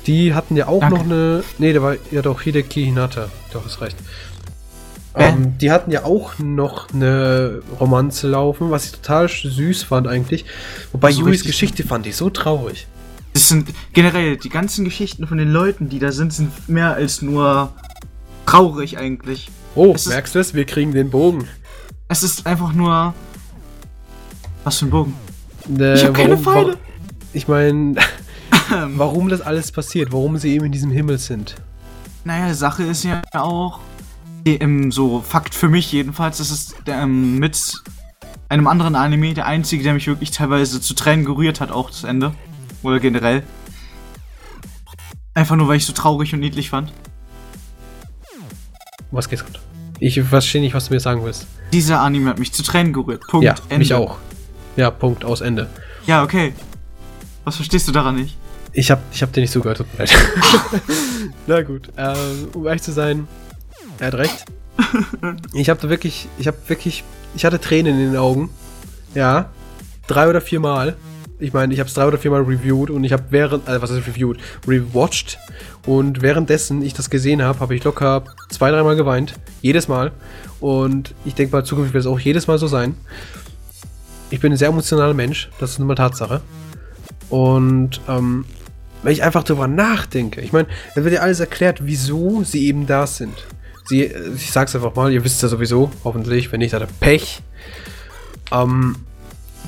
Die 0.07 0.35
hatten 0.35 0.57
ja 0.57 0.67
auch 0.69 0.81
Danke. 0.81 0.97
noch 0.99 1.05
eine. 1.05 1.45
Nee, 1.59 1.73
der 1.73 1.83
war 1.83 1.97
ja 2.11 2.23
doch 2.23 2.41
Hideki 2.43 2.85
Hinata. 2.85 3.29
Doch, 3.53 3.67
ist 3.67 3.81
recht. 3.81 3.97
Ähm, 5.15 5.59
die 5.59 5.71
hatten 5.71 5.91
ja 5.91 6.05
auch 6.05 6.39
noch 6.39 6.89
eine 6.95 7.61
Romanze 7.79 8.29
laufen, 8.29 8.71
was 8.71 8.87
ich 8.87 8.93
total 8.93 9.29
süß 9.29 9.83
fand 9.83 10.09
eigentlich. 10.09 10.47
Wobei 10.93 11.11
Yuis 11.11 11.45
Geschichte 11.45 11.85
fand 11.85 12.07
ich 12.07 12.17
so 12.17 12.31
traurig. 12.31 12.87
Das 13.33 13.49
sind 13.49 13.71
generell 13.93 14.37
die 14.37 14.49
ganzen 14.51 14.85
Geschichten 14.85 15.27
von 15.27 15.39
den 15.39 15.51
Leuten, 15.51 15.89
die 15.89 15.99
da 15.99 16.13
sind, 16.13 16.33
sind 16.33 16.69
mehr 16.69 16.95
als 16.95 17.23
nur 17.23 17.73
traurig 18.47 18.99
eigentlich. 18.99 19.49
Oh, 19.75 19.93
Es 19.95 20.07
merkst 20.07 20.35
du 20.35 20.39
es? 20.39 20.53
Wir 20.55 20.67
kriegen 20.67 20.93
den 20.93 21.11
Bogen. 21.11 21.47
Es 22.09 22.23
ist 22.23 22.47
einfach 22.47 22.73
nur. 22.75 23.15
Was 24.65 24.79
für 24.79 24.87
ein 24.87 24.91
Bogen? 24.91 25.15
Äh, 25.79 25.95
Ich 25.95 26.05
hab 26.05 26.15
keine 26.15 26.31
warum- 26.33 26.45
Pfeile. 26.45 26.67
warum- 26.67 26.81
Ich 27.33 27.49
meine, 27.49 27.95
warum 28.97 29.29
das 29.29 29.41
alles 29.41 29.73
passiert, 29.73 30.13
warum 30.13 30.37
sie 30.37 30.53
eben 30.55 30.67
in 30.67 30.73
diesem 30.73 30.91
Himmel 30.91 31.19
sind. 31.19 31.55
Naja, 32.25 32.53
Sache 32.55 32.83
ist 32.85 33.03
ja 33.05 33.23
auch. 33.33 33.81
ähm, 34.45 34.93
so 34.93 35.21
Fakt 35.27 35.55
für 35.55 35.69
mich 35.69 35.91
jedenfalls, 35.91 36.39
das 36.39 36.51
ist 36.51 36.75
der, 36.87 37.01
ähm, 37.03 37.39
mit 37.39 37.73
einem 38.49 38.67
anderen 38.67 38.95
Anime 38.95 39.33
der 39.35 39.47
einzige, 39.47 39.83
der 39.83 39.95
mich 39.95 40.07
wirklich 40.07 40.31
teilweise 40.33 40.81
zu 40.81 40.95
Tränen 40.95 41.25
gerührt 41.25 41.61
hat, 41.61 41.71
auch 41.71 41.91
das 41.91 42.05
Ende. 42.05 42.35
Oder 42.83 43.01
generell. 43.01 43.43
Einfach 45.35 45.57
nur, 45.57 45.69
weil 45.69 45.77
ich 45.77 45.87
so 45.87 45.93
traurig 45.93 46.35
und 46.35 46.41
niedlich 46.41 46.71
fand. 46.71 46.93
Was 49.11 49.29
geht's 49.29 49.45
gerade? 49.45 49.59
Ich 49.99 50.21
verstehe 50.21 50.61
nicht, 50.61 50.75
was 50.75 50.89
du 50.89 50.95
mir 50.95 51.01
sagen 51.01 51.25
willst. 51.25 51.47
Dieser 51.73 52.01
Anime 52.01 52.31
hat 52.31 52.39
mich 52.39 52.53
zu 52.53 52.63
Tränen 52.63 52.93
gerührt. 52.93 53.23
Punkt. 53.29 53.45
ja, 53.45 53.55
Ende. 53.69 53.79
mich 53.79 53.95
auch. 53.95 54.19
Ja, 54.77 54.91
Punkt, 54.91 55.25
aus 55.25 55.41
Ende. 55.41 55.69
Ja, 56.07 56.23
okay. 56.23 56.53
Was 57.45 57.57
verstehst 57.57 57.89
du 57.89 57.93
daran 57.93 58.17
nicht? 58.17 58.37
Ich 58.73 58.91
hab, 58.91 59.01
ich 59.13 59.23
hab 59.23 59.33
dir 59.33 59.43
nicht 59.43 59.53
zugehört, 59.53 59.79
tut 59.79 59.87
mir 59.93 60.05
leid. 60.05 60.15
Na 61.47 61.63
gut, 61.63 61.91
ähm, 61.97 62.49
um 62.55 62.67
ehrlich 62.67 62.83
zu 62.83 62.93
sein, 62.93 63.29
er 63.99 64.07
hat 64.09 64.15
recht. 64.15 64.45
Ich 65.53 65.69
hab 65.69 65.81
da 65.81 65.91
wirklich, 65.91 66.29
ich 66.39 66.49
hab 66.49 66.69
wirklich, 66.69 67.05
ich 67.35 67.45
hatte 67.45 67.61
Tränen 67.61 68.01
in 68.01 68.13
den 68.13 68.17
Augen. 68.17 68.51
Ja, 69.15 69.51
drei 70.07 70.29
oder 70.29 70.41
vier 70.41 70.61
Mal. 70.61 70.97
Ich 71.43 71.53
meine, 71.53 71.75
ich 71.75 71.81
habe 71.81 71.89
es 71.89 71.95
drei 71.95 72.07
oder 72.07 72.19
vier 72.19 72.31
Mal 72.31 72.43
reviewed 72.43 72.91
und 72.91 73.03
ich 73.03 73.13
habe 73.13 73.25
während, 73.31 73.69
äh, 73.69 73.83
was 73.83 73.91
ist 73.91 74.07
reviewed, 74.07 74.39
rewatcht 74.67 75.39
und 75.87 76.23
währenddessen 76.23 76.83
ich 76.83 76.95
das 76.95 77.11
gesehen 77.11 77.43
habe, 77.43 77.59
habe 77.59 77.75
ich 77.75 77.83
locker 77.83 78.23
zwei, 78.49 78.71
dreimal 78.71 78.95
geweint, 78.95 79.35
jedes 79.61 79.89
Mal. 79.89 80.13
Und 80.61 81.15
ich 81.25 81.35
denke 81.35 81.57
mal, 81.57 81.65
zukünftig 81.65 81.95
wird 81.95 82.05
es 82.05 82.07
auch 82.07 82.21
jedes 82.21 82.47
Mal 82.47 82.59
so 82.59 82.69
sein. 82.69 82.95
Ich 84.31 84.41
bin 84.41 84.53
ein 84.53 84.57
sehr 84.57 84.69
emotionaler 84.69 85.15
Mensch, 85.15 85.51
das 85.59 85.73
ist 85.73 85.79
nun 85.81 85.89
mal 85.89 85.97
Tatsache. 85.97 86.41
Und 87.29 88.01
ähm, 88.09 88.45
wenn 89.03 89.13
ich 89.13 89.25
einfach 89.25 89.43
drüber 89.43 89.67
nachdenke, 89.67 90.41
ich 90.41 90.53
meine, 90.53 90.69
da 90.95 91.03
wird 91.03 91.15
ja 91.15 91.21
alles 91.21 91.41
erklärt, 91.41 91.81
wieso 91.83 92.45
sie 92.45 92.67
eben 92.67 92.87
da 92.87 93.09
sind. 93.09 93.35
Sie, 93.87 94.05
äh, 94.05 94.35
ich 94.37 94.53
sag's 94.53 94.77
einfach 94.77 94.95
mal, 94.95 95.13
ihr 95.13 95.25
wisst 95.25 95.43
ja 95.43 95.49
sowieso, 95.49 95.91
hoffentlich, 96.05 96.53
wenn 96.53 96.61
nicht, 96.61 96.73
hat 96.73 96.83
er 96.83 96.89
Pech. 97.01 97.43
Ähm, 98.53 98.97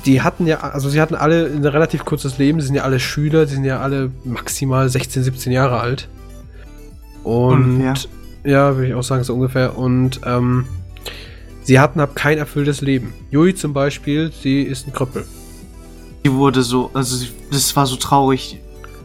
die 0.05 0.21
hatten 0.21 0.45
ja, 0.47 0.59
also 0.59 0.89
sie 0.89 1.01
hatten 1.01 1.15
alle 1.15 1.47
ein 1.47 1.65
relativ 1.65 2.05
kurzes 2.05 2.37
Leben, 2.37 2.59
sie 2.61 2.67
sind 2.67 2.75
ja 2.75 2.83
alle 2.83 2.99
Schüler, 2.99 3.47
sie 3.47 3.55
sind 3.55 3.65
ja 3.65 3.79
alle 3.79 4.11
maximal 4.23 4.87
16, 4.89 5.23
17 5.23 5.51
Jahre 5.51 5.79
alt. 5.79 6.07
Und 7.23 7.81
Ungefähr. 7.81 7.93
ja, 8.43 8.75
würde 8.75 8.87
ich 8.89 8.93
auch 8.93 9.03
sagen, 9.03 9.23
so 9.23 9.33
ungefähr. 9.33 9.77
Und 9.77 10.21
ähm, 10.25 10.65
sie 11.63 11.79
hatten 11.79 11.99
ab 11.99 12.15
kein 12.15 12.37
erfülltes 12.37 12.81
Leben. 12.81 13.13
Yui 13.31 13.55
zum 13.55 13.73
Beispiel, 13.73 14.31
sie 14.31 14.61
ist 14.61 14.87
ein 14.87 14.93
Krüppel. 14.93 15.25
Die 16.23 16.31
wurde 16.31 16.61
so, 16.63 16.91
also 16.93 17.15
sie- 17.15 17.29
das 17.51 17.75
war 17.75 17.85
so 17.87 17.95
traurig 17.95 18.59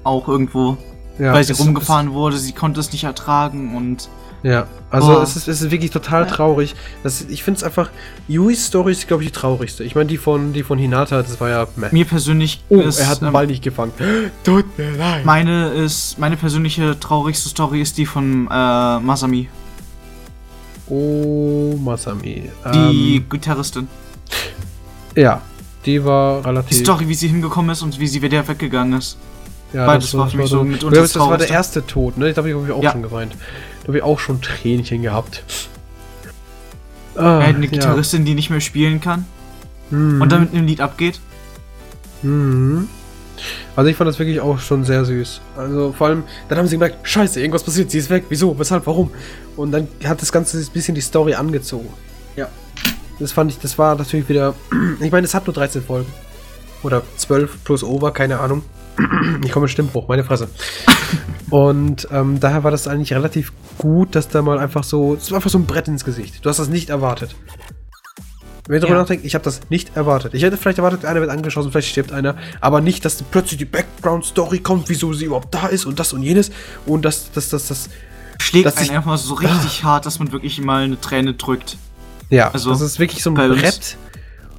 auch 0.05 0.29
irgendwo, 0.29 0.77
Ja, 1.19 1.33
weil 1.33 1.45
sie 1.45 1.53
rumgefahren 1.53 2.13
wurde, 2.13 2.37
sie 2.39 2.53
konnte 2.53 2.81
es 2.81 2.93
nicht 2.93 3.05
ertragen 3.05 3.77
und 3.77 4.09
Ja, 4.43 4.67
also 4.91 5.19
Oh. 5.19 5.23
es, 5.23 5.37
ist, 5.37 5.49
es 5.49 5.61
ist 5.61 5.71
wirklich 5.71 5.91
total 5.91 6.23
Ja. 6.25 6.31
traurig. 6.31 6.75
Das, 7.03 7.21
ich 7.29 7.43
finde 7.43 7.59
es 7.59 7.65
einfach, 7.65 7.91
Yuis 8.27 8.65
Story 8.67 8.93
ist, 8.93 9.07
glaube 9.07 9.23
ich, 9.23 9.31
die 9.31 9.39
traurigste. 9.39 9.85
Ich 9.85 9.95
meine, 9.95 10.07
die 10.07 10.17
von, 10.17 10.53
die 10.55 10.63
von 10.63 10.79
Hinata, 10.79 11.21
das 11.23 11.39
war 11.41 11.51
ja 11.51 11.67
meh. 11.77 11.89
mir 11.93 12.07
persönlich 12.07 12.63
Oh, 12.71 12.81
ist, 12.81 12.99
er 13.01 13.09
hat 13.09 13.21
den 13.21 13.27
ähm, 13.27 13.33
Ball 13.35 13.47
nicht 13.47 13.63
gefangen. 13.63 13.93
Tut 14.45 14.79
mir 14.79 14.93
leid. 14.93 15.25
meine 15.27 15.69
ist, 15.75 16.19
meine 16.19 16.37
persönliche 16.39 16.99
traurigste 16.99 17.51
Story 17.51 17.83
ist 17.83 17.99
die 17.99 18.07
von 18.07 18.47
äh, 18.51 18.99
Masami, 19.01 19.49
Oh, 20.89 21.77
Masami. 21.83 22.51
die 22.75 23.17
Ähm, 23.17 23.27
Gitarristin. 23.29 23.89
ja, 25.15 25.41
die 25.87 26.05
war 26.05 26.41
Die 26.41 26.47
relativ. 26.49 26.79
Story, 26.79 27.09
wie 27.09 27.15
sie 27.15 27.29
hingekommen 27.29 27.71
ist 27.71 27.83
und 27.83 27.99
wie 28.01 28.07
sie 28.09 28.21
wieder 28.23 28.47
weggegangen 28.49 28.99
ist. 28.99 29.17
ja, 29.73 29.87
beides 29.87 30.13
war 30.17 30.29
für 30.29 30.37
mich 30.39 30.49
so 30.51 30.63
Ich 30.63 30.69
mitunter 30.69 30.91
glaube, 30.97 31.03
das 31.03 31.13
das 31.13 31.23
war 31.29 31.39
der 31.39 31.51
erste 31.51 31.87
Tod, 31.87 32.19
ne? 32.19 32.33
Da 32.33 32.39
habe 32.39 32.49
ich, 32.49 32.55
glaub 32.55 32.67
ich, 32.67 32.73
auch 32.73 32.83
Ja. 32.83 32.93
schon 32.93 33.03
geweint. 33.03 33.37
Habe 33.91 33.99
ich 33.99 34.05
auch 34.05 34.21
schon 34.21 34.41
Tränchen 34.41 35.03
gehabt. 35.03 35.43
Ja, 37.17 37.23
Ah, 37.23 37.39
eine 37.41 37.67
Gitarristin, 37.67 38.25
die 38.25 38.35
nicht 38.35 38.49
mehr 38.49 38.61
spielen 38.61 39.01
kann. 39.01 39.27
Mhm. 39.91 40.23
und 40.23 40.31
dann 40.31 40.43
mit 40.43 40.55
einem 40.55 40.65
Lied 40.69 40.81
abgeht. 40.81 41.19
Mhm. 42.23 42.87
Also 43.75 43.91
ich 43.91 43.97
fand 43.97 44.07
das 44.07 44.21
wirklich 44.21 44.41
auch 44.41 44.61
schon 44.61 44.85
sehr 44.85 45.05
süß. 45.05 45.41
Also 45.57 45.93
vor 45.93 46.07
allem, 46.07 46.23
dann 46.49 46.59
haben 46.59 46.69
sie 46.69 46.77
gemerkt, 46.77 46.99
scheiße, 47.03 47.41
irgendwas 47.41 47.65
passiert, 47.65 47.91
sie 47.91 47.99
ist 47.99 48.11
weg, 48.11 48.27
wieso, 48.29 48.57
weshalb, 48.57 48.87
warum? 48.87 49.11
Und 49.57 49.73
dann 49.73 49.89
hat 50.05 50.23
das 50.23 50.31
Ganze 50.31 50.57
ein 50.57 50.67
bisschen 50.73 50.95
die 50.95 51.01
Story 51.01 51.35
angezogen. 51.35 51.89
Ja. 52.37 52.47
Das 53.19 53.33
fand 53.33 53.51
ich, 53.51 53.59
das 53.59 53.77
war 53.77 53.97
natürlich 53.97 54.29
wieder, 54.29 54.55
ich 55.01 55.11
meine, 55.11 55.25
es 55.25 55.35
hat 55.35 55.49
nur 55.49 55.55
13 55.55 55.83
Folgen. 55.83 56.13
Oder 56.85 57.03
12 57.17 57.65
plus 57.65 57.83
over, 57.83 58.13
keine 58.13 58.39
Ahnung. 58.39 58.63
Ich 59.45 59.53
komme 59.53 59.65
mit 59.65 59.71
Stimmbruch, 59.71 60.09
meine 60.09 60.25
Fresse. 60.25 60.49
Und 61.51 62.07
ähm, 62.13 62.39
daher 62.41 62.63
war 62.65 62.71
das 62.71 62.87
eigentlich 62.87 63.13
relativ 63.13 63.53
gut, 63.79 64.15
dass 64.15 64.29
da 64.29 64.43
mal 64.43 64.59
einfach 64.59 64.85
so, 64.85 65.15
es 65.15 65.31
war 65.31 65.37
einfach 65.39 65.51
so 65.51 65.59
ein 65.59 65.67
Brett 65.67 65.89
ins 65.89 66.05
Gesicht. 66.05 66.45
Du 66.45 66.49
hast 66.49 66.59
das 66.59 66.69
nicht 66.69 66.91
erwartet. 66.91 67.35
Wenn 68.69 68.77
ich 68.77 68.83
darüber 68.83 68.97
Ja. 68.99 69.03
nachdenke, 69.03 69.27
ich 69.27 69.35
habe 69.35 69.43
das 69.43 69.63
nicht 69.69 69.97
erwartet. 69.97 70.33
Ich 70.35 70.43
hätte 70.45 70.57
vielleicht 70.57 70.79
erwartet, 70.79 71.05
einer 71.05 71.21
wird 71.21 71.31
angeschossen, 71.31 71.73
vielleicht 71.73 71.89
stirbt 71.89 72.13
einer, 72.13 72.37
aber 72.61 72.81
nicht, 72.81 73.05
dass 73.05 73.21
plötzlich 73.23 73.59
die 73.59 73.65
Background-Story 73.65 74.61
kommt, 74.61 74.89
wieso 74.89 75.13
sie 75.13 75.25
überhaupt 75.25 75.53
da 75.53 75.67
ist 75.67 75.87
und 75.87 75.99
das 75.99 76.13
und 76.13 76.23
jenes 76.23 76.53
und 76.87 77.05
das, 77.05 77.33
das, 77.33 77.49
das, 77.49 77.67
das. 77.69 77.89
Schlägt 78.39 78.67
Dass 78.67 78.77
einen 78.77 78.87
ich- 78.87 78.93
Ah. 78.93 78.97
einfach 78.99 79.19
so 79.19 79.35
richtig 79.35 79.83
hart, 79.85 80.07
dass 80.07 80.19
man 80.19 80.33
wirklich 80.33 80.61
mal 80.63 80.83
eine 80.85 80.99
Träne 81.01 81.35
drückt. 81.35 81.77
Ja, 82.31 82.51
Also, 82.53 82.71
das 82.71 82.81
ist 82.81 82.99
wirklich 82.99 83.23
so 83.23 83.31
ein 83.31 83.39
uns- 83.51 83.61
Brett, 83.61 83.97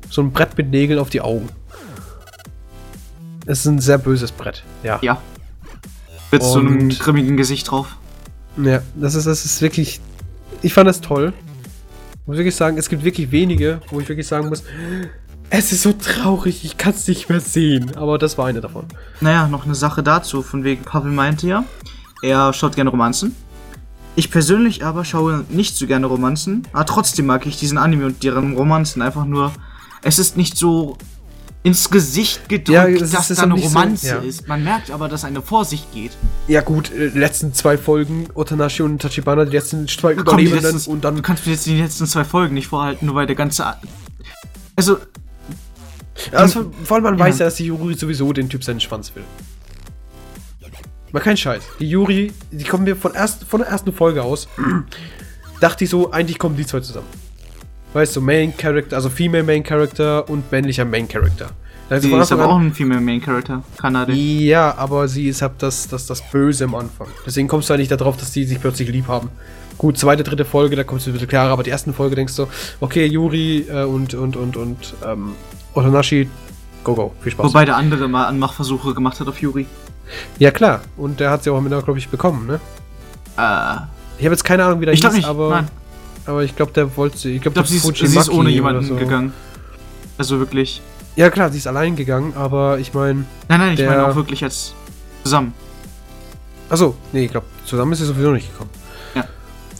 so 0.09 0.21
ein 0.21 0.31
Brett 0.31 0.55
mit 0.57 0.69
Nägeln 0.69 0.99
auf 0.99 1.09
die 1.09 1.21
Augen. 1.21 1.47
Es 3.51 3.59
ist 3.59 3.65
ein 3.65 3.79
sehr 3.79 3.97
böses 3.97 4.31
Brett, 4.31 4.63
ja. 4.81 4.97
Ja. 5.01 5.21
Mit 6.31 6.41
so 6.41 6.59
einem 6.59 6.87
grimmigen 6.87 7.35
Gesicht 7.35 7.69
drauf. 7.69 7.97
Ja, 8.55 8.81
das 8.95 9.13
ist, 9.13 9.27
das 9.27 9.43
ist 9.43 9.61
wirklich. 9.61 9.99
Ich 10.61 10.73
fand 10.73 10.87
das 10.87 11.01
toll. 11.01 11.33
Muss 12.25 12.37
wirklich 12.37 12.55
sagen, 12.55 12.77
es 12.77 12.87
gibt 12.87 13.03
wirklich 13.03 13.29
wenige, 13.31 13.81
wo 13.89 13.99
ich 13.99 14.07
wirklich 14.07 14.25
sagen 14.25 14.47
muss, 14.47 14.63
es 15.49 15.73
ist 15.73 15.81
so 15.81 15.91
traurig, 15.91 16.63
ich 16.63 16.77
kann 16.77 16.93
es 16.93 17.05
nicht 17.09 17.27
mehr 17.27 17.41
sehen. 17.41 17.97
Aber 17.97 18.17
das 18.17 18.37
war 18.37 18.47
eine 18.47 18.61
davon. 18.61 18.85
Naja, 19.19 19.49
noch 19.49 19.65
eine 19.65 19.75
Sache 19.75 20.01
dazu, 20.01 20.43
von 20.43 20.63
wegen 20.63 20.83
Pavel 20.83 21.11
meinte 21.11 21.45
ja, 21.45 21.65
er 22.21 22.53
schaut 22.53 22.75
gerne 22.75 22.89
Romanzen. 22.89 23.35
Ich 24.15 24.31
persönlich 24.31 24.85
aber 24.85 25.03
schaue 25.03 25.43
nicht 25.49 25.75
so 25.75 25.87
gerne 25.87 26.05
Romanzen, 26.05 26.65
aber 26.71 26.85
trotzdem 26.85 27.25
mag 27.25 27.45
ich 27.45 27.57
diesen 27.57 27.77
Anime 27.77 28.05
und 28.05 28.23
deren 28.23 28.55
Romanzen 28.55 29.01
einfach 29.01 29.25
nur. 29.25 29.51
Es 30.03 30.19
ist 30.19 30.37
nicht 30.37 30.57
so 30.57 30.97
ins 31.63 31.89
Gesicht 31.91 32.49
gedrückt, 32.49 32.69
Ja, 32.69 32.87
das 32.99 33.11
dass 33.11 33.27
da 33.27 33.43
eine 33.43 33.53
nicht 33.53 33.63
so- 33.69 33.77
Romanze 33.77 34.07
ja. 34.07 34.15
ist. 34.17 34.47
Man 34.47 34.63
merkt 34.63 34.89
aber, 34.89 35.07
dass 35.07 35.23
eine 35.25 35.41
vor 35.43 35.63
sich 35.63 35.85
geht. 35.93 36.11
Ja, 36.47 36.61
gut, 36.61 36.91
äh, 36.91 37.07
letzten 37.09 37.53
zwei 37.53 37.77
Folgen, 37.77 38.27
Otanashi 38.33 38.81
und 38.81 38.99
Tachibana, 38.99 39.45
die 39.45 39.51
letzten 39.51 39.87
zwei 39.87 40.15
Komm, 40.15 40.37
die 40.37 40.45
Überlebenden 40.45 40.73
letzten, 40.73 40.91
und 40.91 41.03
du 41.03 41.11
dann. 41.11 41.21
kannst 41.21 41.45
mir 41.45 41.51
jetzt 41.53 41.65
die 41.67 41.79
letzten 41.79 42.07
zwei 42.07 42.23
Folgen 42.23 42.55
nicht 42.55 42.67
vorhalten, 42.67 43.05
nur 43.05 43.13
weil 43.15 43.27
der 43.27 43.35
ganze. 43.35 43.65
A- 43.65 43.79
Also, 44.75 44.97
Also, 46.31 46.71
vor 46.83 46.95
allem 46.95 47.03
man 47.03 47.17
Ja. 47.17 47.25
weiß 47.25 47.39
ja, 47.39 47.45
dass 47.45 47.55
die 47.55 47.65
Juri 47.65 47.93
sowieso 47.95 48.31
den 48.33 48.47
Typ 48.49 48.63
seinen 48.63 48.79
Schwanz 48.79 49.13
will. 49.15 49.23
Mal 51.11 51.19
kein 51.19 51.35
Scheiß. 51.37 51.61
Die 51.79 51.89
Juri, 51.89 52.31
die 52.51 52.63
kommen 52.63 52.83
mir 52.85 52.95
von, 52.95 53.13
erst, 53.13 53.43
von 53.43 53.59
der 53.59 53.69
ersten 53.69 53.91
Folge 53.91 54.23
aus. 54.23 54.47
dachte 55.61 55.83
ich 55.83 55.89
so, 55.89 56.11
eigentlich 56.11 56.37
kommen 56.39 56.55
die 56.55 56.65
zwei 56.65 56.79
zusammen. 56.79 57.07
Weißt 57.93 58.15
du, 58.15 58.21
Main 58.21 58.55
Character, 58.55 58.95
also 58.95 59.09
Female 59.09 59.43
Main 59.43 59.63
Character 59.63 60.27
und 60.29 60.49
männlicher 60.51 60.85
Main 60.85 61.07
Character. 61.07 61.49
Also 61.89 62.07
sie 62.07 62.15
ist 62.15 62.31
aber 62.31 62.47
auch 62.47 62.57
ein 62.57 62.73
Female 62.73 63.01
Main 63.01 63.21
Character, 63.21 63.63
Kanade. 63.77 64.13
Ja, 64.13 64.73
aber 64.77 65.09
sie 65.09 65.27
ist 65.27 65.41
halt 65.41 65.53
das, 65.57 65.89
das, 65.89 66.05
das 66.05 66.21
Böse 66.31 66.63
am 66.63 66.75
Anfang. 66.75 67.07
Deswegen 67.25 67.49
kommst 67.49 67.67
du 67.67 67.73
ja 67.73 67.77
nicht 67.77 67.91
darauf, 67.91 68.15
dass 68.15 68.31
die 68.31 68.45
sich 68.45 68.61
plötzlich 68.61 68.87
lieb 68.89 69.09
haben. 69.09 69.29
Gut, 69.77 69.97
zweite, 69.97 70.23
dritte 70.23 70.45
Folge, 70.45 70.77
da 70.77 70.85
kommst 70.85 71.05
du 71.05 71.09
ein 71.09 71.13
bisschen 71.13 71.27
klarer, 71.27 71.51
aber 71.51 71.63
die 71.63 71.69
ersten 71.69 71.93
Folge 71.93 72.15
denkst 72.15 72.35
du, 72.37 72.47
okay, 72.79 73.05
Yuri 73.07 73.65
äh, 73.69 73.83
und, 73.83 74.13
und, 74.13 74.37
und, 74.37 74.55
und, 74.55 74.93
ähm, 75.05 75.33
Otanashi, 75.73 76.29
go, 76.85 76.95
go, 76.95 77.13
viel 77.21 77.33
Spaß. 77.33 77.47
Wobei 77.47 77.65
der 77.65 77.75
andere 77.75 78.07
mal 78.07 78.25
Anmachversuche 78.25 78.93
gemacht 78.93 79.19
hat 79.19 79.27
auf 79.27 79.41
Yuri. 79.41 79.65
Ja, 80.39 80.51
klar, 80.51 80.81
und 80.95 81.19
der 81.19 81.29
hat 81.29 81.43
sie 81.43 81.49
auch 81.49 81.57
am 81.57 81.65
Ende, 81.65 81.81
glaube 81.81 81.99
ich, 81.99 82.07
bekommen, 82.07 82.47
ne? 82.47 82.61
Äh, 83.37 83.81
Ich 84.19 84.25
habe 84.25 84.33
jetzt 84.33 84.43
keine 84.45 84.63
Ahnung, 84.63 84.79
wie 84.79 84.85
der 84.85 84.93
ich 84.93 85.01
glaube 85.01 85.15
hieß, 85.15 85.25
nicht, 85.25 85.29
aber, 85.29 85.49
nein. 85.49 85.67
Aber 86.25 86.43
ich 86.43 86.55
glaube, 86.55 86.71
der 86.73 86.95
wollte 86.97 87.17
sie, 87.17 87.35
ich 87.35 87.41
glaube, 87.41 87.49
Ich 87.59 87.65
glaube, 87.65 87.67
sie, 87.69 87.77
ist- 88.03 88.11
sie 88.11 88.17
ist 88.17 88.29
ohne 88.29 88.49
jemanden 88.49 88.97
gegangen. 88.97 89.33
Also 90.17 90.39
wirklich. 90.39 90.81
Ja, 91.15 91.29
klar, 91.29 91.49
sie 91.51 91.57
ist 91.57 91.67
allein 91.67 91.95
gegangen, 91.95 92.33
aber 92.35 92.79
ich 92.79 92.93
meine, 92.93 93.25
Nein, 93.49 93.59
nein, 93.59 93.73
ich 93.73 93.85
meine 93.85 94.07
auch 94.07 94.15
wirklich 94.15 94.39
jetzt 94.41 94.73
zusammen. 95.23 95.53
achso, 96.69 96.95
nee, 97.11 97.25
ich 97.25 97.31
glaube, 97.31 97.47
zusammen 97.65 97.91
ist 97.93 97.99
sie 97.99 98.05
sowieso 98.05 98.31
nicht 98.31 98.51
gekommen. 98.51 98.69
Ja. 99.15 99.25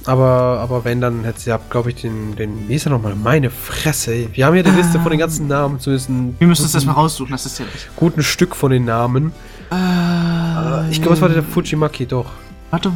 Aber, 0.05 0.59
aber 0.61 0.83
wenn, 0.83 0.99
dann 0.99 1.23
hätte 1.23 1.39
sie, 1.39 1.55
glaube 1.69 1.91
ich, 1.91 1.95
den, 2.01 2.35
den, 2.35 2.67
wie 2.67 2.73
ist 2.75 2.85
er 2.85 2.89
nochmal? 2.91 3.15
Meine 3.15 3.49
Fresse. 3.49 4.27
Wir 4.33 4.45
haben 4.45 4.55
hier 4.55 4.63
die 4.63 4.71
Liste 4.71 4.99
von 4.99 5.09
den 5.11 5.19
ganzen 5.19 5.47
Namen, 5.47 5.79
zumindest 5.79 6.09
ein 6.09 6.35
Wir 6.39 6.47
müssen 6.47 6.65
es 6.65 6.71
guten, 6.71 6.77
erstmal 6.77 6.95
raussuchen, 6.95 7.31
das 7.31 7.45
ist 7.45 7.59
ja 7.59 7.65
nicht. 7.65 7.89
guten 7.95 8.23
Stück 8.23 8.55
von 8.55 8.71
den 8.71 8.83
Namen. 8.85 9.31
Äh, 9.71 10.89
Ich 10.91 11.01
glaube, 11.01 11.15
es 11.15 11.21
war 11.21 11.29
der 11.29 11.43
Fujimaki, 11.43 12.05
doch. 12.07 12.25
Warte. 12.71 12.91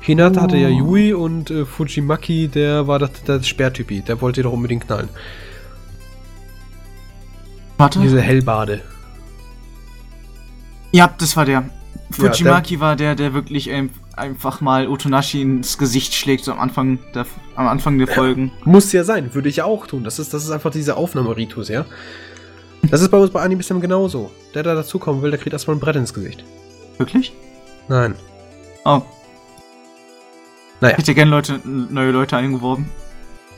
Hinata 0.00 0.42
hatte 0.42 0.56
ja 0.58 0.68
Oh. 0.68 0.70
Yui 0.78 1.12
und 1.14 1.50
äh, 1.50 1.64
Fujimaki, 1.64 2.48
der 2.48 2.86
war 2.86 2.98
das, 2.98 3.10
der 3.26 3.42
Sperrtypi. 3.42 4.02
Der 4.02 4.20
wollte 4.20 4.42
doch 4.42 4.52
unbedingt 4.52 4.86
knallen. 4.86 5.08
Warte. 7.76 8.00
Diese 8.00 8.20
Hellbade. 8.20 8.82
Ja, 10.92 11.12
das 11.18 11.36
war 11.36 11.44
der. 11.44 11.62
der- 11.62 11.70
Fujimaki 12.32 12.80
war 12.80 12.96
der, 12.96 13.14
der 13.14 13.34
wirklich 13.34 13.70
ein, 13.70 13.90
einfach 14.16 14.60
mal 14.60 14.88
Otonashi 14.88 15.42
ins 15.42 15.78
Gesicht 15.78 16.14
schlägt, 16.14 16.44
so 16.44 16.52
am 16.52 16.60
Anfang 16.60 16.98
der, 17.14 17.26
am 17.54 17.66
Anfang 17.68 17.98
der 17.98 18.08
Folgen. 18.08 18.50
Muss 18.64 18.92
ja 18.92 19.04
sein, 19.04 19.34
würde 19.34 19.48
ich 19.48 19.56
ja 19.56 19.64
auch 19.64 19.86
tun. 19.86 20.04
Das 20.04 20.18
ist, 20.18 20.32
das 20.34 20.44
ist 20.44 20.50
einfach 20.50 20.70
dieser 20.70 20.96
Aufnahmeritus, 20.96 21.68
ja? 21.68 21.84
Das 22.90 23.00
ist 23.02 23.10
bei 23.10 23.18
uns 23.18 23.30
bei 23.30 23.40
Animes 23.42 23.68
dann 23.68 23.80
genauso. 23.80 24.30
Der, 24.54 24.62
der 24.62 24.74
dazukommen 24.74 25.20
will, 25.22 25.30
der 25.30 25.38
kriegt 25.38 25.52
erstmal 25.52 25.76
ein 25.76 25.80
Brett 25.80 25.96
ins 25.96 26.14
Gesicht. 26.14 26.44
Wirklich? 26.96 27.32
Nein. 27.88 28.14
Oh. 28.84 29.02
Naja. 30.80 30.92
Ich 30.92 30.98
hätte 30.98 31.14
gerne 31.14 31.30
Leute, 31.30 31.60
neue 31.64 32.10
Leute 32.10 32.36
eingeworben. 32.36 32.90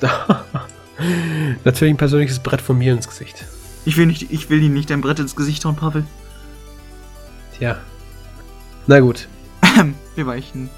Natürlich 1.64 1.94
ein 1.94 1.98
persönliches 1.98 2.38
Brett 2.38 2.60
von 2.60 2.78
mir 2.78 2.92
ins 2.92 3.08
Gesicht. 3.08 3.44
Ich 3.84 3.96
will 3.96 4.06
nicht, 4.06 4.30
ich 4.30 4.50
will 4.50 4.62
ihnen 4.62 4.74
nicht 4.74 4.90
ein 4.92 5.00
Brett 5.00 5.18
ins 5.18 5.36
Gesicht 5.36 5.64
hauen, 5.64 5.76
Pavel. 5.76 6.04
Tja. 7.58 7.78
Na 8.86 9.00
gut. 9.00 9.28
Wir 10.14 10.26
weichen. 10.26 10.70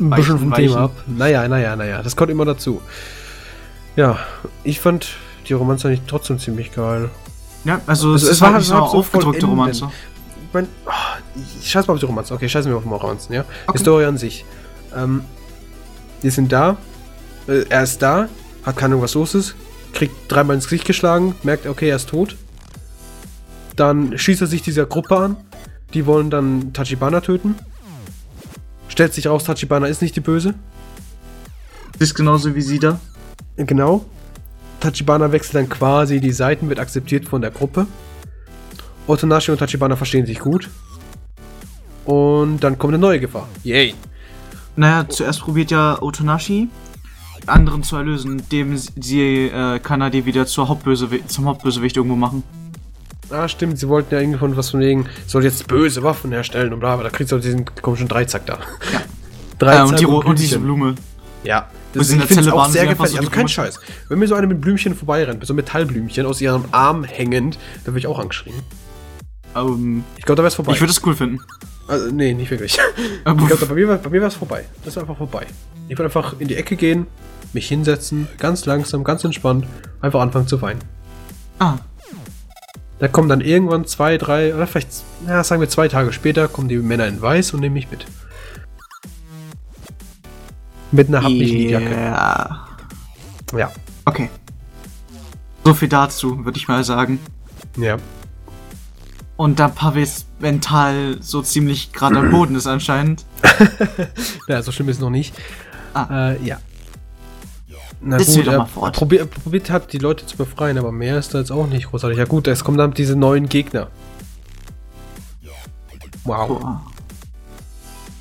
Ein 0.00 0.10
bisschen 0.10 0.38
vom. 0.38 0.54
Thema 0.54 0.84
ab. 0.84 0.92
Naja, 1.06 1.46
naja, 1.48 1.76
naja. 1.76 2.02
Das 2.02 2.14
kommt 2.16 2.30
immer 2.30 2.44
dazu. 2.44 2.80
Ja, 3.96 4.18
ich 4.62 4.80
fand 4.80 5.16
die 5.48 5.52
Romanze 5.54 5.88
eigentlich 5.88 6.02
trotzdem 6.06 6.38
ziemlich 6.38 6.72
geil. 6.72 7.10
Ja, 7.64 7.80
also, 7.86 8.12
Also 8.12 8.14
es, 8.14 8.22
es 8.32 8.40
war 8.40 8.52
halt 8.52 8.64
so 8.64 8.74
aufgedrückte. 8.76 9.46
Romanze. 9.46 9.90
Ich 10.46 10.54
mein, 10.54 10.68
ah, 10.86 10.87
ich 11.60 11.70
scheiß 11.70 11.86
mal 11.86 11.94
auf 11.94 12.00
die 12.00 12.06
Romanzen. 12.06 12.34
Okay, 12.34 12.48
scheißen 12.48 12.70
wir 12.70 12.76
auf 12.76 12.84
die 12.84 12.88
Romanzen, 12.88 13.32
ja? 13.32 13.44
Okay. 13.66 13.78
Historie 13.78 14.04
an 14.04 14.18
sich. 14.18 14.44
Ähm, 14.94 15.22
die 16.22 16.30
sind 16.30 16.52
da. 16.52 16.76
Äh, 17.46 17.64
er 17.68 17.82
ist 17.82 18.02
da, 18.02 18.28
hat 18.64 18.76
keine 18.76 18.94
Ahnung, 18.94 19.02
was 19.02 19.14
los 19.14 19.34
ist. 19.34 19.54
Kriegt 19.92 20.14
dreimal 20.28 20.56
ins 20.56 20.64
Gesicht 20.64 20.84
geschlagen, 20.84 21.34
merkt, 21.42 21.66
okay, 21.66 21.88
er 21.88 21.96
ist 21.96 22.08
tot. 22.08 22.36
Dann 23.76 24.18
schießt 24.18 24.40
er 24.40 24.46
sich 24.46 24.62
dieser 24.62 24.86
Gruppe 24.86 25.16
an. 25.16 25.36
Die 25.94 26.04
wollen 26.04 26.30
dann 26.30 26.72
Tachibana 26.72 27.20
töten. 27.20 27.54
Stellt 28.88 29.14
sich 29.14 29.26
raus, 29.26 29.44
Tachibana 29.44 29.86
ist 29.86 30.02
nicht 30.02 30.16
die 30.16 30.20
Böse. 30.20 30.54
Ist 31.98 32.14
genauso 32.14 32.54
wie 32.54 32.60
sie 32.60 32.78
da. 32.78 33.00
Genau. 33.56 34.04
Tachibana 34.80 35.32
wechselt 35.32 35.54
dann 35.54 35.68
quasi 35.68 36.20
die 36.20 36.32
Seiten, 36.32 36.68
wird 36.68 36.78
akzeptiert 36.78 37.26
von 37.26 37.40
der 37.40 37.50
Gruppe. 37.50 37.86
Otonashi 39.06 39.50
und 39.50 39.58
Tachibana 39.58 39.96
verstehen 39.96 40.26
sich 40.26 40.38
gut. 40.38 40.68
Und 42.08 42.60
dann 42.60 42.78
kommt 42.78 42.94
eine 42.94 43.00
neue 43.02 43.20
Gefahr. 43.20 43.46
Yay. 43.64 43.94
Naja, 44.76 45.06
zuerst 45.06 45.40
probiert 45.42 45.70
ja 45.70 46.00
Otonashi, 46.00 46.68
anderen 47.46 47.82
zu 47.82 47.96
erlösen, 47.96 48.38
indem 48.38 48.78
sie 48.78 49.48
äh, 49.48 49.78
Kanadi 49.78 50.24
wieder 50.24 50.46
zur 50.46 50.70
Hauptbösewi 50.70 51.26
zum 51.26 51.44
Hauptbösewicht 51.44 51.98
irgendwo 51.98 52.16
machen. 52.16 52.44
Ah, 53.28 53.46
stimmt, 53.46 53.78
sie 53.78 53.88
wollten 53.88 54.14
ja 54.14 54.20
irgendwie 54.20 54.38
von 54.38 54.56
was 54.56 54.70
von 54.70 54.80
wegen, 54.80 55.04
soll 55.26 55.44
jetzt 55.44 55.68
böse 55.68 56.02
Waffen 56.02 56.32
herstellen 56.32 56.72
und 56.72 56.80
bla, 56.80 56.94
aber 56.94 57.02
da 57.02 57.10
kriegst 57.10 57.30
du 57.30 57.38
diesen 57.38 57.66
komischen 57.82 58.08
Dreizack 58.08 58.46
da. 58.46 58.54
Ja. 58.90 59.00
Dreizack 59.58 59.80
Äh, 59.80 59.88
und, 59.90 60.00
die, 60.00 60.04
Ro- 60.04 60.22
und 60.24 60.38
diese. 60.38 60.58
Blume. 60.60 60.94
Ja. 61.44 61.68
Und 61.92 62.00
Das, 62.00 62.08
in 62.08 62.20
ich 62.20 62.24
finde 62.24 62.42
es 62.44 62.48
auch 62.48 62.66
sehr 62.70 62.86
gefährlich. 62.86 63.12
so 63.12 63.18
Also 63.18 63.30
kein 63.30 63.48
Scheiß. 63.48 63.80
Wenn 64.08 64.18
mir 64.18 64.28
so 64.28 64.34
eine 64.34 64.46
mit 64.46 64.62
Blümchen 64.62 64.94
vorbeirennt, 64.94 65.40
mit 65.40 65.46
so 65.46 65.52
Metallblümchen 65.52 66.24
aus 66.24 66.40
ihrem 66.40 66.64
Arm 66.70 67.04
hängend, 67.04 67.58
dann 67.84 67.92
würde 67.92 67.98
ich 67.98 68.06
auch 68.06 68.18
angeschrien. 68.18 68.54
Ähm, 69.56 70.04
Ich 70.16 70.24
glaube, 70.24 70.36
da 70.36 70.42
wäre 70.42 70.48
es 70.48 70.54
vorbei. 70.54 70.72
ich 70.72 70.80
würde 70.80 70.92
es 70.92 71.04
cool 71.04 71.14
finden. 71.16 71.40
also, 71.86 72.10
nee, 72.10 72.34
nicht 72.34 72.50
wirklich. 72.50 72.78
Ich 73.26 73.46
glaube, 73.46 73.66
bei 73.66 73.74
mir, 73.74 73.88
war- 73.88 73.98
bei 73.98 74.10
mir 74.10 74.20
war 74.20 74.28
es 74.28 74.34
vorbei. 74.34 74.64
Das 74.84 74.96
war 74.96 75.02
einfach 75.04 75.16
vorbei. 75.18 75.46
Ich 75.88 75.96
würde 75.98 76.04
einfach 76.04 76.38
in 76.38 76.48
die 76.48 76.56
Ecke 76.56 76.76
gehen, 76.76 77.06
mich 77.52 77.68
hinsetzen, 77.68 78.28
ganz 78.38 78.66
langsam, 78.66 79.04
ganz 79.04 79.24
entspannt, 79.24 79.66
einfach 80.00 80.20
anfangen 80.20 80.46
zu 80.46 80.60
weinen. 80.60 80.80
ah, 81.58 81.78
Da 82.98 83.08
kommen 83.08 83.28
dann 83.28 83.40
irgendwann 83.40 83.86
zwei, 83.86 84.18
drei, 84.18 84.54
oder 84.54 84.66
vielleicht, 84.66 84.88
ja, 85.26 85.42
sagen 85.44 85.60
wir 85.60 85.68
zwei 85.68 85.88
Tage 85.88 86.12
später, 86.12 86.48
kommen 86.48 86.68
die 86.68 86.76
Männer 86.78 87.06
in 87.06 87.22
Weiß 87.22 87.52
und 87.54 87.60
nehmen 87.60 87.74
mich 87.74 87.90
mit. 87.90 88.04
Mit 90.90 91.08
einer 91.08 91.22
Hab 91.22 91.30
mich 91.30 91.50
Liedjacke. 91.52 91.90
ja. 91.94 92.66
Ja. 93.56 93.72
Okay. 94.04 94.30
So 95.64 95.74
viel 95.74 95.88
dazu, 95.88 96.44
würde 96.44 96.58
ich 96.58 96.66
mal 96.68 96.82
sagen. 96.84 97.18
Ja. 97.76 97.96
Und 99.38 99.60
da 99.60 99.68
Pavis 99.68 100.26
mental 100.40 101.18
so 101.20 101.42
ziemlich 101.42 101.92
gerade 101.92 102.18
am 102.18 102.30
Boden 102.32 102.56
ist 102.56 102.66
anscheinend. 102.66 103.24
ja, 104.48 104.60
so 104.62 104.72
schlimm 104.72 104.88
ist 104.88 104.96
es 104.96 105.00
noch 105.00 105.10
nicht. 105.10 105.32
Ah. 105.94 106.32
Äh, 106.32 106.44
ja. 106.44 106.58
Na 108.00 108.18
Setz 108.18 108.34
gut, 108.34 108.48
er 108.48 108.58
mal 108.58 108.66
fort. 108.66 108.96
probiert, 108.96 109.70
halt 109.70 109.92
die 109.92 109.98
Leute 109.98 110.26
zu 110.26 110.36
befreien, 110.36 110.76
aber 110.76 110.90
mehr 110.90 111.18
ist 111.18 111.34
da 111.34 111.38
jetzt 111.38 111.52
auch 111.52 111.68
nicht 111.68 111.88
großartig. 111.88 112.18
Ja 112.18 112.24
gut, 112.24 112.48
es 112.48 112.64
kommen 112.64 112.78
dann 112.78 112.94
diese 112.94 113.14
neuen 113.14 113.48
Gegner. 113.48 113.88
Wow. 116.24 116.80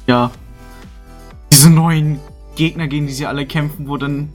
Ja. 0.05 0.30
Diese 1.51 1.72
neuen 1.72 2.20
Gegner, 2.55 2.88
gegen 2.88 3.07
die 3.07 3.13
sie 3.13 3.26
alle 3.26 3.47
kämpfen, 3.47 3.88
wo 3.88 3.97
dann 3.97 4.30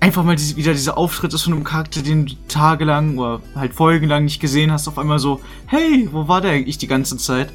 einfach 0.00 0.24
mal 0.24 0.34
diese, 0.36 0.56
wieder 0.56 0.72
dieser 0.72 0.96
Auftritt 0.98 1.32
ist 1.34 1.42
von 1.42 1.52
einem 1.52 1.64
Charakter, 1.64 2.02
den 2.02 2.26
du 2.26 2.34
tagelang 2.48 3.18
oder 3.18 3.40
halt 3.54 3.74
folgenlang 3.74 4.24
nicht 4.24 4.40
gesehen 4.40 4.72
hast, 4.72 4.88
auf 4.88 4.98
einmal 4.98 5.18
so, 5.18 5.40
hey, 5.66 6.08
wo 6.10 6.26
war 6.26 6.40
der 6.40 6.52
eigentlich 6.52 6.78
die 6.78 6.86
ganze 6.86 7.16
Zeit? 7.16 7.52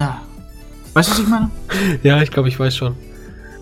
Ja. 0.00 0.20
Weißt 0.94 1.10
du, 1.10 1.12
was 1.12 1.18
ich 1.20 1.28
meine? 1.28 1.50
Ja, 2.02 2.22
ich 2.22 2.30
glaube, 2.30 2.48
ich 2.48 2.58
weiß 2.58 2.74
schon. 2.74 2.94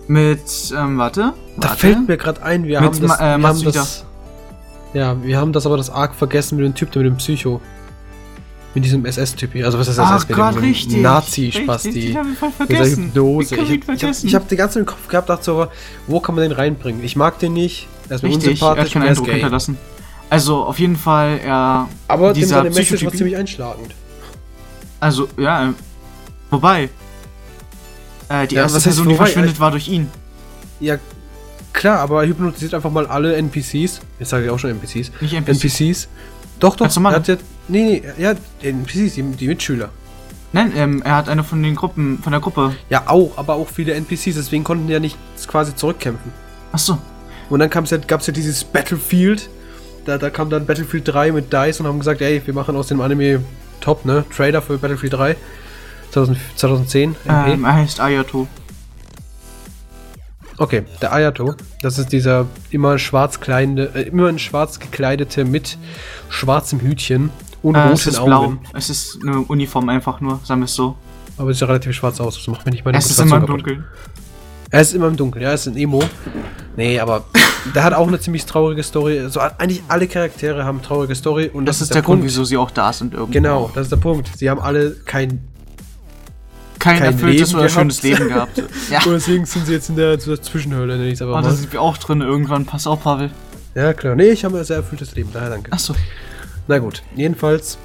Mit, 0.07 0.39
ähm, 0.77 0.97
warte. 0.97 1.33
Da 1.57 1.69
warte. 1.69 1.77
fällt 1.77 2.07
mir 2.07 2.17
gerade 2.17 2.41
ein, 2.43 2.63
wir 2.63 2.79
Mit 2.79 2.89
haben 2.93 3.01
das, 3.01 3.19
Ma- 3.19 3.35
äh, 3.35 3.37
wir 3.37 3.47
haben 3.47 3.63
das 3.63 4.05
Ja, 4.93 5.23
wir 5.23 5.37
haben 5.37 5.51
das 5.51 5.65
aber 5.65 5.77
das 5.77 5.89
Arc 5.89 6.15
vergessen 6.15 6.57
mit 6.57 6.65
dem 6.65 6.75
Typ, 6.75 6.91
da 6.91 6.99
mit 6.99 7.07
dem 7.09 7.17
Psycho. 7.17 7.59
Mit 8.75 8.83
diesem 8.83 9.05
SS-Typ. 9.05 9.55
Also 9.63 9.79
was 9.79 9.87
ist 9.87 9.97
das 9.97 10.05
Ach 10.05 10.27
Gott, 10.27 10.61
richtig. 10.61 10.97
Nazi-Spasti. 10.97 11.89
Ich 12.09 12.13
voll 12.13 12.23
Mit 12.59 12.69
der 12.69 12.77
vergessen. 12.77 13.05
Hypnose. 13.05 13.55
Ich, 13.55 13.61
ich 13.61 13.69
ihn 13.69 13.73
ich, 13.75 13.79
hab, 13.79 13.85
vergessen? 13.85 14.27
ich 14.27 14.35
hab 14.35 14.49
die 14.49 14.55
ganze 14.57 14.73
Zeit 14.73 14.81
im 14.81 14.85
Kopf 14.85 15.07
gehabt, 15.07 15.29
dachte 15.29 15.43
so, 15.45 15.67
wo 16.07 16.19
kann 16.19 16.35
man 16.35 16.43
den 16.43 16.51
reinbringen? 16.51 17.01
Ich 17.03 17.15
mag 17.15 17.39
den 17.39 17.53
nicht. 17.53 17.87
Er 18.09 18.17
ist 18.17 18.23
mir 18.23 18.29
Richtig, 18.29 18.61
er 18.61 18.67
hat 18.67 18.77
unsympathisch 18.77 18.93
keinen 18.93 19.03
er 19.03 19.09
Eindruck 19.09 19.25
gay. 19.27 19.33
hinterlassen. 19.35 19.77
Also, 20.29 20.63
auf 20.65 20.77
jeden 20.77 20.97
Fall, 20.97 21.39
er. 21.43 21.87
Aber 22.09 22.33
dieser 22.33 22.57
seine 22.57 22.69
Message 22.69 23.05
war 23.05 23.13
ziemlich 23.13 23.37
einschlagend. 23.37 23.95
Also, 24.99 25.29
ja, 25.37 25.73
wobei. 26.49 26.89
Äh, 28.27 28.47
die 28.47 28.55
Ja, 28.55 28.63
erste 28.63 28.81
Person, 28.81 29.07
die 29.07 29.15
verschwindet, 29.15 29.59
war 29.59 29.71
durch 29.71 29.87
ihn. 29.87 30.09
Ja, 30.81 30.97
klar, 31.71 31.99
aber 31.99 32.23
er 32.23 32.27
hypnotisiert 32.27 32.73
einfach 32.73 32.91
mal 32.91 33.07
alle 33.07 33.35
NPCs. 33.35 34.01
Jetzt 34.19 34.29
sage 34.29 34.45
ich 34.45 34.49
auch 34.49 34.59
schon 34.59 34.71
NPCs. 34.71 35.11
Nicht 35.21 35.33
NPC. 35.33 35.63
NPCs. 35.63 36.09
Doch, 36.59 36.75
doch. 36.75 36.93
Er 36.93 37.11
hat 37.11 37.27
ja, 37.27 37.37
nee, 37.67 37.83
nee, 37.83 38.03
ja, 38.17 38.33
die 38.61 38.67
NPCs, 38.67 39.15
die, 39.15 39.23
die 39.23 39.47
Mitschüler. 39.47 39.89
Nein, 40.53 40.71
ähm, 40.75 41.01
er 41.03 41.15
hat 41.15 41.27
eine 41.27 41.43
von 41.43 41.61
den 41.61 41.75
Gruppen, 41.75 42.19
von 42.19 42.31
der 42.31 42.39
Gruppe. 42.39 42.75
Ja, 42.89 43.03
auch, 43.07 43.37
aber 43.37 43.55
auch 43.55 43.67
viele 43.67 43.93
NPCs, 43.93 44.35
deswegen 44.35 44.63
konnten 44.63 44.87
die 44.87 44.93
ja 44.93 44.99
nicht 44.99 45.17
quasi 45.47 45.75
zurückkämpfen. 45.75 46.31
Achso. 46.71 46.97
Und 47.49 47.59
dann 47.59 47.69
kam's 47.69 47.89
ja, 47.89 47.97
gab 47.97 48.21
es 48.21 48.27
ja 48.27 48.33
dieses 48.33 48.63
Battlefield. 48.63 49.49
Da, 50.05 50.17
da 50.17 50.29
kam 50.29 50.49
dann 50.49 50.65
Battlefield 50.65 51.07
3 51.07 51.31
mit 51.31 51.51
DICE 51.51 51.81
und 51.81 51.87
haben 51.87 51.99
gesagt, 51.99 52.21
ey, 52.21 52.41
wir 52.45 52.53
machen 52.53 52.75
aus 52.75 52.87
dem 52.87 53.01
Anime 53.01 53.41
Top, 53.81 54.05
ne? 54.05 54.23
Trailer 54.35 54.61
für 54.61 54.77
Battlefield 54.77 55.13
3. 55.13 55.35
2000, 56.11 56.37
2010. 56.55 57.15
MP. 57.25 57.51
Ähm, 57.51 57.65
er 57.65 57.73
heißt 57.73 57.99
Ayato. 57.99 58.47
Okay, 60.57 60.83
der 61.01 61.11
Ayato, 61.11 61.55
das 61.81 61.99
ist 61.99 62.13
dieser 62.13 62.47
immer 62.69 62.97
schwarz 62.97 63.41
kleidende, 63.41 63.91
äh, 63.93 64.03
immer 64.03 64.29
in 64.29 64.39
schwarz 64.39 64.79
gekleidete 64.79 65.43
mit 65.43 65.77
schwarzem 66.29 66.79
Hütchen 66.79 67.29
und 67.65 67.75
Äh, 67.75 67.91
es 67.91 68.05
ist 68.05 68.19
Augen. 68.19 68.27
blau. 68.29 68.53
Es 68.73 68.89
ist 68.89 69.19
eine 69.23 69.39
Uniform 69.39 69.89
einfach 69.89 70.21
nur, 70.21 70.39
sagen 70.43 70.61
wir 70.61 70.65
es 70.65 70.75
so. 70.75 70.95
Aber 71.37 71.49
es 71.49 71.57
sieht 71.57 71.61
ja 71.61 71.67
relativ 71.67 71.95
schwarz 71.95 72.19
aus, 72.21 72.35
das 72.37 72.47
macht 72.47 72.65
mir 72.65 72.71
nicht 72.71 72.85
meine 72.85 72.97
Es 72.97 73.09
ist 73.09 73.19
immer 73.19 73.37
im 73.37 73.45
Dunkeln. 73.47 73.83
Er 74.71 74.81
ist 74.81 74.93
immer 74.93 75.07
im 75.07 75.17
Dunkeln, 75.17 75.41
ja, 75.43 75.49
er 75.49 75.55
ist 75.55 75.67
ein 75.67 75.75
Emo. 75.77 76.03
Nee, 76.75 76.99
aber 76.99 77.25
der 77.73 77.83
hat 77.83 77.93
auch 77.93 78.07
eine 78.07 78.19
ziemlich 78.19 78.45
traurige 78.45 78.83
Story. 78.83 79.19
Also 79.19 79.39
eigentlich 79.39 79.81
alle 79.87 80.07
Charaktere 80.07 80.63
haben 80.65 80.81
traurige 80.81 81.15
Story 81.15 81.49
und 81.51 81.65
Das, 81.65 81.81
ist 81.81 81.93
der, 81.93 82.01
Grund, 82.01 82.23
wieso 82.23 82.43
sie 82.43 82.57
auch 82.57 82.71
da 82.71 82.93
sind 82.93 83.13
irgendwo. 83.13 83.31
Genau, 83.33 83.71
das 83.73 83.83
ist 83.83 83.91
der 83.91 83.97
Punkt. 83.97 84.29
Sie 84.37 84.49
haben 84.49 84.59
alle 84.59 84.91
kein. 85.05 85.41
Kein, 86.77 86.99
kein 86.99 87.13
erfülltes 87.13 87.49
Leben 87.49 87.59
oder 87.59 87.67
gehabt. 87.67 87.71
schönes 87.73 88.03
Leben 88.03 88.27
gehabt. 88.27 88.57
ja. 88.91 88.99
Und 89.05 89.13
deswegen 89.13 89.45
sind 89.45 89.65
sie 89.65 89.73
jetzt 89.73 89.89
in 89.89 89.95
der, 89.95 90.17
der 90.17 90.41
Zwischenhöhle, 90.41 90.97
nenne 90.97 91.07
ich 91.07 91.13
es 91.15 91.21
einfach 91.21 91.39
Oh, 91.39 91.41
da 91.41 91.51
sind 91.51 91.73
wir 91.73 91.81
auch 91.81 91.97
drin 91.97 92.21
irgendwann. 92.21 92.65
Pass 92.65 92.85
auf, 92.85 93.01
Pavel. 93.01 93.31
Ja, 93.73 93.93
klar. 93.93 94.15
Nee, 94.15 94.29
ich 94.29 94.45
habe 94.45 94.59
ein 94.59 94.63
sehr 94.65 94.77
erfülltes 94.77 95.15
Leben, 95.15 95.29
daher 95.33 95.49
danke. 95.49 95.71
Achso. 95.71 95.95
Na 96.67 96.79
gut, 96.79 97.03
jedenfalls. 97.15 97.77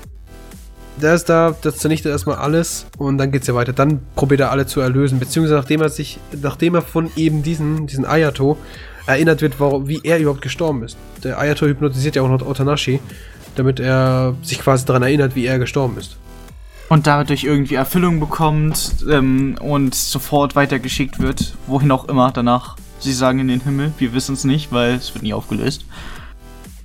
Der 1.01 1.14
ist 1.14 1.28
da, 1.31 1.57
das 1.62 1.78
zernichtet 1.78 2.12
erstmal 2.12 2.37
alles 2.37 2.87
und 2.99 3.16
dann 3.16 3.33
geht's 3.33 3.47
ja 3.47 3.55
weiter. 3.55 3.72
Dann 3.72 4.01
probiert 4.16 4.41
er 4.41 4.51
alle 4.51 4.66
zu 4.66 4.81
erlösen, 4.81 5.18
beziehungsweise 5.18 5.55
nachdem 5.55 5.81
er 5.81 5.89
sich, 5.89 6.18
nachdem 6.43 6.74
er 6.74 6.83
von 6.83 7.11
eben 7.16 7.43
diesen, 7.43 7.87
diesen 7.87 8.05
Ayato 8.05 8.59
erinnert 9.07 9.41
wird, 9.41 9.59
warum, 9.61 9.89
wie 9.89 10.01
er 10.05 10.18
überhaupt 10.18 10.43
gestorben 10.43 10.83
ist. 10.83 10.99
Der 11.24 11.39
Ayato 11.39 11.66
hypnotisiert 11.66 12.16
ja 12.16 12.22
auch 12.22 12.28
noch 12.28 12.47
Otanashi, 12.47 13.01
damit 13.57 13.81
er 13.81 14.35
sich 14.43 14.59
quasi 14.61 14.85
daran 14.85 15.03
erinnert, 15.03 15.35
wie 15.35 15.47
er 15.47 15.59
gestorben 15.59 15.97
ist. 15.99 16.18
Und 16.89 17.07
dadurch 17.07 17.45
irgendwie 17.45 17.76
Erfüllung 17.76 18.20
bekommt 18.20 18.97
ähm, 19.09 19.57
und 19.61 19.95
sofort 19.95 20.57
weitergeschickt 20.57 21.20
wird. 21.20 21.55
Wohin 21.66 21.93
auch 21.93 22.09
immer 22.09 22.33
danach. 22.33 22.76
Sie 22.99 23.12
sagen 23.12 23.39
in 23.39 23.49
den 23.49 23.61
Himmel. 23.61 23.93
Wir 23.99 24.12
wissen 24.12 24.35
es 24.35 24.45
nicht, 24.45 24.72
weil 24.72 24.95
es 24.95 25.14
wird 25.14 25.22
nie 25.22 25.33
aufgelöst. 25.33 25.85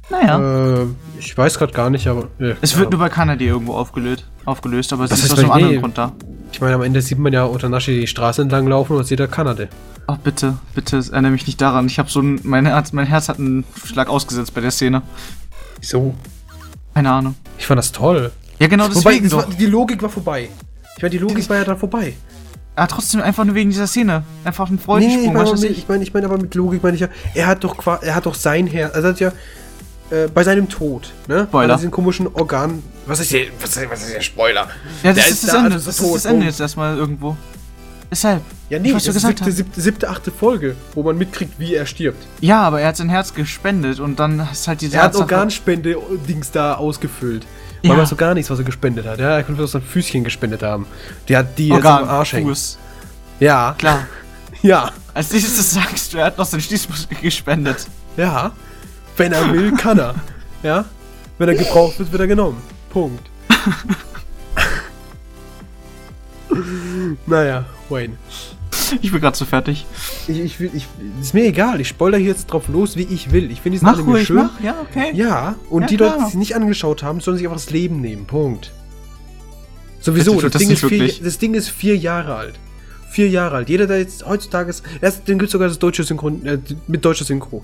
Naja. 0.10 0.82
Äh, 0.84 0.86
ich 1.20 1.38
weiß 1.38 1.58
gerade 1.58 1.74
gar 1.74 1.90
nicht, 1.90 2.08
aber. 2.08 2.28
äh, 2.40 2.54
es 2.62 2.74
ja. 2.74 2.80
wird 2.80 2.92
nur 2.92 3.00
bei 3.00 3.10
Kanada 3.10 3.42
irgendwo 3.44 3.74
aufgelöst, 3.74 4.26
aufgelöst 4.46 4.94
aber 4.94 5.06
es 5.06 5.10
Das 5.10 5.24
ist 5.24 5.32
aus 5.34 5.40
einem 5.40 5.48
bei- 5.50 5.54
anderen 5.56 5.74
nee. 5.76 5.82
Grund 5.82 5.98
da. 5.98 6.12
Ich 6.52 6.62
meine, 6.62 6.76
am 6.76 6.84
Ende 6.84 7.02
sieht 7.02 7.18
man 7.20 7.34
ja 7.34 7.46
Otanashi 7.46 8.00
die 8.02 8.08
Straße 8.08 8.42
entlang 8.42 8.68
laufen 8.68 8.96
und 8.96 9.06
sieht 9.06 9.20
er 9.20 9.28
Kanade. 9.28 9.68
Ach 10.08 10.18
bitte, 10.18 10.58
bitte 10.76 10.98
erinnere 11.12 11.32
mich 11.32 11.48
nicht 11.48 11.60
daran. 11.60 11.88
Ich 11.88 11.98
habe 12.00 12.10
so 12.10 12.22
ein, 12.22 12.40
mein 12.44 12.66
Herz, 12.66 12.94
mein 12.94 13.08
Herz 13.08 13.28
hat 13.28 13.40
einen 13.40 13.66
Schlag 13.84 14.08
ausgesetzt 14.08 14.54
bei 14.54 14.62
der 14.62 14.72
Szene. 14.72 15.02
Wieso? 15.80 16.14
Keine 16.94 17.12
Ahnung. 17.12 17.36
Ich 17.58 17.66
fand 17.66 17.80
das 17.80 17.92
toll. 17.92 18.32
Ja 18.60 18.68
genau 18.68 18.86
Wobei, 18.86 18.94
deswegen 18.94 19.26
es 19.26 19.32
doch. 19.32 19.40
war, 19.40 19.48
die 19.54 19.66
Logik 19.66 20.02
war 20.02 20.10
vorbei. 20.10 20.50
Ich 20.96 21.02
meine, 21.02 21.10
die 21.10 21.18
Logik 21.18 21.50
war 21.50 21.58
ja 21.58 21.64
dann 21.66 21.78
vorbei. 21.78 22.14
Ja, 22.78 22.88
trotzdem 22.88 23.22
einfach 23.22 23.44
nur 23.44 23.56
wegen 23.56 23.70
dieser 23.72 23.88
Szene. 23.88 24.24
Einfach 24.46 24.70
ein 24.70 24.76
Nee, 24.76 24.78
nee, 24.78 24.84
Freudensprung, 24.86 25.26
ich 25.28 25.34
meine, 25.34 25.66
ich. 25.68 25.78
ich 25.80 25.88
meine, 25.90 26.04
ich 26.04 26.14
meine 26.14 26.26
aber 26.28 26.38
mit 26.38 26.56
Logik 26.56 26.84
meine 26.84 26.96
ich 26.96 27.02
ja, 27.02 27.08
er 27.34 27.48
hat 27.48 27.64
doch 27.64 27.76
er 28.02 28.16
hat 28.16 28.26
doch 28.26 28.36
sein 28.36 28.68
Herz, 28.68 28.94
also 28.96 29.08
er 29.08 29.14
hat 29.14 29.20
ja 29.20 29.32
äh, 30.12 30.28
bei 30.28 30.44
seinem 30.44 30.70
Tod, 30.70 31.12
ne? 31.28 31.46
Spoiler. 31.50 31.74
Er 31.74 31.78
diesen 31.78 31.92
komischen 31.92 32.28
Organ, 32.34 32.84
was 33.06 33.20
ist 33.20 33.30
hier, 33.30 33.48
was 33.62 33.76
ist, 33.76 33.90
was 33.90 34.02
ist 34.04 34.14
der 34.14 34.22
Spoiler? 34.22 34.68
Ja, 35.04 35.14
das 35.14 35.16
Der 35.16 35.28
ist 35.28 35.44
das 35.44 35.52
da, 35.52 35.58
Ende. 35.58 35.70
das 35.72 35.88
ist 35.88 36.02
das 36.16 36.26
Ende 36.26 36.46
jetzt 36.46 36.60
erstmal 36.60 36.98
irgendwo. 36.98 37.36
Deshalb. 38.12 38.42
Ja, 38.70 38.80
nee, 38.80 38.94
was 38.94 39.04
das 39.04 39.16
ist 39.16 39.22
gesagt 39.24 39.40
siebte, 39.40 39.52
siebte, 39.52 39.82
siebte, 39.82 40.10
achte 40.10 40.32
Folge, 40.32 40.76
wo 40.94 41.04
man 41.04 41.18
mitkriegt, 41.18 41.60
wie 41.60 41.74
er 41.76 41.86
stirbt. 41.86 42.24
Ja, 42.40 42.62
aber 42.62 42.80
er 42.82 42.90
hat 42.90 42.98
sein 42.98 43.10
Herz 43.10 43.34
gespendet 43.34 44.00
und 44.00 44.20
dann 44.20 44.48
ist 44.52 44.68
halt 44.68 44.82
diese 44.82 44.98
Er 44.98 45.04
hat 45.04 45.16
Organspende-Dings 45.16 46.52
da 46.52 46.76
ausgefüllt. 46.76 47.46
Ja. 47.82 47.90
Man 47.90 48.00
weiß 48.00 48.10
so 48.10 48.16
gar 48.16 48.34
nichts, 48.34 48.50
was 48.50 48.60
er 48.60 48.66
gespendet 48.66 49.06
hat. 49.06 49.20
Ja, 49.20 49.36
er 49.38 49.44
könnte 49.44 49.64
aus 49.64 49.72
seinem 49.74 49.84
Füßchen 49.84 50.24
gespendet 50.24 50.64
haben. 50.64 50.86
Die 51.28 51.36
hat 51.36 51.58
die 51.58 51.68
jetzt 51.68 51.76
Organ, 51.76 52.04
am 52.04 52.10
Arsch 52.10 52.34
hängen. 52.34 52.48
Fuß. 52.48 52.78
Ja, 53.40 53.76
Klar. 53.78 54.08
ja, 54.62 54.92
Als 55.14 55.32
nächstes 55.32 55.74
sagst 55.74 56.14
du, 56.14 56.18
er 56.18 56.26
hat 56.28 56.38
noch 56.38 56.46
seinen 56.46 56.62
Schließmuskel 56.62 57.18
gespendet. 57.22 57.88
ja. 58.18 58.52
Wenn 59.18 59.32
er 59.32 59.52
will, 59.54 59.72
kann 59.74 59.98
er. 59.98 60.16
Ja? 60.64 60.86
Wenn 61.38 61.50
er 61.50 61.56
gebraucht 61.56 62.00
wird, 62.00 62.12
wird 62.12 62.22
er 62.22 62.28
genommen. 62.28 62.62
Punkt. 62.90 63.30
naja, 67.26 67.66
Wayne. 67.90 68.16
Ich 69.02 69.12
bin 69.12 69.20
gerade 69.20 69.36
so 69.36 69.46
fertig. 69.46 69.86
Ich, 70.28 70.40
ich 70.40 70.60
will, 70.60 70.70
ich, 70.74 70.86
ist 71.20 71.34
mir 71.34 71.46
egal. 71.46 71.82
Ich 71.82 71.88
spoiler 71.88 72.18
hier 72.18 72.28
jetzt 72.28 72.48
drauf 72.48 72.68
los, 72.68 72.96
wie 72.98 73.04
ich 73.04 73.32
will. 73.32 73.50
Ich 73.52 73.62
finde 73.62 73.76
diesen 73.78 73.86
Mach 73.86 73.94
Anime 73.96 74.12
ruhig, 74.12 74.28
schön. 74.28 74.36
mach. 74.38 74.60
Ja, 74.62 74.76
okay. 74.82 75.12
Ja, 75.16 75.56
und 75.70 75.82
Ja, 75.84 75.88
die 75.88 75.98
klar. 75.98 76.10
Leute, 76.12 76.22
die 76.24 76.28
es 76.30 76.34
nicht 76.36 76.56
angeschaut 76.56 77.02
haben, 77.02 77.20
sollen 77.20 77.38
sich 77.38 77.48
einfach 77.48 77.58
das 77.60 77.72
Leben 77.72 78.00
nehmen. 78.02 78.26
Punkt. 78.26 78.72
Sowieso, 80.02 80.40
Das- 80.40 80.52
das, 80.52 80.62
Ding 80.62 80.76
vier, 80.76 81.12
das 81.24 81.38
Ding 81.40 81.56
ist 81.56 81.70
vier 81.70 81.98
Jahre 81.98 82.36
alt. 82.36 82.60
Vier 83.10 83.28
Jahre 83.30 83.56
alt. 83.56 83.70
Jeder, 83.70 83.88
der 83.88 83.98
jetzt 84.00 84.26
heutzutage 84.26 84.70
ist, 84.70 84.84
erst, 85.02 85.28
dann 85.28 85.40
gibt 85.40 85.48
es 85.48 85.52
sogar 85.54 85.68
das 85.68 85.80
deutsche 85.80 86.04
Synchron, 86.04 86.46
äh, 86.46 86.60
mit 86.88 87.04
deutscher 87.04 87.26
Synchro. 87.26 87.64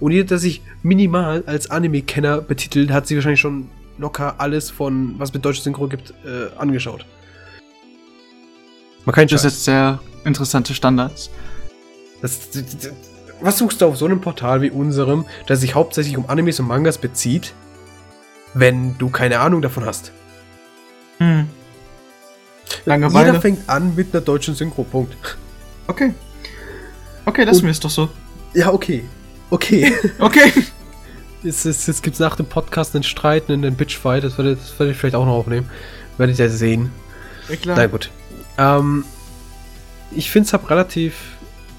Und 0.00 0.12
jeder, 0.12 0.24
der 0.28 0.38
sich 0.38 0.62
minimal 0.82 1.44
als 1.46 1.70
Anime-Kenner 1.70 2.40
betitelt, 2.40 2.90
hat 2.90 3.06
sich 3.06 3.16
wahrscheinlich 3.16 3.40
schon 3.40 3.68
locker 3.98 4.36
alles 4.38 4.70
von, 4.70 5.14
was 5.18 5.32
mit 5.34 5.44
deutscher 5.44 5.62
Synchro 5.62 5.86
gibt, 5.88 6.14
äh, 6.24 6.56
angeschaut. 6.58 7.04
Man 9.04 9.14
kann 9.14 9.26
Das 9.28 9.44
ist 9.44 9.52
jetzt 9.52 9.64
sehr 9.64 10.00
interessante 10.24 10.74
Standards. 10.74 11.30
das, 12.22 12.50
das, 12.50 12.64
das, 12.78 12.92
was 13.42 13.58
suchst 13.58 13.80
du 13.80 13.86
auf 13.86 13.96
so 13.96 14.04
einem 14.06 14.20
Portal 14.20 14.60
wie 14.62 14.70
unserem, 14.70 15.24
das 15.46 15.60
sich 15.60 15.74
hauptsächlich 15.74 16.16
um 16.18 16.28
Animes 16.28 16.60
und 16.60 16.66
Mangas 16.68 16.98
bezieht, 16.98 17.54
wenn 18.54 18.96
du 18.98 19.08
keine 19.10 19.40
Ahnung 19.40 19.62
davon 19.62 19.84
hast? 19.84 20.12
Hm. 21.18 21.46
Jeder 22.68 22.82
Langeweile. 22.86 23.40
fängt 23.40 23.68
an 23.68 23.94
mit 23.94 24.14
einer 24.14 24.20
deutschen 24.22 24.54
Synchro. 24.54 24.84
Punkt. 24.84 25.16
Okay. 25.86 26.14
Okay, 27.26 27.44
das 27.44 27.58
Und- 27.58 27.64
mir 27.64 27.70
ist 27.70 27.84
doch 27.84 27.90
so. 27.90 28.08
Ja, 28.54 28.72
okay. 28.72 29.04
Okay. 29.50 29.92
Okay. 30.18 30.52
jetzt 31.42 31.64
jetzt, 31.64 31.86
jetzt 31.88 32.02
gibt 32.02 32.14
es 32.14 32.20
nach 32.20 32.36
dem 32.36 32.46
Podcast 32.46 32.94
einen 32.94 33.02
Streit, 33.04 33.48
einen, 33.50 33.74
Bitchfight. 33.74 34.24
Das 34.24 34.38
werde 34.38 34.56
das 34.56 34.78
werde 34.78 34.92
ich 34.92 34.98
vielleicht 34.98 35.16
auch 35.16 35.26
noch 35.26 35.32
aufnehmen. 35.34 35.68
Werdet 36.18 36.38
ihr 36.38 36.50
sehen. 36.50 36.90
Ja, 37.48 37.56
klar. 37.56 37.76
Na 37.76 37.86
gut. 37.86 38.10
Ähm, 38.58 39.04
ich 40.12 40.30
finde 40.30 40.46
es 40.46 40.52
hab 40.52 40.68
relativ 40.70 41.14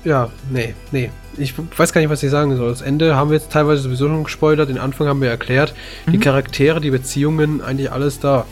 ja, 0.03 0.31
nee, 0.49 0.73
nee. 0.91 1.11
Ich 1.37 1.53
weiß 1.77 1.93
gar 1.93 2.01
nicht, 2.01 2.09
was 2.09 2.23
ich 2.23 2.31
sagen 2.31 2.55
soll. 2.57 2.69
Das 2.69 2.81
Ende 2.81 3.15
haben 3.15 3.29
wir 3.29 3.37
jetzt 3.37 3.51
teilweise 3.51 3.83
sowieso 3.83 4.07
schon 4.07 4.23
gespoilert, 4.23 4.67
den 4.69 4.79
Anfang 4.79 5.07
haben 5.07 5.21
wir 5.21 5.29
erklärt. 5.29 5.73
Die 6.07 6.17
Mhm. 6.17 6.21
Charaktere, 6.21 6.81
die 6.81 6.89
Beziehungen, 6.89 7.61
eigentlich 7.61 7.91
alles 7.91 8.19
da. 8.19 8.45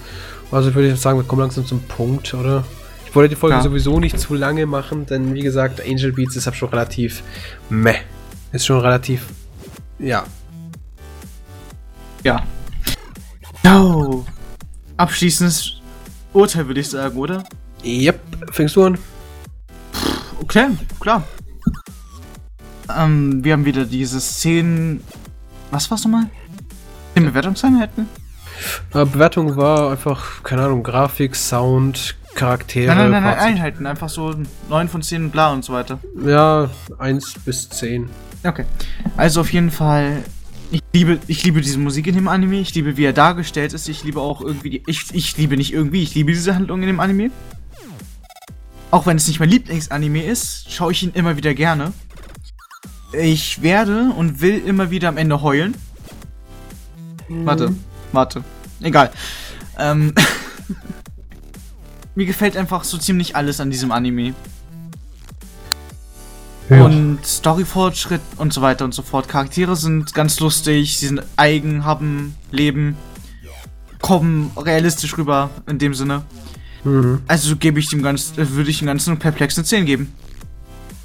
Also 0.51 0.74
würde 0.76 0.89
ich 0.89 0.99
sagen, 0.99 1.17
wir 1.17 1.24
kommen 1.26 1.41
langsam 1.41 1.65
zum 1.65 1.82
Punkt, 1.84 2.34
oder? 2.36 2.65
Ich 3.07 3.15
wollte 3.15 3.30
die 3.30 3.36
Folge 3.36 3.55
Ja. 3.55 3.61
sowieso 3.63 3.99
nicht 3.99 4.20
zu 4.20 4.36
lange 4.36 4.67
machen, 4.67 5.07
denn 5.07 5.34
wie 5.34 5.41
gesagt, 5.41 5.82
Angel 5.82 6.11
Beats 6.13 6.36
ist 6.36 6.45
halt 6.45 6.55
schon 6.55 6.70
relativ 6.70 7.24
meh. 7.70 7.95
Ist 8.52 8.66
schon 8.66 8.80
relativ, 8.80 9.26
ja. 10.00 10.26
Ja. 12.24 12.43
Oh. 13.66 14.26
Abschließendes 14.97 15.82
Urteil, 16.34 16.68
würde 16.68 16.82
ich 16.82 16.89
sagen, 16.89 17.18
oder? 17.18 17.43
Yep, 17.84 18.20
fängst 18.52 18.76
du 18.76 18.84
an? 18.86 18.97
Okay, 20.41 20.68
klar. 21.00 21.24
Ähm, 22.97 23.43
wir 23.43 23.54
haben 23.54 23.66
wieder 23.66 23.86
diese 23.86 24.20
Szenen. 24.20 25.04
Was 25.72 25.89
war's 25.91 26.04
nochmal? 26.04 26.26
Den 27.16 27.26
Bewertungseinheiten? 27.26 28.08
Äh, 28.93 29.06
Bewertung 29.06 29.56
war 29.56 29.91
einfach, 29.91 30.43
keine 30.43 30.64
Ahnung, 30.64 30.84
Grafik, 30.84 31.36
Sound, 31.36 32.16
Charaktere. 32.36 32.88
Nein, 32.88 32.97
nein, 32.97 33.12
nein, 33.12 33.24
nein. 33.24 33.38
Einheiten. 33.38 33.86
Einfach 33.86 34.10
so 34.10 34.34
9 34.70 34.88
von 34.88 35.02
10 35.02 35.30
bla 35.30 35.52
und 35.52 35.64
so 35.64 35.74
weiter. 35.74 36.00
Ja, 36.24 36.70
1 36.97 37.36
bis 37.45 37.70
10. 37.70 38.10
Okay. 38.44 38.66
Also 39.18 39.42
auf 39.42 39.52
jeden 39.52 39.72
Fall. 39.72 40.24
Ich 40.72 40.82
liebe, 40.94 41.20
ich 41.28 41.44
liebe 41.44 41.62
diese 41.62 41.80
Musik 41.80 42.08
in 42.08 42.16
dem 42.16 42.28
Anime. 42.28 42.60
Ich 42.60 42.74
liebe, 42.76 42.96
wie 42.96 43.06
er 43.06 43.14
dargestellt 43.14 43.74
ist. 43.74 43.90
Ich 43.90 44.04
liebe 44.04 44.22
auch 44.22 44.42
irgendwie 44.42 44.70
die. 44.70 44.84
Ich, 44.86 45.06
ich 45.14 45.38
liebe 45.38 45.58
nicht 45.58 45.74
irgendwie, 45.74 46.04
ich 46.04 46.14
liebe 46.16 46.32
diese 46.32 46.56
Handlung 46.56 46.82
in 46.82 46.88
dem 46.88 47.00
Anime. 47.00 47.32
Auch 48.92 49.06
wenn 49.06 49.18
es 49.18 49.28
nicht 49.28 49.40
mein 49.40 49.50
Lieblingsanime 49.50 50.24
ist, 50.24 50.72
schaue 50.72 50.92
ich 50.92 51.04
ihn 51.04 51.12
immer 51.14 51.38
wieder 51.38 51.54
gerne. 51.54 51.94
Ich 53.14 53.62
werde 53.62 54.12
und 54.16 54.42
will 54.42 54.62
immer 54.66 54.92
wieder 54.92 55.10
am 55.10 55.18
Ende 55.18 55.42
heulen. 55.42 55.76
Warte, 57.28 57.76
warte. 58.12 58.44
Egal. 58.82 59.12
Ähm. 59.78 60.14
Mir 62.16 62.26
gefällt 62.26 62.58
einfach 62.58 62.84
so 62.84 62.98
ziemlich 62.98 63.36
alles 63.36 63.60
an 63.62 63.72
diesem 63.72 63.92
Anime. 63.92 64.34
Ja. 66.70 66.86
Und 66.86 67.20
Storyfortschritt 67.26 68.22
und 68.38 68.53
so 68.53 68.61
weiter 68.61 68.86
und 68.86 68.93
so 68.93 69.01
fort. 69.01 69.28
Charaktere 69.28 69.76
sind 69.76 70.13
ganz 70.13 70.39
lustig, 70.39 70.99
sie 70.99 71.07
sind 71.07 71.24
eigen, 71.36 71.84
haben 71.84 72.36
Leben, 72.51 72.95
kommen 74.01 74.51
realistisch 74.55 75.17
rüber 75.17 75.49
in 75.67 75.80
dem 75.80 75.93
Sinne. 75.95 76.24
Mhm. 76.84 77.22
Also 77.28 77.55
gebe 77.55 77.80
ich 77.80 77.89
dem 77.89 78.03
Ganzen, 78.03 78.39
äh, 78.39 78.49
würde 78.51 78.70
ich 78.70 78.80
dem 78.80 78.88
Ganzen 78.88 79.11
eine 79.11 79.20
perplexen 79.20 79.65
10 79.65 79.86
geben. 79.86 80.13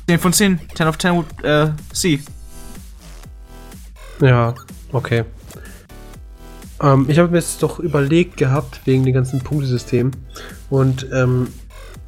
10 0.07 0.19
von 0.19 0.33
10, 0.33 0.61
10 0.75 0.87
of 0.87 0.99
10 0.99 1.15
would, 1.15 1.27
äh, 1.43 1.71
C. 1.93 2.21
Ja, 4.21 4.55
okay. 4.93 5.25
Ähm, 6.83 7.07
ich 7.09 7.19
habe 7.19 7.31
mir 7.31 7.39
jetzt 7.39 7.63
doch 7.63 7.79
überlegt 7.79 8.37
gehabt, 8.37 8.81
wegen 8.85 9.05
dem 9.05 9.15
ganzen 9.15 9.41
Punktesystem. 9.41 10.11
Und 10.69 11.09
ähm, 11.13 11.49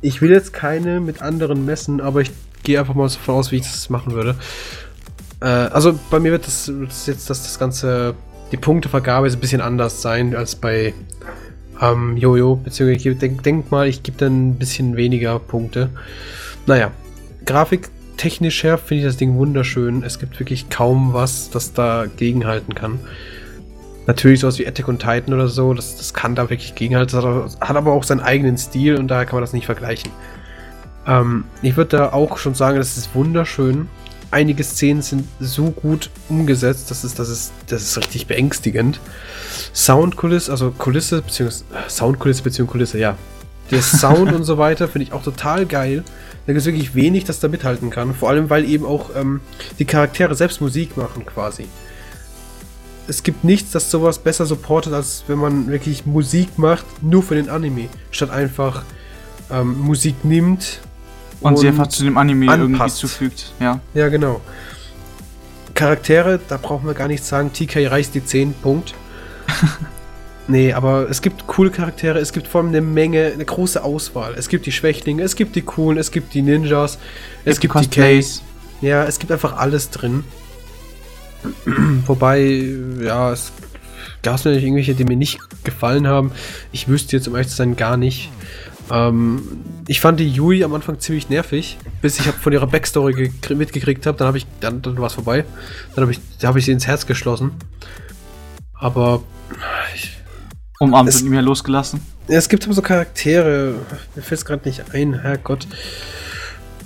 ich 0.02 0.20
will 0.20 0.30
jetzt 0.30 0.52
keine 0.52 1.00
mit 1.00 1.22
anderen 1.22 1.64
messen, 1.64 2.00
aber 2.00 2.20
ich 2.20 2.30
gehe 2.66 2.80
einfach 2.80 2.94
mal 2.94 3.08
so 3.08 3.16
davon 3.16 3.36
aus, 3.36 3.52
wie 3.52 3.56
ich 3.56 3.62
das 3.62 3.88
machen 3.88 4.12
würde. 4.12 4.34
Äh, 5.40 5.46
also 5.46 5.98
bei 6.10 6.18
mir 6.18 6.32
wird 6.32 6.46
das, 6.46 6.70
das 6.86 7.06
jetzt, 7.06 7.30
dass 7.30 7.44
das 7.44 7.58
ganze, 7.58 8.14
die 8.52 8.56
Punktevergabe 8.56 9.26
ist 9.26 9.34
ein 9.34 9.40
bisschen 9.40 9.60
anders 9.60 10.02
sein 10.02 10.34
als 10.34 10.56
bei 10.56 10.92
ähm, 11.80 12.16
Jojo. 12.16 12.56
Beziehungsweise 12.56 13.08
ich 13.08 13.18
denk, 13.18 13.42
denk 13.44 13.70
mal, 13.70 13.86
ich 13.86 14.02
gebe 14.02 14.18
dann 14.18 14.50
ein 14.50 14.54
bisschen 14.56 14.96
weniger 14.96 15.38
Punkte. 15.38 15.90
Naja, 16.66 16.90
grafiktechnisch 17.44 18.64
her 18.64 18.78
finde 18.78 19.02
ich 19.02 19.06
das 19.06 19.16
Ding 19.16 19.36
wunderschön. 19.36 20.02
Es 20.02 20.18
gibt 20.18 20.38
wirklich 20.40 20.68
kaum 20.68 21.12
was, 21.12 21.50
das 21.50 21.72
da 21.72 22.06
gegenhalten 22.16 22.74
kann. 22.74 22.98
Natürlich 24.08 24.40
sowas 24.40 24.58
wie 24.58 24.66
Attack 24.66 24.88
on 24.88 24.98
Titan 24.98 25.34
oder 25.34 25.48
so, 25.48 25.72
das, 25.72 25.96
das 25.96 26.14
kann 26.14 26.34
da 26.34 26.50
wirklich 26.50 26.74
gegenhalten. 26.74 27.20
Das 27.20 27.58
hat 27.60 27.76
aber 27.76 27.92
auch 27.92 28.02
seinen 28.02 28.20
eigenen 28.20 28.58
Stil 28.58 28.96
und 28.96 29.08
daher 29.08 29.24
kann 29.24 29.36
man 29.36 29.42
das 29.42 29.52
nicht 29.52 29.66
vergleichen. 29.66 30.10
Ähm, 31.06 31.44
ich 31.62 31.76
würde 31.76 31.96
da 31.96 32.12
auch 32.12 32.38
schon 32.38 32.54
sagen, 32.54 32.78
das 32.78 32.96
ist 32.96 33.14
wunderschön. 33.14 33.88
Einige 34.30 34.64
Szenen 34.64 35.02
sind 35.02 35.26
so 35.38 35.70
gut 35.70 36.10
umgesetzt, 36.28 36.90
das 36.90 37.04
ist, 37.04 37.18
das 37.18 37.28
ist, 37.28 37.52
das 37.68 37.82
ist 37.82 37.96
richtig 37.96 38.26
beängstigend. 38.26 39.00
Soundkulisse, 39.72 40.50
also 40.50 40.72
Kulisse, 40.72 41.22
beziehungsweise 41.22 41.64
äh, 41.72 41.88
Soundkulisse, 41.88 42.42
beziehungsweise 42.42 42.72
Kulisse, 42.72 42.98
ja. 42.98 43.16
Der 43.70 43.82
Sound 43.82 44.32
und 44.32 44.44
so 44.44 44.58
weiter 44.58 44.88
finde 44.88 45.04
ich 45.04 45.12
auch 45.12 45.22
total 45.22 45.66
geil. 45.66 46.02
Da 46.46 46.52
gibt 46.52 46.60
es 46.60 46.66
wirklich 46.66 46.94
wenig, 46.94 47.24
das 47.24 47.40
da 47.40 47.48
mithalten 47.48 47.90
kann. 47.90 48.14
Vor 48.14 48.28
allem, 48.28 48.50
weil 48.50 48.64
eben 48.64 48.84
auch 48.84 49.10
ähm, 49.16 49.40
die 49.78 49.84
Charaktere 49.84 50.34
selbst 50.34 50.60
Musik 50.60 50.96
machen 50.96 51.26
quasi. 51.26 51.66
Es 53.08 53.22
gibt 53.22 53.44
nichts, 53.44 53.70
das 53.72 53.90
sowas 53.90 54.18
besser 54.18 54.46
supportet, 54.46 54.92
als 54.92 55.24
wenn 55.28 55.38
man 55.38 55.68
wirklich 55.68 56.06
Musik 56.06 56.58
macht, 56.58 56.84
nur 57.02 57.22
für 57.22 57.36
den 57.36 57.48
Anime. 57.48 57.88
Statt 58.10 58.30
einfach 58.30 58.82
ähm, 59.50 59.78
Musik 59.80 60.24
nimmt 60.24 60.80
Und, 61.40 61.58
sie 61.58 61.68
einfach 61.68 61.88
zu 61.88 62.04
dem 62.04 62.16
Anime 62.16 62.46
irgendwie 62.46 62.74
anpasst. 62.74 62.98
zufügt, 62.98 63.52
ja. 63.60 63.80
ja, 63.94 64.08
genau. 64.08 64.40
Charaktere, 65.74 66.40
da 66.48 66.56
brauchen 66.56 66.86
wir 66.86 66.94
gar 66.94 67.08
nichts 67.08 67.28
sagen. 67.28 67.52
TK 67.52 67.90
reißt 67.90 68.14
die 68.14 68.24
10, 68.24 68.54
Punkt. 68.54 68.94
nee, 70.48 70.72
aber 70.72 71.08
es 71.10 71.20
gibt 71.20 71.46
coole 71.46 71.70
Charaktere, 71.70 72.18
es 72.18 72.32
gibt 72.32 72.48
vor 72.48 72.62
allem 72.62 72.70
eine 72.70 72.80
Menge, 72.80 73.32
eine 73.32 73.44
große 73.44 73.84
Auswahl. 73.84 74.34
Es 74.36 74.48
gibt 74.48 74.66
die 74.66 74.72
Schwächlinge, 74.72 75.22
es 75.22 75.36
gibt 75.36 75.54
die 75.54 75.62
coolen, 75.62 75.98
es 75.98 76.10
gibt 76.10 76.32
die 76.34 76.42
Ninjas, 76.42 76.98
es 77.44 77.60
gibt 77.60 77.78
die 77.78 77.88
Case. 77.88 78.40
Ja, 78.80 79.04
es 79.04 79.18
gibt 79.18 79.30
einfach 79.30 79.58
alles 79.58 79.90
drin. 79.90 80.24
Wobei, 82.06 82.40
ja, 83.02 83.32
es 83.32 83.52
gab 84.22 84.36
natürlich 84.36 84.64
irgendwelche, 84.64 84.94
die 84.94 85.04
mir 85.04 85.16
nicht 85.16 85.40
gefallen 85.64 86.06
haben. 86.06 86.32
Ich 86.72 86.88
wüsste 86.88 87.16
jetzt, 87.16 87.28
um 87.28 87.34
ehrlich 87.34 87.48
zu 87.48 87.56
sein, 87.56 87.76
gar 87.76 87.96
nicht. 87.96 88.30
Ähm, 88.90 89.42
ich 89.88 90.00
fand 90.00 90.20
die 90.20 90.28
Yui 90.28 90.62
am 90.64 90.74
Anfang 90.74 91.00
ziemlich 91.00 91.28
nervig, 91.28 91.76
bis 92.02 92.18
ich 92.20 92.26
von 92.26 92.52
ihrer 92.52 92.66
Backstory 92.66 93.12
gekrie- 93.14 93.54
mitgekriegt 93.56 94.06
habe. 94.06 94.16
Dann 94.18 94.28
habe 94.28 94.38
ich, 94.38 94.46
dann, 94.60 94.82
dann 94.82 94.96
war 94.98 95.06
es 95.06 95.14
vorbei. 95.14 95.44
Dann 95.94 96.02
habe 96.02 96.12
ich, 96.12 96.20
da 96.40 96.48
habe 96.48 96.58
ich 96.58 96.64
sie 96.64 96.72
ins 96.72 96.86
Herz 96.86 97.06
geschlossen. 97.06 97.50
Aber 98.74 99.22
ich, 99.94 100.12
Umarmt 100.78 101.08
Es- 101.08 101.22
und 101.22 101.30
mehr 101.30 101.42
losgelassen. 101.42 102.00
es 102.28 102.48
gibt 102.48 102.64
aber 102.64 102.74
so 102.74 102.82
Charaktere, 102.82 103.74
mir 104.14 104.22
fällt 104.22 104.38
es 104.40 104.44
gerade 104.44 104.68
nicht 104.68 104.92
ein, 104.92 105.20
Herrgott. 105.20 105.66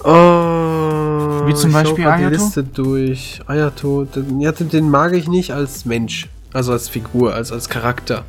Oh, 0.02 1.46
Wie 1.46 1.54
zum 1.54 1.72
Beispiel 1.72 2.04
grad 2.04 2.20
die 2.20 2.24
Ayato? 2.24 2.36
Liste 2.44 2.64
durch. 2.64 3.40
Ayato, 3.46 4.04
den, 4.04 4.40
ja, 4.40 4.52
den, 4.52 4.68
den 4.70 4.88
mag 4.90 5.12
ich 5.12 5.28
nicht 5.28 5.52
als 5.52 5.84
Mensch, 5.84 6.28
also 6.52 6.72
als 6.72 6.88
Figur, 6.88 7.34
als, 7.34 7.52
als 7.52 7.68
Charakter. 7.68 8.24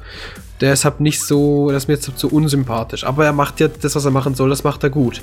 Der 0.61 0.73
ist 0.73 0.85
halt 0.85 0.99
nicht 0.99 1.21
so, 1.21 1.67
der 1.69 1.77
ist 1.77 1.87
mir 1.87 1.95
jetzt 1.95 2.11
so 2.17 2.27
unsympathisch. 2.27 3.03
Aber 3.03 3.25
er 3.25 3.33
macht 3.33 3.59
ja 3.59 3.67
das, 3.67 3.95
was 3.95 4.05
er 4.05 4.11
machen 4.11 4.35
soll, 4.35 4.49
das 4.49 4.63
macht 4.63 4.83
er 4.83 4.89
gut. 4.91 5.21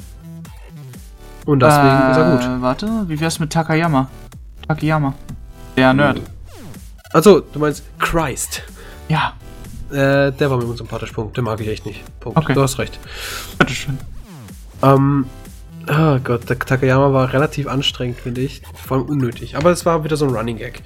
Und 1.47 1.61
deswegen 1.61 1.87
äh, 1.87 2.11
ist 2.11 2.17
er 2.17 2.31
gut. 2.33 2.63
Warte, 2.63 3.05
wie 3.07 3.19
wär's 3.21 3.39
mit 3.39 3.51
Takayama? 3.53 4.09
Takayama. 4.67 5.15
Der 5.77 5.95
Nerd. 5.95 6.21
Also, 7.13 7.41
du 7.41 7.59
meinst 7.59 7.85
Christ. 7.99 8.63
Ja, 9.09 9.33
Äh, 9.91 10.33
der 10.33 10.51
war 10.51 10.59
mir 10.59 10.67
unsympathisch, 10.67 11.13
Punkt. 11.13 11.37
Den 11.39 11.45
mag 11.45 11.59
ich 11.61 11.69
echt 11.69 11.87
nicht. 11.87 12.03
Punkt. 12.21 12.37
Okay. 12.37 12.53
Du 12.53 12.61
hast 12.63 12.79
recht. 12.79 12.99
bitteschön. 13.57 13.97
Ähm, 14.83 15.25
oh 15.89 16.19
Gott, 16.23 16.47
der 16.51 16.59
Takayama 16.59 17.15
war 17.15 17.33
relativ 17.33 17.67
anstrengend, 17.67 18.19
finde 18.21 18.43
ich. 18.43 18.61
Vor 18.87 18.99
allem 18.99 19.07
unnötig. 19.07 19.57
Aber 19.57 19.71
es 19.71 19.87
war 19.87 20.05
wieder 20.05 20.19
so 20.19 20.27
ein 20.27 20.35
Running 20.35 20.59
Gag. 20.59 20.83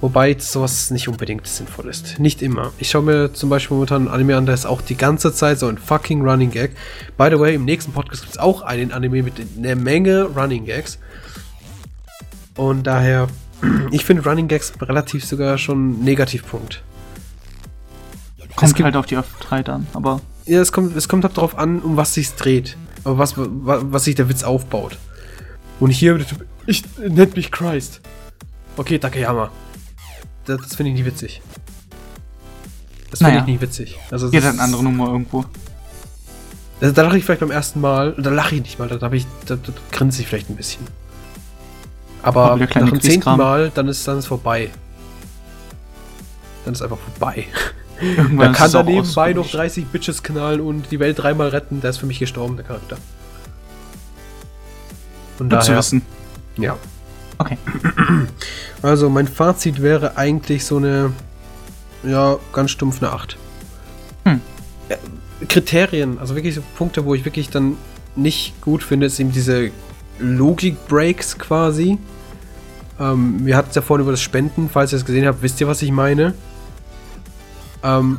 Wobei 0.00 0.36
sowas 0.38 0.90
nicht 0.90 1.08
unbedingt 1.08 1.46
sinnvoll 1.46 1.88
ist. 1.88 2.18
Nicht 2.18 2.42
immer. 2.42 2.72
Ich 2.78 2.90
schaue 2.90 3.02
mir 3.02 3.32
zum 3.32 3.48
Beispiel 3.48 3.74
momentan 3.76 4.02
einen 4.02 4.08
Anime 4.14 4.36
an, 4.36 4.44
der 4.44 4.54
ist 4.54 4.66
auch 4.66 4.82
die 4.82 4.96
ganze 4.96 5.32
Zeit 5.32 5.58
so 5.58 5.68
ein 5.68 5.78
fucking 5.78 6.20
Running 6.22 6.50
Gag. 6.50 6.72
By 7.16 7.28
the 7.30 7.38
way, 7.40 7.54
im 7.54 7.64
nächsten 7.64 7.92
Podcast 7.92 8.22
gibt 8.22 8.34
es 8.34 8.38
auch 8.38 8.60
einen 8.60 8.92
Anime 8.92 9.22
mit 9.22 9.34
einer 9.56 9.74
Menge 9.74 10.24
Running 10.24 10.66
Gags. 10.66 10.98
Und 12.56 12.86
daher, 12.86 13.28
ich 13.90 14.04
finde 14.04 14.24
Running 14.28 14.48
Gags 14.48 14.72
relativ 14.82 15.24
sogar 15.24 15.56
schon 15.56 16.00
Negativpunkt. 16.04 16.82
Kommt 18.54 18.74
gibt- 18.74 18.84
halt 18.84 18.96
auf 18.96 19.06
die 19.06 19.16
Auftritt 19.16 19.68
an, 19.68 19.86
aber 19.94 20.20
Ja, 20.46 20.60
es 20.60 20.72
kommt, 20.72 20.94
es 20.96 21.08
kommt 21.08 21.24
halt 21.24 21.36
darauf 21.36 21.58
an, 21.58 21.80
um 21.80 21.96
was 21.96 22.14
sich's 22.14 22.34
dreht. 22.36 22.76
Aber 23.04 23.18
was, 23.18 23.34
was, 23.36 23.80
was 23.90 24.04
sich 24.04 24.14
der 24.14 24.28
Witz 24.28 24.42
aufbaut. 24.44 24.98
Und 25.80 25.90
hier, 25.90 26.18
ich 26.66 26.82
nennt 26.98 27.36
mich 27.36 27.50
Christ. 27.50 28.00
Okay, 28.76 28.98
Takayama. 28.98 29.50
Das, 30.46 30.60
das 30.62 30.74
finde 30.76 30.92
ich 30.92 30.96
nicht 30.98 31.06
witzig. 31.06 31.42
Das 33.10 33.18
finde 33.18 33.32
Naja. 33.32 33.40
ich 33.42 33.46
nicht 33.46 33.60
witzig. 33.60 33.98
Also, 34.10 34.30
jeder 34.30 34.48
hat 34.48 34.54
eine 34.54 34.62
andere 34.62 34.82
Nummer 34.82 35.08
irgendwo. 35.08 35.44
Also, 36.80 36.94
da 36.94 37.02
lache 37.02 37.18
ich 37.18 37.24
vielleicht 37.24 37.40
beim 37.40 37.50
ersten 37.50 37.80
Mal, 37.80 38.14
da 38.18 38.30
lache 38.30 38.56
ich 38.56 38.62
nicht 38.62 38.78
mal, 38.78 38.88
da, 38.88 39.12
ich, 39.12 39.26
da, 39.46 39.56
da 39.56 39.72
grinse 39.92 40.22
ich 40.22 40.28
vielleicht 40.28 40.50
ein 40.50 40.56
bisschen. 40.56 40.86
Aber 42.22 42.56
nach 42.56 42.68
dem 42.70 43.00
zehnten. 43.00 43.36
Mal, 43.36 43.70
dann 43.74 43.88
ist 43.88 44.06
dann 44.08 44.18
ist 44.18 44.26
vorbei. 44.26 44.70
Dann 46.64 46.74
ist 46.74 46.82
einfach 46.82 46.98
vorbei. 46.98 47.46
Irgendwann 48.00 48.52
Da 48.52 48.58
kann 48.58 48.72
er 48.74 48.80
auch 48.80 48.84
nebenbei 48.84 49.32
noch 49.32 49.44
ausgelutscht. 49.44 49.54
30 49.54 49.86
Bitches 49.86 50.22
knallen 50.22 50.60
und 50.60 50.90
die 50.90 50.98
Welt 51.00 51.18
dreimal 51.18 51.48
retten. 51.48 51.80
Der 51.80 51.90
ist 51.90 51.98
für 51.98 52.06
mich 52.06 52.18
gestorben, 52.18 52.56
der 52.56 52.64
Charakter. 52.66 52.96
Und 55.38 55.50
Gut 55.50 55.62
zu 55.62 55.68
daher, 55.68 55.78
wissen. 55.78 56.02
Ja. 56.56 56.76
Okay. 57.38 57.58
Also 58.82 59.10
mein 59.10 59.26
Fazit 59.26 59.82
wäre 59.82 60.16
eigentlich 60.16 60.64
so 60.64 60.76
eine, 60.76 61.12
ja, 62.02 62.36
ganz 62.52 62.70
stumpf 62.70 63.02
eine 63.02 63.12
8. 63.12 63.36
Hm. 64.24 64.40
Ja, 64.88 64.96
Kriterien, 65.48 66.18
also 66.18 66.34
wirklich 66.34 66.54
so 66.54 66.62
Punkte, 66.76 67.04
wo 67.04 67.14
ich 67.14 67.24
wirklich 67.24 67.50
dann 67.50 67.76
nicht 68.14 68.60
gut 68.60 68.82
finde, 68.82 69.06
ist 69.06 69.18
eben 69.18 69.32
diese 69.32 69.70
Logik-Breaks 70.18 71.38
quasi. 71.38 71.98
Ähm, 72.98 73.44
wir 73.44 73.56
hatten 73.56 73.70
es 73.70 73.76
ja 73.76 73.82
vorhin 73.82 74.02
über 74.02 74.12
das 74.12 74.22
Spenden, 74.22 74.70
falls 74.72 74.92
ihr 74.92 74.98
es 74.98 75.04
gesehen 75.04 75.26
habt, 75.26 75.42
wisst 75.42 75.60
ihr, 75.60 75.68
was 75.68 75.82
ich 75.82 75.90
meine. 75.90 76.34
Ähm, 77.82 78.18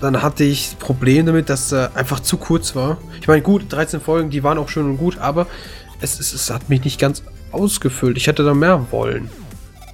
dann 0.00 0.22
hatte 0.22 0.44
ich 0.44 0.78
Probleme 0.78 1.24
damit, 1.24 1.50
dass 1.50 1.72
er 1.72 1.94
einfach 1.94 2.20
zu 2.20 2.38
kurz 2.38 2.74
war. 2.74 2.96
Ich 3.20 3.28
meine, 3.28 3.42
gut, 3.42 3.70
13 3.70 4.00
Folgen, 4.00 4.30
die 4.30 4.42
waren 4.42 4.56
auch 4.56 4.68
schön 4.68 4.86
und 4.86 4.96
gut, 4.96 5.18
aber 5.18 5.46
es, 6.00 6.18
es, 6.18 6.32
es 6.32 6.50
hat 6.50 6.70
mich 6.70 6.84
nicht 6.84 6.98
ganz 6.98 7.22
ausgefüllt. 7.52 8.16
Ich 8.16 8.26
hätte 8.26 8.44
da 8.44 8.54
mehr 8.54 8.86
wollen. 8.90 9.30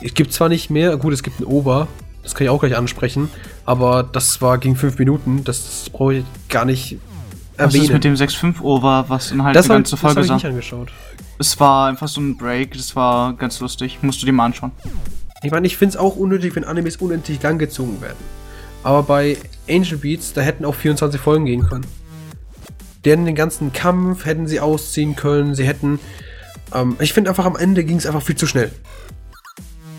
Es 0.02 0.14
gibt 0.14 0.32
zwar 0.32 0.48
nicht 0.48 0.70
mehr, 0.70 0.96
gut, 0.96 1.12
es 1.12 1.22
gibt 1.22 1.40
ein 1.40 1.44
Ober, 1.44 1.88
das 2.22 2.34
kann 2.34 2.44
ich 2.44 2.50
auch 2.50 2.60
gleich 2.60 2.76
ansprechen, 2.76 3.30
aber 3.64 4.02
das 4.02 4.42
war 4.42 4.58
gegen 4.58 4.76
5 4.76 4.98
Minuten, 4.98 5.44
das, 5.44 5.64
das 5.64 5.90
brauche 5.90 6.16
ich 6.16 6.24
gar 6.48 6.64
nicht 6.64 6.98
Was 7.56 7.72
erwähnen. 7.72 7.84
ist 7.84 7.92
mit 7.92 8.04
dem 8.04 8.14
6-5 8.14 8.60
Over, 8.60 9.06
was 9.08 9.30
in 9.30 9.42
halt 9.42 9.56
das 9.56 9.66
die 9.66 9.72
habe 9.72 9.78
ganze 9.78 9.92
das 9.92 10.02
hab 10.02 10.10
Folge 10.12 10.20
ich 10.22 10.26
sah? 10.26 10.34
nicht 10.34 10.46
angeschaut. 10.46 10.92
Es 11.38 11.58
war 11.60 11.88
einfach 11.88 12.08
so 12.08 12.20
ein 12.20 12.36
Break, 12.36 12.72
das 12.74 12.96
war 12.96 13.34
ganz 13.34 13.60
lustig. 13.60 13.98
Musst 14.02 14.22
du 14.22 14.26
dir 14.26 14.32
mal 14.32 14.46
anschauen. 14.46 14.72
Ich 15.42 15.50
meine, 15.50 15.66
ich 15.66 15.76
finde 15.76 15.90
es 15.94 15.96
auch 15.96 16.16
unnötig, 16.16 16.56
wenn 16.56 16.64
Animes 16.64 16.96
unendlich 16.96 17.42
lang 17.42 17.58
gezogen 17.58 18.00
werden. 18.00 18.16
Aber 18.82 19.02
bei 19.02 19.36
Angel 19.68 19.98
Beats, 19.98 20.32
da 20.32 20.40
hätten 20.40 20.64
auch 20.64 20.74
24 20.74 21.20
Folgen 21.20 21.44
gehen 21.44 21.68
können. 21.68 21.86
Die 23.04 23.10
hätten 23.10 23.24
den 23.26 23.34
ganzen 23.34 23.72
Kampf, 23.72 24.24
hätten 24.24 24.46
sie 24.46 24.60
ausziehen 24.60 25.14
können, 25.14 25.54
sie 25.54 25.66
hätten. 25.66 25.98
Ähm, 26.74 26.96
ich 27.00 27.12
finde 27.12 27.30
einfach 27.30 27.44
am 27.44 27.56
Ende 27.56 27.84
ging 27.84 27.96
es 27.96 28.06
einfach 28.06 28.22
viel 28.22 28.36
zu 28.36 28.46
schnell. 28.46 28.72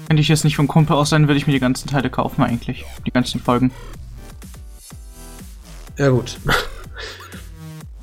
Wenn 0.08 0.18
ich 0.18 0.28
jetzt 0.30 0.44
nicht 0.46 0.56
vom 0.56 0.68
Kumpel 0.68 0.96
aus 0.96 1.10
sein, 1.10 1.28
würde 1.28 1.38
ich 1.38 1.48
mir 1.48 1.54
die 1.54 1.60
ganzen 1.60 1.90
Teile 1.90 2.10
kaufen 2.10 2.42
eigentlich. 2.44 2.86
Die 3.06 3.12
ganzen 3.12 3.42
Folgen. 3.42 3.72
Ja, 5.98 6.10
gut. 6.10 6.38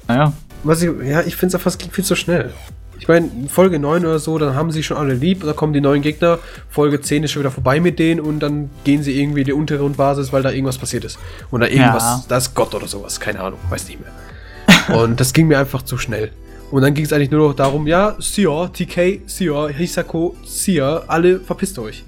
Naja. 0.09 0.33
Was 0.65 0.83
ich, 0.83 0.91
ja, 1.05 1.21
ich 1.23 1.37
finde 1.37 1.49
es 1.49 1.55
einfach, 1.55 1.71
es 1.71 1.79
ging 1.79 1.91
viel 1.91 2.05
zu 2.05 2.15
schnell. 2.17 2.53
Ich 2.99 3.09
meine, 3.09 3.31
Folge 3.49 3.79
9 3.79 4.05
oder 4.07 4.19
so, 4.19 4.39
dann 4.39 4.55
haben 4.55 4.71
sie 4.71 4.83
schon 4.83 4.97
alle 4.97 5.15
lieb, 5.15 5.43
da 5.45 5.53
kommen 5.53 5.73
die 5.75 5.81
neuen 5.81 6.01
Gegner, 6.01 6.39
Folge 6.71 7.01
10 7.01 7.25
ist 7.25 7.33
schon 7.33 7.41
wieder 7.41 7.51
vorbei 7.51 7.79
mit 7.81 7.99
denen 7.99 8.21
und 8.21 8.41
dann 8.41 8.71
gehen 8.85 9.03
sie 9.03 9.21
irgendwie 9.21 9.41
in 9.41 9.47
die 9.47 9.53
Untergrundbasis, 9.53 10.33
weil 10.33 10.43
da 10.43 10.51
irgendwas 10.51 10.79
passiert 10.79 11.05
ist. 11.05 11.19
Oder 11.51 11.71
irgendwas, 11.71 12.03
Ja. 12.03 12.25
da 12.29 12.37
ist 12.39 12.55
Gott 12.55 12.75
oder 12.75 12.87
sowas, 12.87 13.21
keine 13.21 13.41
Ahnung, 13.41 13.59
weiß 13.69 13.89
nicht 13.89 14.01
mehr. 14.01 14.99
und 14.99 15.21
das 15.21 15.33
ging 15.35 15.49
mir 15.49 15.59
einfach 15.59 15.83
zu 15.83 15.99
schnell. 15.99 16.31
Und 16.71 16.83
dann 16.83 16.95
ging 16.95 17.05
es 17.05 17.13
eigentlich 17.13 17.31
nur 17.31 17.49
noch 17.49 17.55
darum, 17.55 17.87
ja, 17.87 18.17
Sia, 18.19 18.69
TK, 18.69 19.21
Sia, 19.27 19.69
Hisako, 19.69 20.35
Sia, 20.45 21.05
alle 21.07 21.41
verpisst 21.41 21.79
euch. 21.79 22.05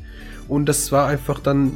Und 0.48 0.66
das 0.66 0.90
war 0.92 1.08
einfach 1.08 1.40
dann. 1.40 1.72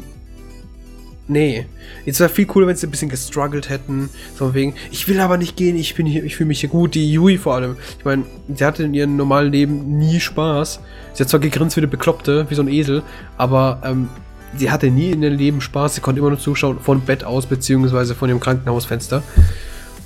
Nee. 1.28 1.66
Jetzt 2.04 2.18
wäre 2.18 2.28
viel 2.28 2.46
cooler, 2.46 2.66
wenn 2.66 2.74
sie 2.74 2.88
ein 2.88 2.90
bisschen 2.90 3.08
gestruggelt 3.08 3.68
hätten. 3.68 4.08
So 4.36 4.54
wegen, 4.54 4.74
ich 4.90 5.06
will 5.06 5.20
aber 5.20 5.36
nicht 5.36 5.56
gehen, 5.56 5.76
ich 5.76 5.94
bin 5.94 6.06
hier, 6.06 6.24
ich 6.24 6.34
fühle 6.34 6.48
mich 6.48 6.60
hier 6.60 6.68
gut. 6.68 6.94
Die 6.96 7.12
Yui 7.12 7.38
vor 7.38 7.54
allem. 7.54 7.76
Ich 7.98 8.04
meine, 8.04 8.24
sie 8.52 8.64
hatte 8.64 8.82
in 8.82 8.94
ihrem 8.94 9.16
normalen 9.16 9.52
Leben 9.52 9.98
nie 9.98 10.18
Spaß. 10.18 10.80
Sie 11.12 11.22
hat 11.22 11.30
zwar 11.30 11.40
gegrinst 11.40 11.76
wie 11.76 11.80
eine 11.80 11.88
Bekloppte, 11.88 12.46
wie 12.50 12.54
so 12.54 12.62
ein 12.62 12.68
Esel, 12.68 13.02
aber 13.36 13.80
ähm, 13.84 14.08
sie 14.56 14.70
hatte 14.70 14.90
nie 14.90 15.10
in 15.10 15.22
ihrem 15.22 15.36
Leben 15.36 15.60
Spaß. 15.60 15.94
Sie 15.94 16.00
konnte 16.00 16.18
immer 16.18 16.30
nur 16.30 16.38
zuschauen 16.40 16.80
von 16.80 17.02
Bett 17.02 17.22
aus, 17.22 17.46
beziehungsweise 17.46 18.16
von 18.16 18.28
dem 18.28 18.40
Krankenhausfenster. 18.40 19.22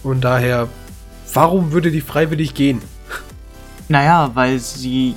Und 0.02 0.22
daher, 0.22 0.68
warum 1.34 1.72
würde 1.72 1.90
die 1.90 2.00
freiwillig 2.00 2.54
gehen? 2.54 2.80
Naja, 3.88 4.30
weil 4.34 4.58
sie 4.58 5.14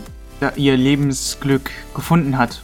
ihr 0.55 0.75
Lebensglück 0.77 1.71
gefunden 1.95 2.37
hat. 2.37 2.61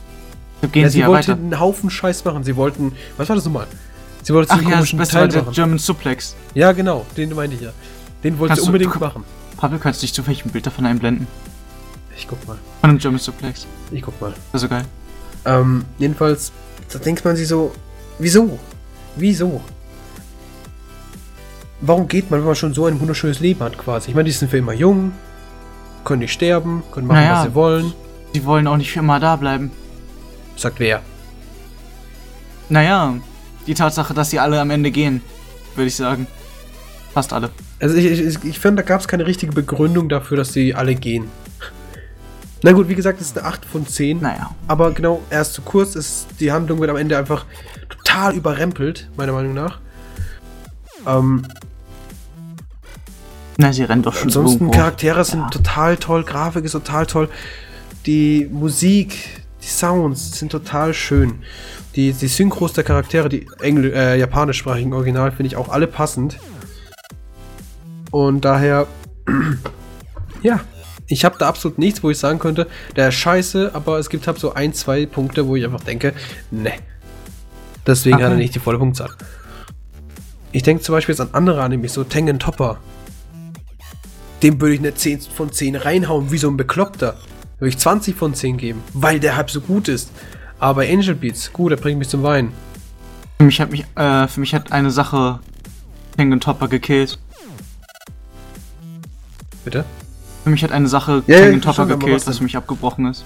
So 0.61 0.67
gehen 0.67 0.83
Ja, 0.83 0.89
sie 0.89 0.93
sie 0.93 0.99
ja 1.01 1.07
wollte 1.07 1.29
weiter. 1.31 1.39
einen 1.41 1.59
Haufen 1.59 1.89
Scheiß 1.89 2.23
machen. 2.25 2.43
Sie 2.43 2.55
wollten, 2.55 2.93
was 3.17 3.29
war 3.29 3.35
das 3.35 3.45
nochmal? 3.45 3.67
Sie 4.21 4.33
wollte 4.33 4.51
Ach 4.51 4.57
ja, 4.61 4.63
das 4.63 4.73
komischen 4.75 4.99
war 4.99 5.07
Teil 5.07 5.27
der 5.27 5.41
machen. 5.43 5.53
German 5.53 5.79
Suplex. 5.79 6.35
Ja, 6.53 6.71
genau, 6.71 7.05
den 7.17 7.33
meinte 7.35 7.55
ich 7.55 7.61
ja. 7.61 7.71
Den 8.23 8.37
wollte 8.39 8.55
sie 8.55 8.61
unbedingt 8.61 8.95
du- 8.95 8.99
machen. 8.99 9.23
Pavel, 9.57 9.79
kannst 9.79 10.01
du 10.01 10.05
dich 10.05 10.13
zufällig 10.13 10.45
ein 10.45 10.51
Bild 10.51 10.65
davon 10.65 10.85
einblenden? 10.85 11.27
Ich 12.17 12.27
guck 12.27 12.45
mal. 12.47 12.57
Von 12.81 12.89
einem 12.91 12.99
German 12.99 13.19
Suplex. 13.19 13.65
Ich 13.91 14.01
guck 14.01 14.19
mal. 14.21 14.33
Das 14.51 14.61
ist 14.61 14.69
so 14.69 14.69
geil. 14.69 14.85
Ähm, 15.45 15.83
jedenfalls, 15.97 16.51
da 16.91 16.99
denkt 16.99 17.25
man 17.25 17.35
sich 17.35 17.47
so, 17.47 17.73
wieso? 18.19 18.59
Wieso? 19.15 19.61
Warum 21.85 22.07
geht 22.07 22.31
man, 22.31 22.39
wenn 22.39 22.47
man 22.47 22.55
schon 22.55 22.73
so 22.73 22.85
ein 22.85 22.99
wunderschönes 23.01 23.41
Leben 23.41 23.59
hat, 23.59 23.77
quasi? 23.77 24.09
Ich 24.09 24.15
meine, 24.15 24.27
die 24.27 24.31
sind 24.31 24.49
für 24.49 24.57
immer 24.57 24.71
jung, 24.71 25.11
können 26.05 26.19
nicht 26.19 26.31
sterben, 26.31 26.81
können 26.93 27.07
machen, 27.07 27.17
Naja. 27.17 27.35
was 27.39 27.43
sie 27.43 27.55
wollen. 27.55 27.93
Sie 28.33 28.45
wollen 28.45 28.67
auch 28.67 28.77
nicht 28.77 28.91
für 28.93 28.99
immer 28.99 29.19
da 29.19 29.35
bleiben. 29.35 29.69
Sagt 30.55 30.79
wer? 30.79 31.01
Naja, 32.69 33.15
die 33.67 33.73
Tatsache, 33.73 34.13
dass 34.13 34.29
sie 34.29 34.39
alle 34.39 34.61
am 34.61 34.69
Ende 34.69 34.91
gehen, 34.91 35.21
würde 35.75 35.87
ich 35.89 35.95
sagen. 35.97 36.25
Fast 37.13 37.33
alle. 37.33 37.49
Also 37.81 37.95
ich, 37.95 38.05
ich, 38.05 38.43
ich 38.43 38.59
finde, 38.59 38.81
da 38.81 38.87
gab 38.87 39.01
es 39.01 39.07
keine 39.09 39.25
richtige 39.25 39.51
Begründung 39.51 40.07
dafür, 40.07 40.37
dass 40.37 40.53
sie 40.53 40.73
alle 40.73 40.95
gehen. 40.95 41.25
Na 42.63 42.71
gut, 42.71 42.87
wie 42.87 42.95
gesagt, 42.95 43.19
es 43.19 43.27
ist 43.27 43.37
eine 43.37 43.45
8 43.45 43.65
von 43.65 43.85
10. 43.85 44.21
Naja. 44.21 44.55
Aber 44.69 44.91
genau, 44.93 45.21
er 45.29 45.41
ist 45.41 45.51
zu 45.53 45.61
kurz, 45.61 45.95
ist, 45.95 46.27
die 46.39 46.53
Handlung 46.53 46.79
wird 46.79 46.89
am 46.89 46.95
Ende 46.95 47.17
einfach 47.17 47.45
total 47.89 48.35
überrempelt, 48.35 49.09
meiner 49.17 49.33
Meinung 49.33 49.53
nach. 49.53 49.79
Ähm, 51.05 51.45
Na, 53.57 53.71
sie 53.71 53.83
rennen 53.83 54.01
doch 54.03 54.13
schon 54.15 54.23
ansonsten 54.25 54.63
irgendwo. 54.65 54.77
Charaktere 54.79 55.23
sind 55.23 55.41
Ja. 55.41 55.49
total 55.49 55.97
toll, 55.97 56.23
Grafik 56.23 56.65
ist 56.65 56.71
total 56.71 57.05
toll. 57.05 57.29
Die 58.05 58.49
Musik, 58.51 59.17
die 59.61 59.67
Sounds 59.67 60.37
sind 60.39 60.51
total 60.51 60.93
schön. 60.93 61.35
Die, 61.95 62.11
die 62.13 62.27
Synchros 62.27 62.73
der 62.73 62.83
Charaktere, 62.83 63.29
die 63.29 63.47
Engl 63.61 63.93
äh, 63.93 64.17
japanischsprachigen 64.19 64.93
Original, 64.93 65.31
finde 65.31 65.47
ich 65.47 65.55
auch 65.55 65.69
alle 65.69 65.87
passend. 65.87 66.37
Und 68.11 68.43
daher, 68.45 68.87
ja, 70.41 70.59
ich 71.07 71.23
habe 71.25 71.35
da 71.37 71.47
absolut 71.47 71.77
nichts, 71.77 72.01
wo 72.03 72.09
ich 72.09 72.17
sagen 72.17 72.39
könnte, 72.39 72.67
der 72.95 73.09
ist 73.09 73.15
scheiße, 73.15 73.71
aber 73.73 73.99
es 73.99 74.09
gibt 74.09 74.25
halt 74.27 74.39
so 74.39 74.53
ein, 74.53 74.73
zwei 74.73 75.05
Punkte, 75.05 75.47
wo 75.47 75.55
ich 75.55 75.63
einfach 75.65 75.81
denke, 75.83 76.13
ne. 76.51 76.73
Deswegen 77.85 78.15
hat 78.15 78.21
er 78.23 78.27
Okay. 78.29 78.37
nicht 78.37 78.55
die 78.55 78.59
volle 78.59 78.79
Punktzahl. 78.79 79.09
Ich 80.51 80.63
denke 80.63 80.83
zum 80.83 80.93
Beispiel 80.93 81.13
jetzt 81.13 81.19
an 81.21 81.29
andere 81.33 81.61
Animes, 81.61 81.93
so 81.93 82.03
Tengen 82.03 82.39
Topper. 82.39 82.77
Dem 84.43 84.59
würde 84.59 84.73
ich 84.75 84.79
eine 84.81 84.93
10 84.93 85.21
von 85.21 85.51
10 85.51 85.75
reinhauen, 85.77 86.31
wie 86.31 86.37
so 86.37 86.49
ein 86.49 86.57
Bekloppter. 86.57 87.15
Würde 87.59 87.69
ich 87.69 87.77
20 87.77 88.15
von 88.15 88.33
10 88.33 88.57
geben, 88.57 88.83
weil 88.93 89.19
der 89.19 89.37
halb 89.37 89.49
so 89.49 89.61
gut 89.61 89.87
ist. 89.87 90.11
Aber 90.59 90.81
Angel 90.81 91.15
Beats, 91.15 91.51
gut, 91.53 91.71
der 91.71 91.77
bringt 91.77 91.97
mich 91.97 92.09
zum 92.09 92.23
Weinen. 92.23 92.51
Für 93.37 93.45
mich 93.45 93.59
hat 93.61 93.71
mich, 93.71 93.85
äh, 93.95 94.27
für 94.27 94.39
mich 94.41 94.53
hat 94.53 94.71
eine 94.71 94.91
Sache 94.91 95.39
Tengen 96.17 96.39
Topper 96.39 96.67
gekillt. 96.67 97.17
Bitte? 99.63 99.85
Für 100.43 100.49
mich 100.49 100.63
hat 100.63 100.71
eine 100.71 100.87
Sache 100.89 101.23
Ja, 101.27 101.35
ja, 101.37 101.41
Tengen 101.45 101.57
ich 101.59 101.63
Topper 101.63 101.85
gekillt, 101.85 102.13
was 102.13 102.21
was 102.21 102.25
denn? 102.25 102.33
für 102.35 102.43
mich 102.43 102.57
abgebrochen 102.57 103.05
ist. 103.07 103.23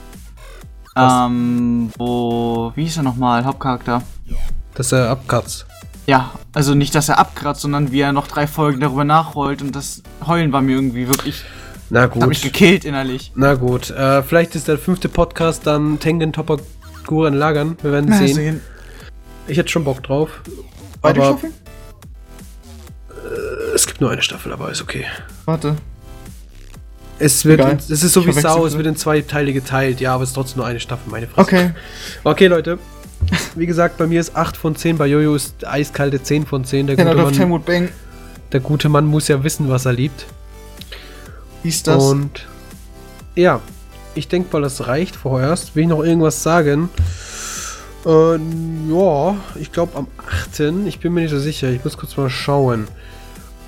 Was? 0.93 1.27
Ähm, 1.27 1.91
wo, 1.97 2.71
wie 2.75 2.83
hieß 2.83 2.97
er 2.97 3.03
nochmal, 3.03 3.43
Hauptcharakter? 3.43 4.03
Dass 4.75 4.91
er 4.91 5.09
abkratzt. 5.09 5.65
Ja, 6.07 6.31
also 6.53 6.73
nicht, 6.73 6.95
dass 6.95 7.09
er 7.09 7.19
abkratzt, 7.19 7.61
sondern 7.61 7.91
wie 7.91 7.99
er 7.99 8.13
noch 8.13 8.27
drei 8.27 8.47
Folgen 8.47 8.79
darüber 8.79 9.03
nachrollt 9.03 9.61
und 9.61 9.75
das 9.75 10.01
Heulen 10.25 10.53
war 10.53 10.61
mir 10.61 10.75
irgendwie 10.75 11.09
wirklich, 11.09 11.43
Na 11.89 12.03
hat 12.03 12.15
mich 12.15 12.41
gut. 12.41 12.53
gekillt 12.53 12.85
innerlich. 12.85 13.33
Na 13.35 13.55
gut. 13.55 13.89
Äh, 13.89 14.23
vielleicht 14.23 14.55
ist 14.55 14.69
der 14.69 14.77
fünfte 14.77 15.09
Podcast 15.09 15.67
dann 15.67 15.99
Tengen 15.99 16.31
Topper 16.31 16.57
Guren 17.05 17.33
Lagern. 17.33 17.77
Wir 17.81 17.91
werden 17.91 18.11
sehen. 18.13 18.61
Ich 19.47 19.57
hätte 19.57 19.69
schon 19.69 19.83
Bock 19.83 20.01
drauf. 20.01 20.29
Beide 21.01 21.21
aber 21.21 21.31
Staffeln? 21.31 21.53
es 23.75 23.85
gibt 23.85 24.01
nur 24.01 24.09
eine 24.09 24.21
Staffel, 24.21 24.51
aber 24.51 24.71
ist 24.71 24.81
okay. 24.81 25.05
Warte. 25.45 25.75
Es 27.19 27.45
wird, 27.45 27.59
Egal. 27.59 27.77
es 27.77 27.89
ist 27.89 28.13
so 28.13 28.21
Ich 28.21 28.27
wie 28.27 28.39
Sau, 28.39 28.65
es 28.65 28.77
wird 28.77 28.87
in 28.87 28.95
zwei 28.95 29.21
Teile 29.21 29.51
geteilt. 29.53 29.99
Ja, 29.99 30.13
aber 30.13 30.23
es 30.23 30.29
ist 30.29 30.35
trotzdem 30.35 30.57
nur 30.57 30.67
eine 30.67 30.79
Staffel, 30.79 31.09
meine 31.11 31.27
Fresse. 31.27 31.41
Okay. 31.41 31.71
Okay, 32.23 32.47
Leute. 32.47 32.79
Wie 33.55 33.65
gesagt, 33.65 33.97
bei 33.97 34.07
mir 34.07 34.19
ist 34.19 34.35
8 34.35 34.55
von 34.55 34.75
10, 34.75 34.97
bei 34.97 35.07
Jojo 35.07 35.35
ist 35.35 35.65
eiskalte 35.65 36.21
10 36.21 36.45
von 36.45 36.63
10. 36.63 36.87
Der 36.87 36.95
gute, 36.95 37.45
Mann, 37.45 37.63
bang. 37.63 37.89
der 38.51 38.59
gute 38.59 38.89
Mann 38.89 39.05
muss 39.05 39.27
ja 39.27 39.43
wissen, 39.43 39.69
was 39.69 39.85
er 39.85 39.93
liebt. 39.93 40.25
Hieß 41.63 41.83
das? 41.83 42.03
Und 42.03 42.47
ja, 43.35 43.61
ich 44.15 44.27
denke 44.27 44.49
mal, 44.53 44.61
das 44.61 44.87
reicht 44.87 45.15
vorerst. 45.15 45.75
Will 45.75 45.83
ich 45.83 45.89
noch 45.89 46.03
irgendwas 46.03 46.43
sagen? 46.43 46.89
Äh, 48.05 48.35
ja, 48.89 49.35
ich 49.59 49.71
glaube 49.71 49.97
am 49.97 50.07
8. 50.49 50.59
Ich 50.87 50.99
bin 50.99 51.13
mir 51.13 51.21
nicht 51.21 51.31
so 51.31 51.39
sicher. 51.39 51.69
Ich 51.69 51.83
muss 51.83 51.97
kurz 51.97 52.15
mal 52.17 52.29
schauen. 52.29 52.87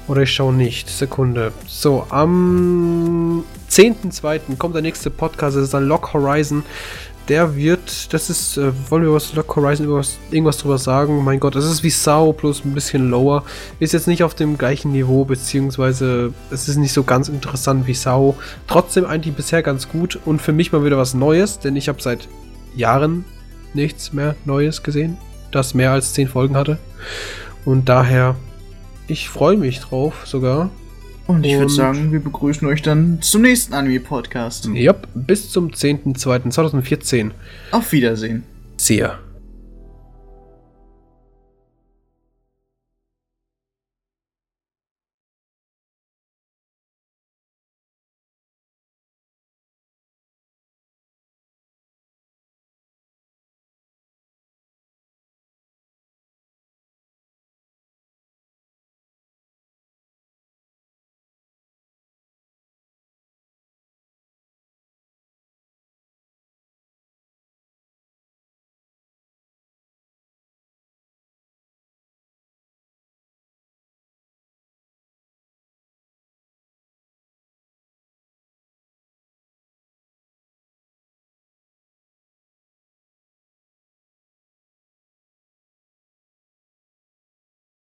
Oder 0.07 0.23
ich 0.23 0.33
schaue 0.33 0.53
nicht. 0.53 0.89
Sekunde. 0.89 1.51
So, 1.67 2.05
am 2.09 3.43
10.2. 3.69 4.57
kommt 4.57 4.73
der 4.73 4.81
nächste 4.81 5.11
Podcast. 5.11 5.55
Das 5.55 5.65
ist 5.65 5.73
dann 5.73 5.87
Lock 5.87 6.13
Horizon. 6.13 6.63
Der 7.29 7.55
wird, 7.55 8.11
das 8.11 8.29
ist, 8.29 8.57
äh, 8.57 8.71
wollen 8.89 9.03
wir 9.03 9.13
was 9.13 9.33
Lock 9.33 9.55
Horizon 9.55 9.85
irgendwas, 9.85 10.17
irgendwas 10.31 10.57
drüber 10.57 10.79
sagen? 10.79 11.23
Mein 11.23 11.39
Gott, 11.39 11.55
das 11.55 11.65
ist 11.65 11.83
wie 11.83 11.91
Sao, 11.91 12.33
bloß 12.33 12.65
ein 12.65 12.73
bisschen 12.73 13.09
lower. 13.09 13.43
Ist 13.79 13.93
jetzt 13.93 14.07
nicht 14.07 14.23
auf 14.23 14.33
dem 14.33 14.57
gleichen 14.57 14.91
Niveau, 14.91 15.25
beziehungsweise 15.25 16.33
es 16.49 16.67
ist 16.67 16.77
nicht 16.77 16.91
so 16.91 17.03
ganz 17.03 17.29
interessant 17.29 17.85
wie 17.85 17.93
Sao. 17.93 18.35
Trotzdem 18.67 19.05
eigentlich 19.05 19.35
bisher 19.35 19.61
ganz 19.61 19.87
gut 19.87 20.19
und 20.25 20.41
für 20.41 20.53
mich 20.53 20.71
mal 20.71 20.83
wieder 20.83 20.97
was 20.97 21.13
Neues, 21.13 21.59
denn 21.59 21.75
ich 21.75 21.87
habe 21.87 22.01
seit 22.01 22.27
Jahren 22.75 23.25
nichts 23.75 24.11
mehr 24.11 24.35
Neues 24.45 24.81
gesehen, 24.81 25.17
das 25.51 25.75
mehr 25.75 25.91
als 25.91 26.13
10 26.13 26.29
Folgen 26.29 26.57
hatte. 26.57 26.79
Und 27.63 27.89
daher, 27.89 28.35
ich 29.07 29.29
freue 29.29 29.57
mich 29.57 29.79
drauf 29.79 30.25
sogar. 30.25 30.71
Und 31.29 31.45
ich 31.45 31.55
würde 31.59 31.71
sagen, 31.71 32.11
wir 32.11 32.21
begrüßen 32.21 32.67
euch 32.67 32.81
dann 32.81 33.21
zum 33.21 33.43
nächsten 33.43 33.75
Anime-Podcast. 33.75 34.67
Ja, 34.73 34.95
bis 35.13 35.51
zum 35.51 35.69
10.02.2014. 35.69 37.29
Auf 37.69 37.91
Wiedersehen. 37.91 38.43
Sehr. 38.77 39.19